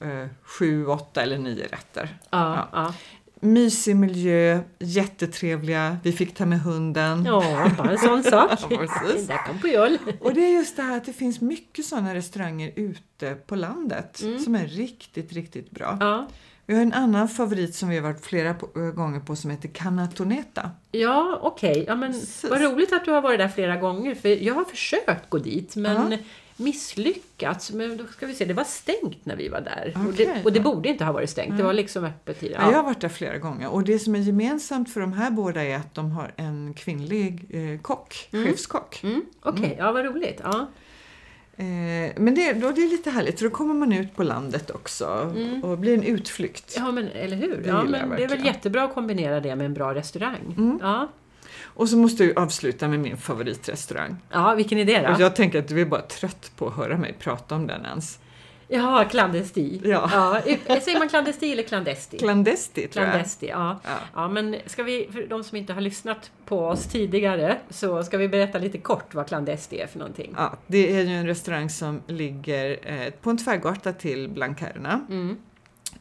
eh, 0.00 0.26
7, 0.42 0.86
8 0.86 1.22
eller 1.22 1.38
9 1.38 1.64
rätter. 1.64 2.18
Ja, 2.30 2.68
ja. 2.72 2.94
Mysig 3.40 3.96
miljö, 3.96 4.60
jättetrevliga. 4.78 5.96
Vi 6.02 6.12
fick 6.12 6.34
ta 6.34 6.46
med 6.46 6.60
hunden. 6.60 7.24
Ja, 7.24 7.70
bara 7.78 7.90
en 7.90 7.98
sån 7.98 8.22
sak. 8.30 8.50
Ja. 8.70 8.78
Där 9.28 9.46
kom 9.46 9.60
på 9.60 9.68
joll. 9.68 9.98
Och 10.20 10.34
det 10.34 10.40
är 10.40 10.52
just 10.52 10.76
det 10.76 10.82
här 10.82 10.96
att 10.96 11.04
det 11.04 11.12
finns 11.12 11.40
mycket 11.40 11.84
sådana 11.84 12.14
restauranger 12.14 12.72
ute 12.76 13.34
på 13.34 13.56
landet 13.56 14.22
som 14.44 14.54
är 14.54 14.66
riktigt, 14.66 15.32
riktigt 15.32 15.70
bra. 15.70 15.88
Mm. 15.92 15.98
Ja. 16.08 16.28
Vi 16.66 16.74
har 16.74 16.82
en 16.82 16.92
annan 16.92 17.28
favorit 17.28 17.74
som 17.74 17.88
vi 17.88 17.96
har 17.96 18.02
varit 18.02 18.24
flera 18.24 18.54
på, 18.54 18.80
äh, 18.80 18.86
gånger 18.86 19.20
på 19.20 19.36
som 19.36 19.50
heter 19.50 19.68
Canatoneta. 19.68 20.70
Ja, 20.92 21.38
okej. 21.42 21.84
Ja, 21.86 21.94
men 21.94 22.12
Precis. 22.12 22.50
vad 22.50 22.60
roligt 22.60 22.92
att 22.92 23.04
du 23.04 23.10
har 23.10 23.20
varit 23.20 23.38
där 23.38 23.48
flera 23.48 23.76
gånger. 23.76 24.14
För 24.14 24.28
jag 24.28 24.54
har 24.54 24.64
försökt 24.64 25.30
gå 25.30 25.38
dit, 25.38 25.76
men 25.76 26.12
Ja. 26.12 26.18
Misslyckats. 26.58 27.70
Men 27.70 27.96
då 27.96 28.04
ska 28.06 28.26
vi 28.26 28.34
se, 28.34 28.44
det 28.44 28.54
var 28.54 28.64
stängt 28.64 29.26
när 29.26 29.36
vi 29.36 29.48
var 29.48 29.60
där. 29.60 29.92
och, 29.96 30.12
Okej, 30.12 30.26
det, 30.26 30.44
och 30.44 30.52
det 30.52 30.60
borde 30.60 30.88
inte 30.88 31.04
ha 31.04 31.12
varit 31.12 31.30
stängt. 31.30 31.56
Det 31.56 31.62
var 31.62 31.72
liksom 31.72 32.04
öppet 32.04 32.40
tid. 32.40 32.52
Ja. 32.54 32.70
Jag 32.70 32.76
har 32.76 32.84
varit 32.84 33.00
där 33.00 33.08
flera 33.08 33.38
gånger 33.38 33.68
och 33.68 33.84
det 33.84 33.98
som 33.98 34.14
är 34.14 34.18
gemensamt 34.18 34.92
för 34.92 35.00
de 35.00 35.12
här 35.12 35.30
båda 35.30 35.64
är 35.64 35.76
att 35.76 35.94
de 35.94 36.10
har 36.10 36.32
en 36.36 36.74
kvinnlig 36.74 37.46
eh, 37.50 37.80
kock, 37.80 38.28
chefskock. 38.32 39.00
Mm, 39.02 39.22
okej, 39.42 39.76
ja 39.78 39.92
vad 39.92 40.04
roligt. 40.04 40.40
Ja. 40.44 40.66
Eh, 41.56 42.12
men 42.16 42.34
det, 42.34 42.52
då, 42.52 42.70
det 42.70 42.82
är 42.82 42.88
lite 42.88 43.10
härligt, 43.10 43.38
så 43.38 43.44
då 43.44 43.50
kommer 43.50 43.74
man 43.74 43.92
ut 43.92 44.16
på 44.16 44.22
landet 44.22 44.70
också 44.70 45.34
och 45.62 45.78
blir 45.78 45.94
en 45.94 46.02
utflykt. 46.02 46.74
ja, 46.76 46.92
men 46.92 47.08
eller 47.08 47.36
hur? 47.36 47.56
Det 47.56 47.68
Ja, 47.68 47.84
men 47.84 48.10
det 48.10 48.24
är 48.24 48.28
väl 48.28 48.44
jättebra 48.44 48.84
att 48.84 48.94
kombinera 48.94 49.40
det 49.40 49.56
med 49.56 49.66
en 49.66 49.74
bra 49.74 49.94
restaurang. 49.94 50.78
Ja. 50.82 51.08
Och 51.78 51.88
så 51.88 51.96
måste 51.96 52.24
jag 52.24 52.38
avsluta 52.38 52.88
med 52.88 53.00
min 53.00 53.16
favoritrestaurang. 53.16 54.16
ja, 54.30 54.54
vilken 54.54 54.86
det 54.86 55.02
då? 55.02 55.12
Och 55.12 55.20
jag 55.20 55.36
tänker 55.36 55.58
att 55.58 55.68
du 55.68 55.80
är 55.80 55.84
bara 55.84 56.02
trött 56.02 56.52
på 56.56 56.66
att 56.66 56.74
höra 56.76 56.96
mig 56.98 57.16
prata 57.18 57.54
om 57.54 57.66
den 57.66 57.84
ens. 57.84 58.18
Ja, 58.68 59.04
clandesti. 59.10 59.80
Ja. 59.84 60.10
Ja, 60.12 60.80
säger 60.80 60.98
man 60.98 61.08
clandesti 61.08 61.52
eller 61.52 61.62
clandesti? 61.62 62.18
Clandesti 62.18 62.88
tror 62.88 63.04
jag. 63.04 63.12
Clandesti, 63.12 63.46
ja. 63.46 63.80
Ja. 63.84 63.90
ja. 64.14 64.28
men 64.28 64.56
ska 64.66 64.82
vi, 64.82 65.08
för 65.12 65.26
de 65.26 65.44
som 65.44 65.56
inte 65.56 65.72
har 65.72 65.80
lyssnat 65.80 66.30
på 66.44 66.66
oss 66.66 66.86
tidigare, 66.86 67.58
så 67.70 68.02
ska 68.02 68.18
vi 68.18 68.28
berätta 68.28 68.58
lite 68.58 68.78
kort 68.78 69.14
vad 69.14 69.28
clandesti 69.28 69.78
är 69.80 69.86
för 69.86 69.98
någonting. 69.98 70.34
Ja, 70.36 70.56
det 70.66 70.96
är 70.96 71.02
ju 71.02 71.14
en 71.14 71.26
restaurang 71.26 71.70
som 71.70 72.02
ligger 72.06 72.78
eh, 72.82 73.10
på 73.10 73.30
en 73.30 73.38
tvärgata 73.38 73.92
till 73.92 74.28
Blanquerna 74.28 75.06
Mm. 75.10 75.36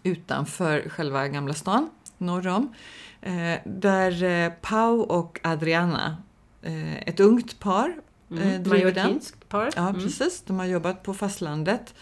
utanför 0.03 0.89
själva 0.89 1.27
Gamla 1.27 1.53
stan, 1.53 1.89
norr 2.17 2.47
om. 2.47 2.73
Eh, 3.21 3.60
där 3.65 4.23
eh, 4.23 4.51
Pau 4.62 4.99
och 5.01 5.39
Adriana, 5.43 6.17
eh, 6.62 6.97
ett 6.97 7.19
ungt 7.19 7.60
par, 7.60 7.95
Mm. 8.32 8.63
driver 8.63 8.91
den. 8.91 9.19
Par. 9.49 9.69
Ja, 9.75 9.89
Mm. 9.89 10.01
precis. 10.01 10.41
De 10.41 10.60
har 10.60 10.65
jobbat 10.65 11.03
på 11.03 11.13
fastlandet 11.13 11.93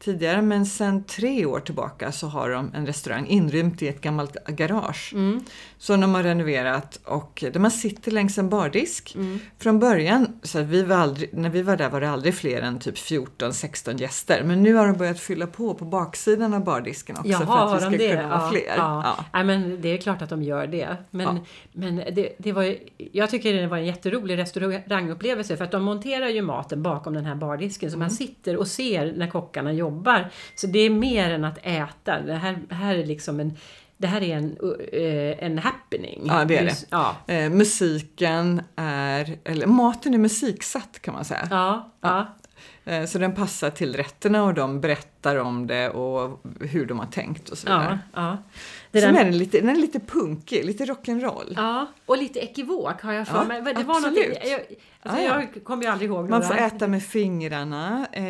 tidigare 0.00 0.42
men 0.42 0.66
sedan 0.66 1.04
tre 1.04 1.46
år 1.46 1.60
tillbaka 1.60 2.12
så 2.12 2.26
har 2.26 2.50
de 2.50 2.70
en 2.74 2.86
restaurang 2.86 3.26
inrymt 3.26 3.82
i 3.82 3.88
ett 3.88 4.00
gammalt 4.00 4.36
garage 4.46 5.12
Mm. 5.14 5.44
som 5.78 6.00
de 6.00 6.14
har 6.14 6.22
renoverat 6.22 7.00
och 7.04 7.44
där 7.52 7.60
man 7.60 7.70
sitter 7.70 8.10
längs 8.10 8.38
en 8.38 8.48
bardisk. 8.48 9.14
Mm. 9.14 9.38
Från 9.58 9.78
början, 9.78 10.40
så 10.42 10.62
vi 10.62 10.82
var 10.82 10.96
aldrig, 10.96 11.34
när 11.34 11.50
vi 11.50 11.62
var 11.62 11.76
där 11.76 11.90
var 11.90 12.00
det 12.00 12.10
aldrig 12.10 12.34
fler 12.34 12.62
än 12.62 12.78
typ 12.78 12.96
14-16 12.96 13.98
gäster 14.00 14.42
men 14.44 14.62
nu 14.62 14.74
har 14.74 14.86
de 14.86 14.96
börjat 14.98 15.20
fylla 15.20 15.46
på 15.46 15.74
på 15.74 15.84
baksidan 15.84 16.54
av 16.54 16.64
bardisken 16.64 17.16
också 17.16 17.28
Jaha, 17.30 17.68
för 17.78 17.86
att 17.86 17.92
vi 17.92 17.96
ska 17.98 18.06
de 18.06 18.10
kunna 18.16 18.28
vara 18.28 18.40
ja, 18.44 18.50
fler. 18.50 18.74
Ja. 18.76 19.02
Ja. 19.18 19.24
Nej, 19.32 19.44
men 19.44 19.80
det 19.80 19.88
är 19.88 19.98
klart 19.98 20.22
att 20.22 20.28
de 20.30 20.42
gör 20.42 20.66
det. 20.66 20.96
Men, 21.10 21.26
Ja. 21.36 21.44
men 21.72 21.96
det, 21.96 22.32
det 22.38 22.52
var 22.52 22.76
jag 23.12 23.30
tycker 23.30 23.54
det 23.54 23.66
var 23.66 23.76
en 23.76 23.86
jätterolig 23.86 24.38
restaurangupplevelse 24.38 25.56
för 25.56 25.64
att 25.64 25.70
de 25.70 25.82
monterar 25.82 26.28
ju 26.28 26.42
maten 26.42 26.82
bakom 26.82 27.14
den 27.14 27.24
här 27.24 27.34
bardisken 27.34 27.90
så 27.90 27.96
Mm. 27.96 28.04
man 28.04 28.10
sitter 28.10 28.56
och 28.56 28.66
ser 28.66 29.12
när 29.16 29.26
kockarna 29.30 29.72
jobbar. 29.72 29.89
Så 30.54 30.66
det 30.66 30.78
är 30.78 30.90
mer 30.90 31.30
än 31.30 31.44
att 31.44 31.58
äta. 31.62 32.20
Det 32.20 32.34
här, 32.34 32.58
här 32.70 32.94
är 32.94 33.06
liksom 33.06 33.40
en 33.40 33.56
det 33.96 34.06
här 34.06 34.22
är 34.22 34.36
en, 34.36 34.56
eh, 34.92 35.44
en 35.44 35.58
happening. 35.58 36.22
Ja, 36.26 36.44
det 36.44 36.56
är 36.58 36.64
det. 36.64 36.86
Ja, 36.90 37.16
Eh, 37.26 37.50
musiken 37.50 38.62
är, 38.76 39.38
eller 39.44 39.66
maten 39.66 40.14
är 40.14 40.18
musiksatt 40.18 40.98
kan 41.00 41.14
man 41.14 41.24
säga. 41.24 41.48
ja, 41.50 41.90
ja. 42.00 42.26
Eh, 42.84 43.04
Så 43.06 43.18
den 43.18 43.34
passar 43.34 43.70
till 43.70 43.96
rätterna 43.96 44.44
och 44.44 44.54
de 44.54 44.80
berättar 44.80 45.36
om 45.36 45.66
det 45.66 45.88
och 45.90 46.42
hur 46.60 46.86
de 46.86 46.98
har 46.98 47.06
tänkt 47.06 47.48
och 47.48 47.58
så 47.58 47.68
ja, 47.68 47.78
vidare. 47.78 47.98
ja. 48.14 48.36
Det 48.90 49.00
Sen 49.00 49.14
där- 49.14 49.20
är 49.20 49.24
den 49.24 49.38
lite, 49.38 49.60
den 49.60 49.68
är 49.68 49.74
lite 49.80 50.00
punkig, 50.00 50.64
lite 50.64 50.84
rock'n'roll. 50.84 51.52
Ja, 51.56 51.86
och 52.06 52.18
lite 52.18 52.38
ekivok 52.38 53.02
har 53.02 53.12
jag 53.12 53.28
för 53.28 53.36
Ja, 53.38 53.44
mig. 53.44 53.60
Det 53.62 53.72
var 53.82 53.96
absolut. 53.96 54.02
någonting, 54.02 54.50
jag, 54.50 54.60
alltså 55.02 55.22
Ja, 55.22 55.28
ja. 55.40 55.46
jag 55.54 55.64
kommer 55.64 55.82
ju 55.84 55.88
aldrig 55.90 56.10
ihåg 56.10 56.28
Man 56.30 56.42
får 56.42 56.54
äta 56.56 56.86
med 56.88 57.02
fingrarna. 57.02 58.06
Eh, 58.12 58.24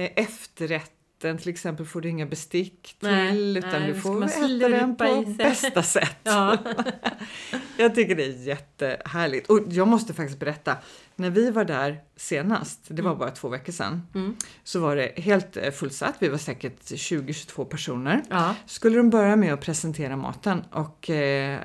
efterrätten 1.20 1.38
till 1.38 1.50
exempel 1.50 1.86
får 1.86 2.00
du 2.00 2.08
inga 2.08 2.26
bestick 2.26 2.96
till 3.00 3.08
Nej, 3.08 3.58
utan 3.58 3.70
nej, 3.82 3.92
du 3.92 4.00
får 4.00 4.24
äta 4.24 4.68
den 4.68 4.96
på 4.96 5.24
bästa 5.38 5.82
sätt. 5.82 6.16
Ja. 6.22 6.56
Jag 7.76 7.94
tycker 7.94 8.14
det 8.16 8.24
är 8.24 8.46
jättehärligt. 8.46 9.50
Och 9.50 9.60
jag 9.68 9.88
måste 9.88 10.14
faktiskt 10.14 10.38
berätta, 10.40 10.76
när 11.16 11.30
vi 11.30 11.50
var 11.50 11.64
där 11.64 12.00
senast, 12.16 12.80
det 12.88 13.02
var 13.02 13.14
bara 13.16 13.30
två 13.30 13.48
veckor 13.48 13.72
sedan, 13.72 14.02
Mm. 14.14 14.36
så 14.64 14.80
var 14.80 14.96
det 14.96 15.12
helt 15.16 15.56
eh, 15.56 15.70
fullsatt. 15.70 16.14
Vi 16.18 16.28
var 16.28 16.38
säkert 16.38 16.80
20-22 16.82 17.64
personer. 17.64 18.22
Ja. 18.30 18.54
Skulle 18.66 18.96
de 18.96 19.10
börja 19.10 19.36
med 19.36 19.52
att 19.54 19.60
presentera 19.60 20.16
maten 20.16 20.62
och 20.72 21.10
eh, 21.10 21.58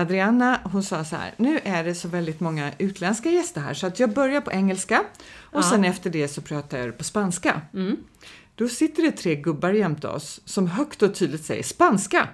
Adriana 0.00 0.60
hon 0.64 0.82
sa 0.82 1.04
så 1.04 1.16
här, 1.16 1.34
nu 1.36 1.60
är 1.64 1.84
det 1.84 1.94
så 1.94 2.08
väldigt 2.08 2.40
många 2.40 2.72
utländska 2.78 3.30
gäster 3.30 3.60
här 3.60 3.74
så 3.74 3.86
att 3.86 4.00
jag 4.00 4.10
börjar 4.12 4.40
på 4.40 4.52
engelska 4.52 5.00
och 5.40 5.58
Ja. 5.58 5.62
sen 5.70 5.84
efter 5.84 6.10
det 6.10 6.28
så 6.28 6.40
pratar 6.40 6.78
jag 6.78 6.98
på 6.98 7.04
spanska. 7.04 7.60
Mm. 7.74 7.96
Då 8.54 8.68
sitter 8.68 9.02
det 9.02 9.12
tre 9.12 9.34
gubbar 9.36 9.72
jämte 9.72 10.08
oss 10.08 10.40
som 10.44 10.66
högt 10.66 11.02
och 11.02 11.14
tydligt 11.14 11.44
säger 11.44 11.62
spanska. 11.62 12.28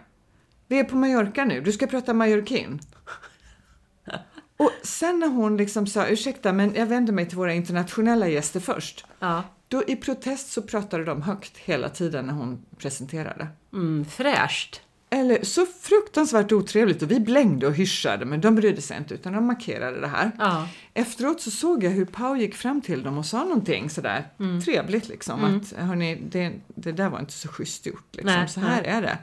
Vi 0.68 0.78
är 0.78 0.84
på 0.84 0.96
Mallorca 0.96 1.44
nu, 1.44 1.60
du 1.60 1.72
ska 1.72 1.86
prata 1.86 2.14
mallorquin. 2.14 2.80
Och 4.58 4.70
sen 4.82 5.18
när 5.18 5.28
hon 5.28 5.56
liksom 5.56 5.86
sa 5.86 6.06
ursäkta 6.06 6.52
men 6.52 6.74
jag 6.74 6.86
vänder 6.86 7.12
mig 7.12 7.28
till 7.28 7.38
våra 7.38 7.54
internationella 7.54 8.28
gäster 8.28 8.60
först. 8.60 9.06
Ja. 9.18 9.42
Då 9.68 9.82
i 9.86 9.96
protest 9.96 10.52
så 10.52 10.62
pratade 10.62 11.04
de 11.04 11.22
högt 11.22 11.56
hela 11.56 11.88
tiden 11.88 12.26
när 12.26 12.32
hon 12.32 12.64
presenterade. 12.78 13.46
Mm, 13.72 14.04
fräscht. 14.04 14.80
Eller 15.10 15.44
så 15.44 15.66
fruktansvärt 15.80 16.52
otrevligt 16.52 17.02
och 17.02 17.10
vi 17.10 17.20
blängde 17.20 17.66
och 17.66 17.74
hyschade 17.74 18.24
men 18.24 18.40
de 18.40 18.54
brydde 18.54 18.82
sig 18.82 18.96
inte 18.96 19.14
utan 19.14 19.32
de 19.32 19.46
markerade 19.46 20.00
det 20.00 20.06
här. 20.06 20.30
Ja. 20.38 20.68
Efteråt 20.94 21.40
så 21.40 21.50
såg 21.50 21.84
jag 21.84 21.90
hur 21.90 22.04
Pau 22.04 22.36
gick 22.36 22.54
fram 22.54 22.80
till 22.80 23.02
dem 23.02 23.18
och 23.18 23.26
sa 23.26 23.44
någonting 23.44 23.90
sådär 23.90 24.26
Mm. 24.40 24.60
trevligt 24.60 25.08
liksom 25.08 25.44
att 25.44 25.72
hörni, 25.72 26.22
det, 26.30 26.52
det 26.66 26.92
där 26.92 27.08
var 27.08 27.20
inte 27.20 27.32
så 27.32 27.48
schysst 27.48 27.86
gjort 27.86 28.06
liksom. 28.12 28.34
Nej, 28.34 28.48
så 28.48 28.60
här 28.60 28.82
är 28.82 29.02
det. 29.02 29.18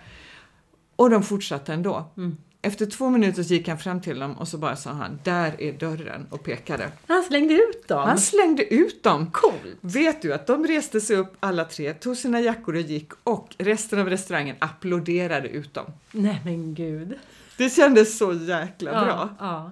Och 0.96 1.10
de 1.10 1.24
fortsatte 1.24 1.74
ändå. 1.74 2.12
Mm. 2.18 2.38
Efter 2.66 2.86
två 2.86 3.10
minuter 3.10 3.44
så 3.44 3.54
gick 3.54 3.68
han 3.68 3.78
fram 3.78 4.02
till 4.02 4.20
dem 4.20 4.34
och 4.38 4.48
så 4.48 4.58
bara 4.58 4.76
sa 4.76 4.90
han 4.92 5.20
där 5.24 5.62
är 5.62 5.74
dörren 5.74 6.28
och 6.30 6.44
pekade. 6.44 6.92
Han 7.08 7.24
slängde 7.24 7.54
ut 7.54 7.88
dem. 7.88 8.08
Han 8.08 8.20
slängde 8.20 8.74
ut 8.74 9.04
dem. 9.04 9.32
Coolt. 9.32 9.78
Vet 9.82 10.22
du 10.22 10.34
att 10.34 10.48
de 10.48 10.68
reste 10.68 11.02
sig 11.02 11.16
upp 11.16 11.34
alla 11.40 11.66
tre, 11.66 11.94
tog 11.94 12.18
sina 12.18 12.42
jackor 12.42 12.76
och 12.76 12.82
gick 12.82 13.12
och 13.24 13.56
resten 13.58 14.00
av 14.00 14.10
restaurangen 14.10 14.56
applåderade 14.60 15.50
ut 15.50 15.74
dem. 15.74 15.86
Nej 16.12 16.42
men 16.46 16.74
gud. 16.74 17.14
Det 17.58 17.70
kändes 17.70 18.18
så 18.18 18.34
jäkla 18.34 18.92
Ja, 18.92 19.06
bra. 19.06 19.30
Ja. 19.40 19.72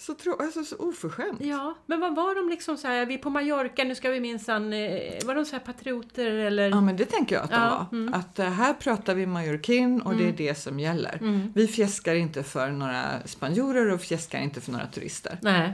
Så, 0.00 0.14
tro, 0.14 0.36
alltså, 0.40 0.64
så 0.64 0.76
oförskämt. 0.76 1.40
ja, 1.40 1.74
men 1.86 2.00
vad 2.00 2.14
var 2.14 2.34
de 2.34 2.48
liksom 2.48 2.76
så 2.76 2.88
här, 2.88 3.06
vi 3.06 3.14
är 3.14 3.18
på 3.18 3.30
Mallorca, 3.30 3.84
nu 3.84 3.94
ska 3.94 4.10
vi 4.10 4.20
minsann, 4.20 4.72
eh, 4.72 5.24
var 5.24 5.34
de 5.34 5.44
så 5.44 5.52
här 5.52 5.60
patrioter 5.60 6.26
eller? 6.26 6.68
Ja 6.70 6.80
men 6.80 6.96
det 6.96 7.04
tänker 7.04 7.34
jag 7.34 7.44
att 7.44 7.50
de 7.50 7.56
Ja, 7.56 7.86
var. 7.90 7.98
mm. 7.98 8.14
Att 8.14 8.38
eh, 8.38 8.50
här 8.50 8.74
pratar 8.74 9.14
vi 9.14 9.26
mallorquin 9.26 10.00
och 10.02 10.14
det 10.14 10.28
är 10.28 10.32
det 10.32 10.54
som 10.54 10.80
gäller. 10.80 11.18
Mm. 11.20 11.52
Vi 11.54 11.66
fjäskar 11.66 12.14
inte 12.14 12.42
för 12.42 12.70
några 12.70 13.04
spanjorer 13.24 13.92
och 13.92 14.00
fjäskar 14.00 14.40
inte 14.40 14.60
för 14.60 14.72
några 14.72 14.86
turister. 14.86 15.38
Nej. 15.42 15.72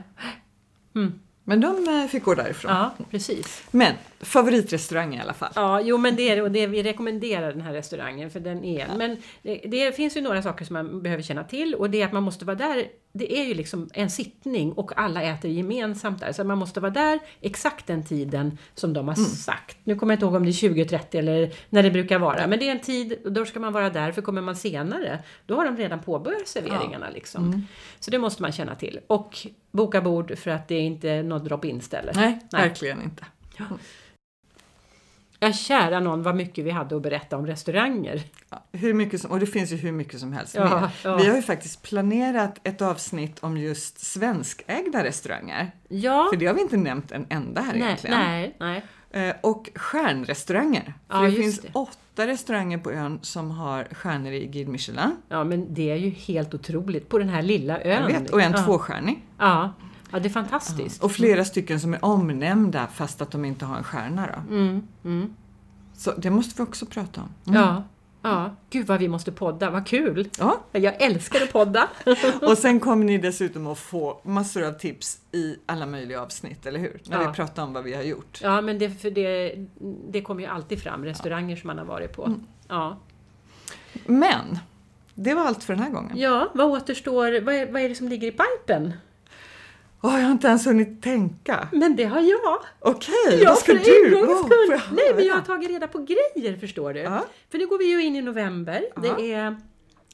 Mm. 0.94 1.20
Men 1.44 1.60
de 1.60 1.88
eh, 1.88 2.06
fick 2.10 2.24
gå 2.24 2.34
därifrån. 2.34 2.72
Ja, 2.72 2.94
precis. 3.10 3.62
Men 3.70 3.94
favoritrestaurang 4.20 5.14
i 5.14 5.20
alla 5.20 5.34
fall. 5.34 5.52
Ja, 5.54 5.80
jo 5.80 5.98
men 5.98 6.16
det 6.16 6.28
är 6.28 6.42
och 6.42 6.50
det, 6.50 6.66
vi 6.66 6.82
rekommenderar 6.82 7.52
den 7.52 7.60
här 7.60 7.72
restaurangen 7.72 8.30
för 8.30 8.40
den 8.40 8.64
är 8.64 8.88
Men 8.96 9.16
det, 9.42 9.56
det 9.56 9.96
finns 9.96 10.16
ju 10.16 10.20
några 10.20 10.42
saker 10.42 10.64
som 10.64 10.74
man 10.74 11.02
behöver 11.02 11.22
känna 11.22 11.44
till 11.44 11.74
och 11.74 11.90
det 11.90 12.02
är 12.02 12.06
att 12.06 12.12
man 12.12 12.22
måste 12.22 12.44
vara 12.44 12.56
där. 12.56 12.86
Det 13.16 13.38
är 13.40 13.44
ju 13.44 13.54
liksom 13.54 13.90
en 13.94 14.10
sittning 14.10 14.72
och 14.72 14.98
alla 14.98 15.22
äter 15.22 15.50
gemensamt 15.50 16.20
där 16.20 16.32
så 16.32 16.44
man 16.44 16.58
måste 16.58 16.80
vara 16.80 16.90
där 16.92 17.18
exakt 17.40 17.86
den 17.86 18.04
tiden 18.04 18.58
som 18.74 18.92
de 18.92 19.08
har 19.08 19.14
sagt. 19.14 19.76
Nu 19.84 19.96
kommer 19.96 20.12
jag 20.12 20.16
inte 20.16 20.26
ihåg 20.26 20.34
om 20.34 20.44
det 20.44 20.50
är 20.50 20.52
20.30 20.52 21.18
eller 21.18 21.54
när 21.70 21.82
det 21.82 21.90
brukar 21.90 22.18
vara 22.18 22.46
men 22.46 22.58
det 22.58 22.68
är 22.68 22.72
en 22.72 22.80
tid 22.80 23.18
och 23.24 23.32
då 23.32 23.44
ska 23.44 23.60
man 23.60 23.72
vara 23.72 23.90
där 23.90 24.12
för 24.12 24.22
kommer 24.22 24.42
man 24.42 24.56
senare 24.56 25.18
då 25.46 25.56
har 25.56 25.64
de 25.64 25.76
redan 25.76 26.02
påbörjat 26.02 26.48
serveringarna 26.48 27.10
liksom. 27.10 27.66
Så 28.00 28.10
det 28.10 28.18
måste 28.18 28.42
man 28.42 28.52
känna 28.52 28.74
till 28.74 29.00
och 29.06 29.46
boka 29.70 30.00
bord 30.00 30.38
för 30.38 30.50
att 30.50 30.68
det 30.68 30.74
är 30.74 30.82
inte 30.82 31.22
något 31.22 31.44
drop-in 31.44 31.80
ställe. 31.80 32.12
Nej, 32.14 32.40
verkligen 32.52 33.02
inte. 33.02 33.24
Ja, 33.56 33.64
kära 35.54 36.00
någon 36.00 36.22
vad 36.22 36.36
mycket 36.36 36.64
vi 36.64 36.70
hade 36.70 36.96
att 36.96 37.02
berätta 37.02 37.36
om 37.36 37.46
restauranger. 37.46 38.22
Ja, 38.50 38.64
hur 38.72 38.94
mycket 38.94 39.20
som, 39.20 39.30
och 39.30 39.40
det 39.40 39.46
finns 39.46 39.72
ju 39.72 39.76
hur 39.76 39.92
mycket 39.92 40.20
som 40.20 40.32
helst 40.32 40.54
Ja, 40.54 40.90
ja. 41.04 41.16
Vi 41.16 41.28
har 41.28 41.36
ju 41.36 41.42
faktiskt 41.42 41.82
planerat 41.82 42.60
ett 42.62 42.82
avsnitt 42.82 43.38
om 43.40 43.56
just 43.56 43.98
svenskägda 44.06 45.04
restauranger. 45.04 45.70
Ja, 45.88 46.28
För 46.32 46.36
det 46.40 46.46
har 46.46 46.54
vi 46.54 46.60
inte 46.60 46.76
nämnt 46.76 47.12
en 47.12 47.26
enda 47.28 47.60
här 47.60 47.72
nej, 47.72 47.82
egentligen. 47.82 48.18
nej, 48.18 48.56
nej. 48.60 48.84
Eh, 49.28 49.34
Och 49.40 49.70
stjärnrestauranger. 49.74 50.94
Ja, 51.08 51.14
För 51.14 51.22
det 51.22 51.28
just 51.28 51.40
finns 51.42 51.60
det. 51.60 51.68
åtta 51.78 52.26
restauranger 52.26 52.78
på 52.78 52.90
ön 52.92 53.18
som 53.22 53.50
har 53.50 53.84
stjärnor 53.84 54.32
i 54.32 54.46
Guide 54.46 54.68
Michelin. 54.68 55.16
Ja, 55.28 55.44
men 55.44 55.74
det 55.74 55.90
är 55.90 55.96
ju 55.96 56.10
helt 56.10 56.54
otroligt 56.54 57.08
på 57.08 57.18
den 57.18 57.28
här 57.28 57.42
lilla 57.42 57.80
ön. 57.80 58.02
Jag 58.12 58.20
vet, 58.20 58.30
och 58.30 58.40
en 58.42 58.52
ja. 58.52 58.64
tvåstjärnig. 58.64 59.22
Ja, 59.38 59.72
ja 60.14 60.20
det 60.20 60.28
är 60.28 60.30
fantastiskt. 60.30 61.02
Och 61.02 61.12
flera 61.12 61.44
stycken 61.44 61.80
som 61.80 61.94
är 61.94 62.04
omnämnda 62.04 62.86
fast 62.86 63.22
att 63.22 63.30
de 63.30 63.44
inte 63.44 63.64
har 63.64 63.76
en 63.76 63.84
stjärna. 63.84 64.26
Då. 64.26 64.54
Mm, 64.54 64.82
mm. 65.04 65.34
Så 65.96 66.12
det 66.12 66.30
måste 66.30 66.62
vi 66.62 66.68
också 66.68 66.86
prata 66.86 67.20
om. 67.20 67.28
Mm. 67.54 67.60
Ja, 67.62 67.82
ja. 68.22 68.54
Gud 68.70 68.86
vad 68.86 69.00
vi 69.00 69.08
måste 69.08 69.32
podda, 69.32 69.70
vad 69.70 69.86
kul! 69.86 70.28
Ja. 70.38 70.60
Jag 70.72 71.02
älskar 71.02 71.42
att 71.42 71.52
podda. 71.52 71.88
Och 72.42 72.58
sen 72.58 72.80
kommer 72.80 73.04
ni 73.04 73.18
dessutom 73.18 73.66
att 73.66 73.78
få 73.78 74.20
massor 74.24 74.62
av 74.64 74.72
tips 74.72 75.18
i 75.32 75.56
alla 75.66 75.86
möjliga 75.86 76.22
avsnitt, 76.22 76.66
eller 76.66 76.80
hur? 76.80 77.00
När 77.04 77.22
Ja. 77.22 77.28
vi 77.28 77.34
pratar 77.36 77.62
om 77.62 77.72
vad 77.72 77.84
vi 77.84 77.94
har 77.94 78.02
gjort. 78.02 78.40
Ja, 78.42 78.60
men 78.60 78.78
det, 78.78 78.90
för 78.90 79.10
det, 79.10 79.54
det 80.10 80.22
kommer 80.22 80.40
ju 80.42 80.46
alltid 80.48 80.82
fram, 80.82 81.04
restauranger 81.04 81.56
som 81.56 81.66
man 81.66 81.78
har 81.78 81.84
varit 81.84 82.12
på. 82.16 82.24
Mm. 82.26 82.40
Ja. 82.68 82.98
Men, 84.06 84.58
det 85.14 85.34
var 85.34 85.42
allt 85.46 85.64
för 85.64 85.74
den 85.74 85.82
här 85.82 85.90
gången. 85.90 86.16
ja, 86.18 86.50
vad 86.54 86.66
återstår? 86.66 87.40
Vad 87.40 87.54
är, 87.54 87.72
vad 87.72 87.82
är 87.82 87.88
det 87.88 87.94
som 87.94 88.08
ligger 88.08 88.28
i 88.28 88.32
pipen? 88.32 88.92
Åh, 90.04 90.14
jag 90.18 90.24
har 90.24 90.32
inte 90.32 90.46
ens 90.48 90.66
hunnit 90.66 91.02
tänka. 91.02 91.68
Men 91.72 91.96
det 91.96 92.04
har 92.04 92.20
jag! 92.20 92.58
Okej, 92.80 93.40
Ja, 93.42 93.48
vad 93.50 93.58
ska 93.58 93.72
du? 93.72 94.10
gångs 94.10 94.28
Åh, 94.30 94.46
skull. 94.46 94.66
jag 94.70 94.80
Nej, 94.92 95.14
men 95.14 95.26
jag 95.26 95.34
har 95.34 95.40
tagit 95.42 95.70
reda 95.70 95.86
på 95.86 95.98
grejer 95.98 96.56
förstår 96.56 96.92
du. 96.92 97.00
Ja. 97.00 97.24
För 97.50 97.58
nu 97.58 97.66
går 97.66 97.78
vi 97.78 97.84
ju 97.84 98.04
in 98.04 98.16
i 98.16 98.22
november. 98.22 98.84
Ja. 98.94 99.02
Det 99.02 99.32
är, 99.32 99.56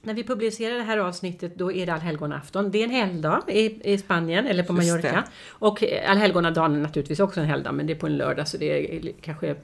när 0.02 0.14
vi 0.14 0.24
publicerar 0.24 0.74
det 0.74 0.82
här 0.82 0.98
avsnittet 0.98 1.54
då 1.54 1.72
är 1.72 1.86
det 1.86 1.92
allhelgonafton. 1.92 2.70
Det 2.70 2.78
är 2.80 2.84
en 2.84 2.90
helgdag 2.90 3.42
i, 3.48 3.92
i 3.92 3.98
Spanien 3.98 4.46
eller 4.46 4.62
på 4.62 4.72
Mallorca. 4.72 5.24
Och 5.48 5.82
eh, 5.82 6.10
allhelgonadagen 6.10 6.74
är 6.74 6.80
naturligtvis 6.80 7.20
också 7.20 7.40
en 7.40 7.46
helgdag 7.46 7.72
men 7.72 7.86
det 7.86 7.92
är 7.92 7.98
på 7.98 8.06
en 8.06 8.16
lördag 8.16 8.48
så 8.48 8.56
det 8.56 8.96
är 8.96 9.12
kanske 9.20 9.54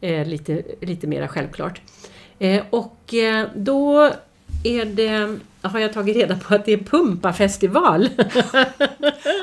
eh, 0.00 0.26
lite, 0.26 0.62
lite 0.80 1.06
mera 1.06 1.28
självklart. 1.28 1.80
Eh, 2.38 2.62
och 2.70 3.14
eh, 3.14 3.46
då 3.54 4.10
är 4.64 4.84
det, 4.84 5.38
har 5.62 5.78
jag 5.80 5.92
tagit 5.92 6.16
reda 6.16 6.36
på 6.38 6.54
att 6.54 6.64
det 6.64 6.72
är 6.72 6.76
Pumpafestival. 6.78 8.08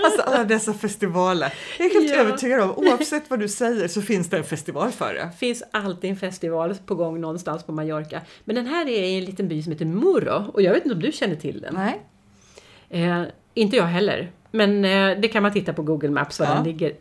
Alltså 0.06 0.22
alla 0.22 0.44
dessa 0.44 0.74
festivaler. 0.74 1.54
Jag 1.80 1.88
är 1.88 1.94
helt 1.94 2.10
Ja. 2.10 2.16
övertygad 2.16 2.62
om, 2.62 2.72
oavsett 2.76 3.30
vad 3.30 3.40
du 3.40 3.48
säger 3.48 3.88
så 3.88 4.02
finns 4.02 4.30
det 4.30 4.38
en 4.38 4.44
festival 4.44 4.92
för 4.92 5.14
det. 5.14 5.30
finns 5.40 5.64
alltid 5.72 6.10
en 6.10 6.16
festival 6.18 6.76
på 6.86 6.96
gång 6.96 7.22
någonstans 7.22 7.64
på 7.64 7.72
Mallorca. 7.72 8.22
Men 8.44 8.56
den 8.56 8.66
här 8.68 8.88
är 8.88 9.04
i 9.04 9.18
en 9.18 9.26
liten 9.26 9.48
by 9.48 9.64
som 9.64 9.72
heter 9.72 9.86
Muro 9.86 10.52
och 10.54 10.62
jag 10.62 10.74
vet 10.74 10.86
inte 10.86 10.96
om 10.96 11.02
du 11.02 11.12
känner 11.12 11.36
till 11.36 11.62
den? 11.62 11.74
Nej. 11.76 12.02
Eh, 12.90 13.24
inte 13.54 13.78
jag 13.78 13.84
heller. 13.84 14.32
Men 14.52 14.86
eh, 14.86 15.20
det 15.20 15.28
kan 15.28 15.44
man 15.44 15.54
titta 15.54 15.74
på 15.74 15.82
Google 15.84 16.10
Maps 16.10 16.40
var 16.40 16.48
Ja. 16.48 16.54
den 16.54 16.64
ligger. 16.64 16.94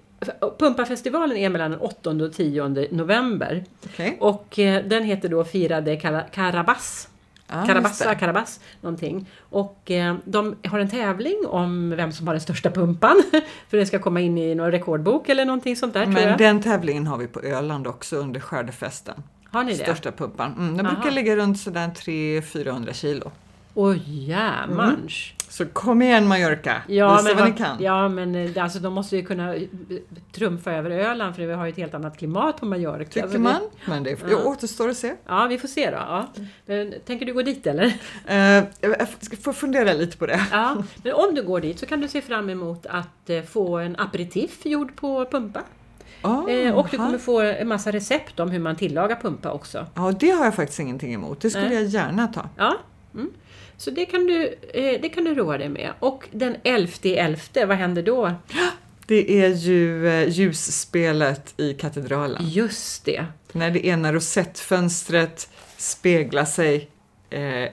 Pumpafestivalen 0.59 1.37
är 1.37 1.49
mellan 1.49 1.71
den 1.71 1.81
8 1.81 2.11
och 2.11 2.33
10 2.33 2.69
november. 2.91 3.65
Okej. 3.87 4.17
Och 4.21 4.59
eh, 4.59 4.85
den 4.85 5.05
heter 5.05 5.29
då 5.29 5.45
Firade 5.45 5.95
Cala- 5.97 6.31
Carabas. 6.33 7.09
Det. 7.49 8.15
Carabas, 8.15 8.61
någonting. 8.81 9.31
Och 9.41 9.91
eh, 9.91 10.17
de 10.25 10.57
har 10.65 10.79
en 10.79 10.91
tävling 10.91 11.45
om 11.47 11.91
vem 11.91 12.13
som 12.13 12.27
har 12.27 12.35
den 12.35 12.41
största 12.41 12.71
pumpan. 12.71 13.23
För 13.69 13.77
det 13.77 13.87
ska 13.87 13.99
komma 13.99 14.21
in 14.21 14.39
i 14.39 14.55
någon 14.55 14.71
rekordbok 14.71 15.29
eller 15.29 15.45
någonting 15.45 15.77
sånt 15.77 15.95
där 15.95 16.07
Men 16.07 16.39
den 16.39 16.63
tävlingen 16.63 17.07
har 17.07 17.19
vi 17.19 17.27
på 17.27 17.41
Öland 17.41 17.87
också 17.87 18.17
under 18.17 18.41
skördefesten. 18.41 19.23
Har 19.51 19.65
ni 19.65 19.73
det? 19.73 19.83
Största 19.83 20.13
pumpan. 20.13 20.55
Mm, 20.59 20.77
den 20.77 20.87
Aha. 20.87 20.95
brukar 20.95 21.11
ligga 21.11 21.37
runt 21.37 21.61
sådär 21.61 21.89
300-400 21.89 22.93
kilo. 22.93 23.31
Oj 23.75 24.03
jämans. 24.07 25.33
Så 25.49 25.67
kom 25.67 26.03
igen 26.03 26.27
Mallorca, 26.29 26.83
Ja, 26.89 27.13
visa 27.17 27.29
men, 27.29 27.37
vad 27.37 27.51
ni 27.51 27.57
kan. 27.57 27.77
ja, 27.83 28.09
men 28.09 28.35
eh, 28.35 28.63
alltså, 28.65 28.79
de 28.79 28.93
måste 28.95 29.17
ju 29.17 29.25
kunna 29.25 29.55
eh, 29.55 29.63
trumfa 30.33 30.73
över 30.73 30.91
Öland 30.91 31.37
för 31.37 31.47
vi 31.47 31.53
har 31.53 31.65
ju 31.67 31.71
ett 31.71 31.77
helt 31.77 31.95
annat 31.95 32.17
klimat 32.19 32.61
på 32.61 32.67
Mallorca. 32.67 33.05
Tycker 33.05 33.23
Alltså, 33.23 33.39
man, 33.39 33.61
Vi, 33.85 33.91
men 33.91 34.03
det 34.03 34.17
Ja. 34.31 34.37
återstår 34.45 34.89
att 34.89 34.97
se. 34.97 35.15
ja, 35.27 35.47
vi 35.47 35.59
får 35.59 35.69
se 35.69 35.91
då. 35.91 35.97
Ja. 35.97 36.27
Men, 36.67 36.95
tänker 37.07 37.27
du 37.27 37.33
gå 37.35 37.43
dit 37.43 37.67
eller? 37.67 37.87
Eh, 38.27 38.65
jag 38.81 39.09
ska 39.21 39.37
få 39.37 39.53
fundera 39.53 39.93
lite 39.93 40.17
på 40.17 40.27
det. 40.27 40.41
Ja, 40.53 40.77
men 41.03 41.13
om 41.13 41.35
du 41.35 41.43
går 41.43 41.61
dit 41.61 41.79
så 41.79 41.87
kan 41.87 42.01
du 42.01 42.09
se 42.09 42.21
fram 42.23 42.51
emot 42.51 42.87
att 42.87 43.31
få 43.49 43.79
en 43.79 43.97
aperitif 43.99 44.67
gjord 44.67 44.97
på 44.97 45.25
pumpa. 45.31 45.61
Oh, 46.23 46.51
Eh, 46.53 46.75
och 46.75 46.89
du 46.91 46.97
kommer 46.97 47.19
få 47.19 47.41
en 47.41 47.69
massa 47.69 47.91
recept 47.93 48.41
om 48.41 48.51
hur 48.51 48.59
man 48.59 48.77
tillagar 48.77 49.17
pumpa 49.17 49.51
också. 49.53 49.87
Ja, 49.95 50.13
det 50.21 50.31
har 50.31 50.45
jag 50.45 50.55
faktiskt 50.55 50.81
ingenting 50.81 51.15
emot. 51.15 51.41
Det 51.41 51.51
skulle 51.51 51.69
Nej. 51.69 51.75
jag 51.75 51.85
gärna 51.85 52.27
ta. 52.27 52.49
Ja. 52.57 52.75
Mm. 53.15 53.31
Så 53.79 53.91
det 53.91 54.05
kan, 54.07 54.27
du, 54.27 54.59
eh, 54.75 55.01
det 55.03 55.09
kan 55.09 55.25
du 55.25 55.35
roa 55.35 55.59
dig 55.59 55.69
med. 55.69 55.93
Och 55.99 56.29
den 56.33 56.57
11.11, 56.65 57.67
vad 57.67 57.77
händer 57.77 58.03
då? 58.03 58.33
Det 59.07 59.43
är 59.45 59.49
ju 59.49 60.09
eh, 60.09 60.29
ljusspelet 60.29 61.55
i 61.57 61.75
katedralen. 61.75 62.43
Just 62.49 63.05
det. 63.05 63.25
När 63.53 63.71
det 63.71 63.87
ena 63.87 64.13
rosettfönstret 64.13 65.49
speglar 65.77 66.45
sig 66.45 66.89
eh, 67.31 67.69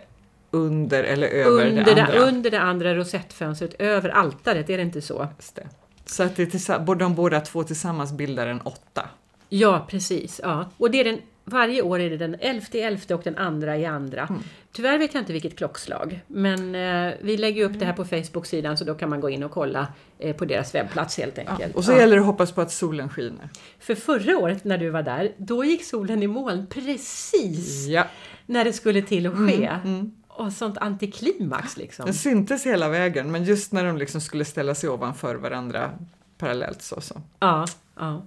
under 0.51 1.03
eller 1.03 1.28
över 1.28 1.66
Under 1.68 1.84
det 1.84 1.93
det, 1.95 2.03
andra. 2.03 2.20
under 2.20 2.51
det 2.51 2.60
andra 2.60 2.95
rosettfönstret, 2.95 3.76
över 3.80 4.10
altaret, 4.10 4.70
är 4.70 4.78
det 4.78 4.84
inte 4.84 5.01
så? 5.01 5.28
Just 5.38 5.56
det. 5.56 5.68
Så 6.06 6.24
att 6.24 6.36
det 6.36 6.80
både 6.86 7.03
de 7.06 7.16
båda 7.16 7.41
två 7.41 7.64
tillsammans 7.64 8.14
bildar 8.14 8.47
en 8.47 8.62
åtta. 8.62 9.10
Ja, 9.49 9.86
precis. 9.89 10.41
Ja. 10.43 10.70
Och 10.78 10.91
det 10.91 10.99
är 10.99 11.03
den, 11.03 11.20
varje 11.46 11.82
år 11.82 12.00
är 12.00 12.10
det 12.10 12.18
den 12.18 12.36
11 12.39 12.66
i 12.72 12.80
11 12.82 13.16
och 13.16 13.22
den 13.24 13.38
andra 13.38 13.78
i 13.78 13.86
andra. 13.86 14.22
Mm. 14.30 14.41
Tyvärr 14.72 14.98
vet 14.98 15.14
jag 15.14 15.22
inte 15.22 15.34
vilket 15.34 15.58
klockslag, 15.58 16.20
men 16.28 16.76
eh, 16.76 17.14
vi 17.22 17.38
lägger 17.38 17.66
upp 17.66 17.80
det 17.80 17.86
här 17.86 17.93
på 17.93 18.06
Facebook-sidan 18.06 18.78
så 18.78 18.84
då 18.84 18.96
kan 18.96 19.10
man 19.10 19.20
gå 19.22 19.30
in 19.30 19.43
och 19.43 19.52
kolla 19.52 19.88
eh, 20.20 20.36
på 20.36 20.46
deras 20.46 20.76
webbplats 20.76 21.18
helt 21.18 21.38
Ja. 21.38 21.43
enkelt. 21.52 21.76
Och 21.76 21.86
så 21.86 21.91
Ja. 21.91 21.98
gäller 21.98 22.16
det 22.16 22.20
att 22.22 22.26
hoppas 22.28 22.52
på 22.52 22.62
att 22.62 22.72
solen 22.72 23.10
skiner. 23.10 23.50
För 23.80 23.96
förra 23.96 24.38
året 24.38 24.64
när 24.64 24.78
du 24.78 24.89
var 24.89 25.04
där, 25.04 25.32
då 25.38 25.64
gick 25.66 25.84
solen 25.86 26.24
i 26.24 26.28
moln 26.28 26.68
precis 26.68 27.88
Ja, 27.88 28.08
när 28.46 28.64
det 28.66 28.74
skulle 28.74 29.02
till 29.02 29.28
att 29.28 29.34
ske. 29.38 29.66
mm. 29.84 30.12
Och 30.28 30.52
sånt 30.54 30.78
antiklimax 30.78 31.78
liksom. 31.78 32.06
den 32.06 32.14
syntes 32.14 32.66
hela 32.66 32.89
vägen 32.89 33.32
men 33.32 33.43
just 33.43 33.72
när 33.72 33.86
de 33.86 33.98
liksom 33.98 34.22
skulle 34.22 34.46
ställa 34.46 34.76
sig 34.76 34.89
ovanför 34.89 35.36
varandra 35.36 35.91
parallellt 36.38 36.82
så. 36.82 37.02
så. 37.02 37.22
Ja, 37.39 37.66
ja. 38.00 38.26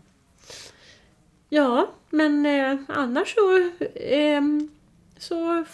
Ja, 1.48 1.90
men 2.10 2.46
eh, 2.46 2.76
annars 2.88 3.34
så... 3.34 3.70
ehm, 4.00 4.68
så 5.18 5.64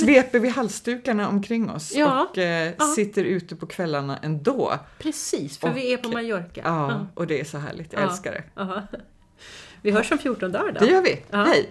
Sveper 0.00 0.38
vi 0.38 0.48
halsdukarna 0.48 1.28
omkring 1.28 1.70
oss 1.70 1.92
Ja, 1.94 2.26
och 2.30 2.38
eh, 2.38 2.72
ja. 2.78 2.84
sitter 2.84 3.24
ute 3.24 3.56
på 3.56 3.66
kvällarna 3.66 4.16
ändå. 4.22 4.78
precis, 4.98 5.58
för 5.58 5.70
vi 5.70 5.92
är 5.92 5.96
på 5.96 6.08
Och- 6.08 6.14
Mallorca. 6.14 6.60
Ja, 6.64 7.06
och 7.14 7.26
det 7.26 7.40
är 7.40 7.44
så 7.44 7.58
härligt. 7.58 7.92
Jag 7.92 8.02
Ja. 8.02 8.06
älskar 8.10 8.32
det. 8.32 8.42
Vi 9.82 9.90
hörs 9.90 10.12
om 10.12 10.18
14 10.18 10.52
dagar 10.52 10.72
då. 10.72 10.80
Det 10.84 10.90
gör 10.92 11.02
vi. 11.02 11.22
Hej! 11.32 11.70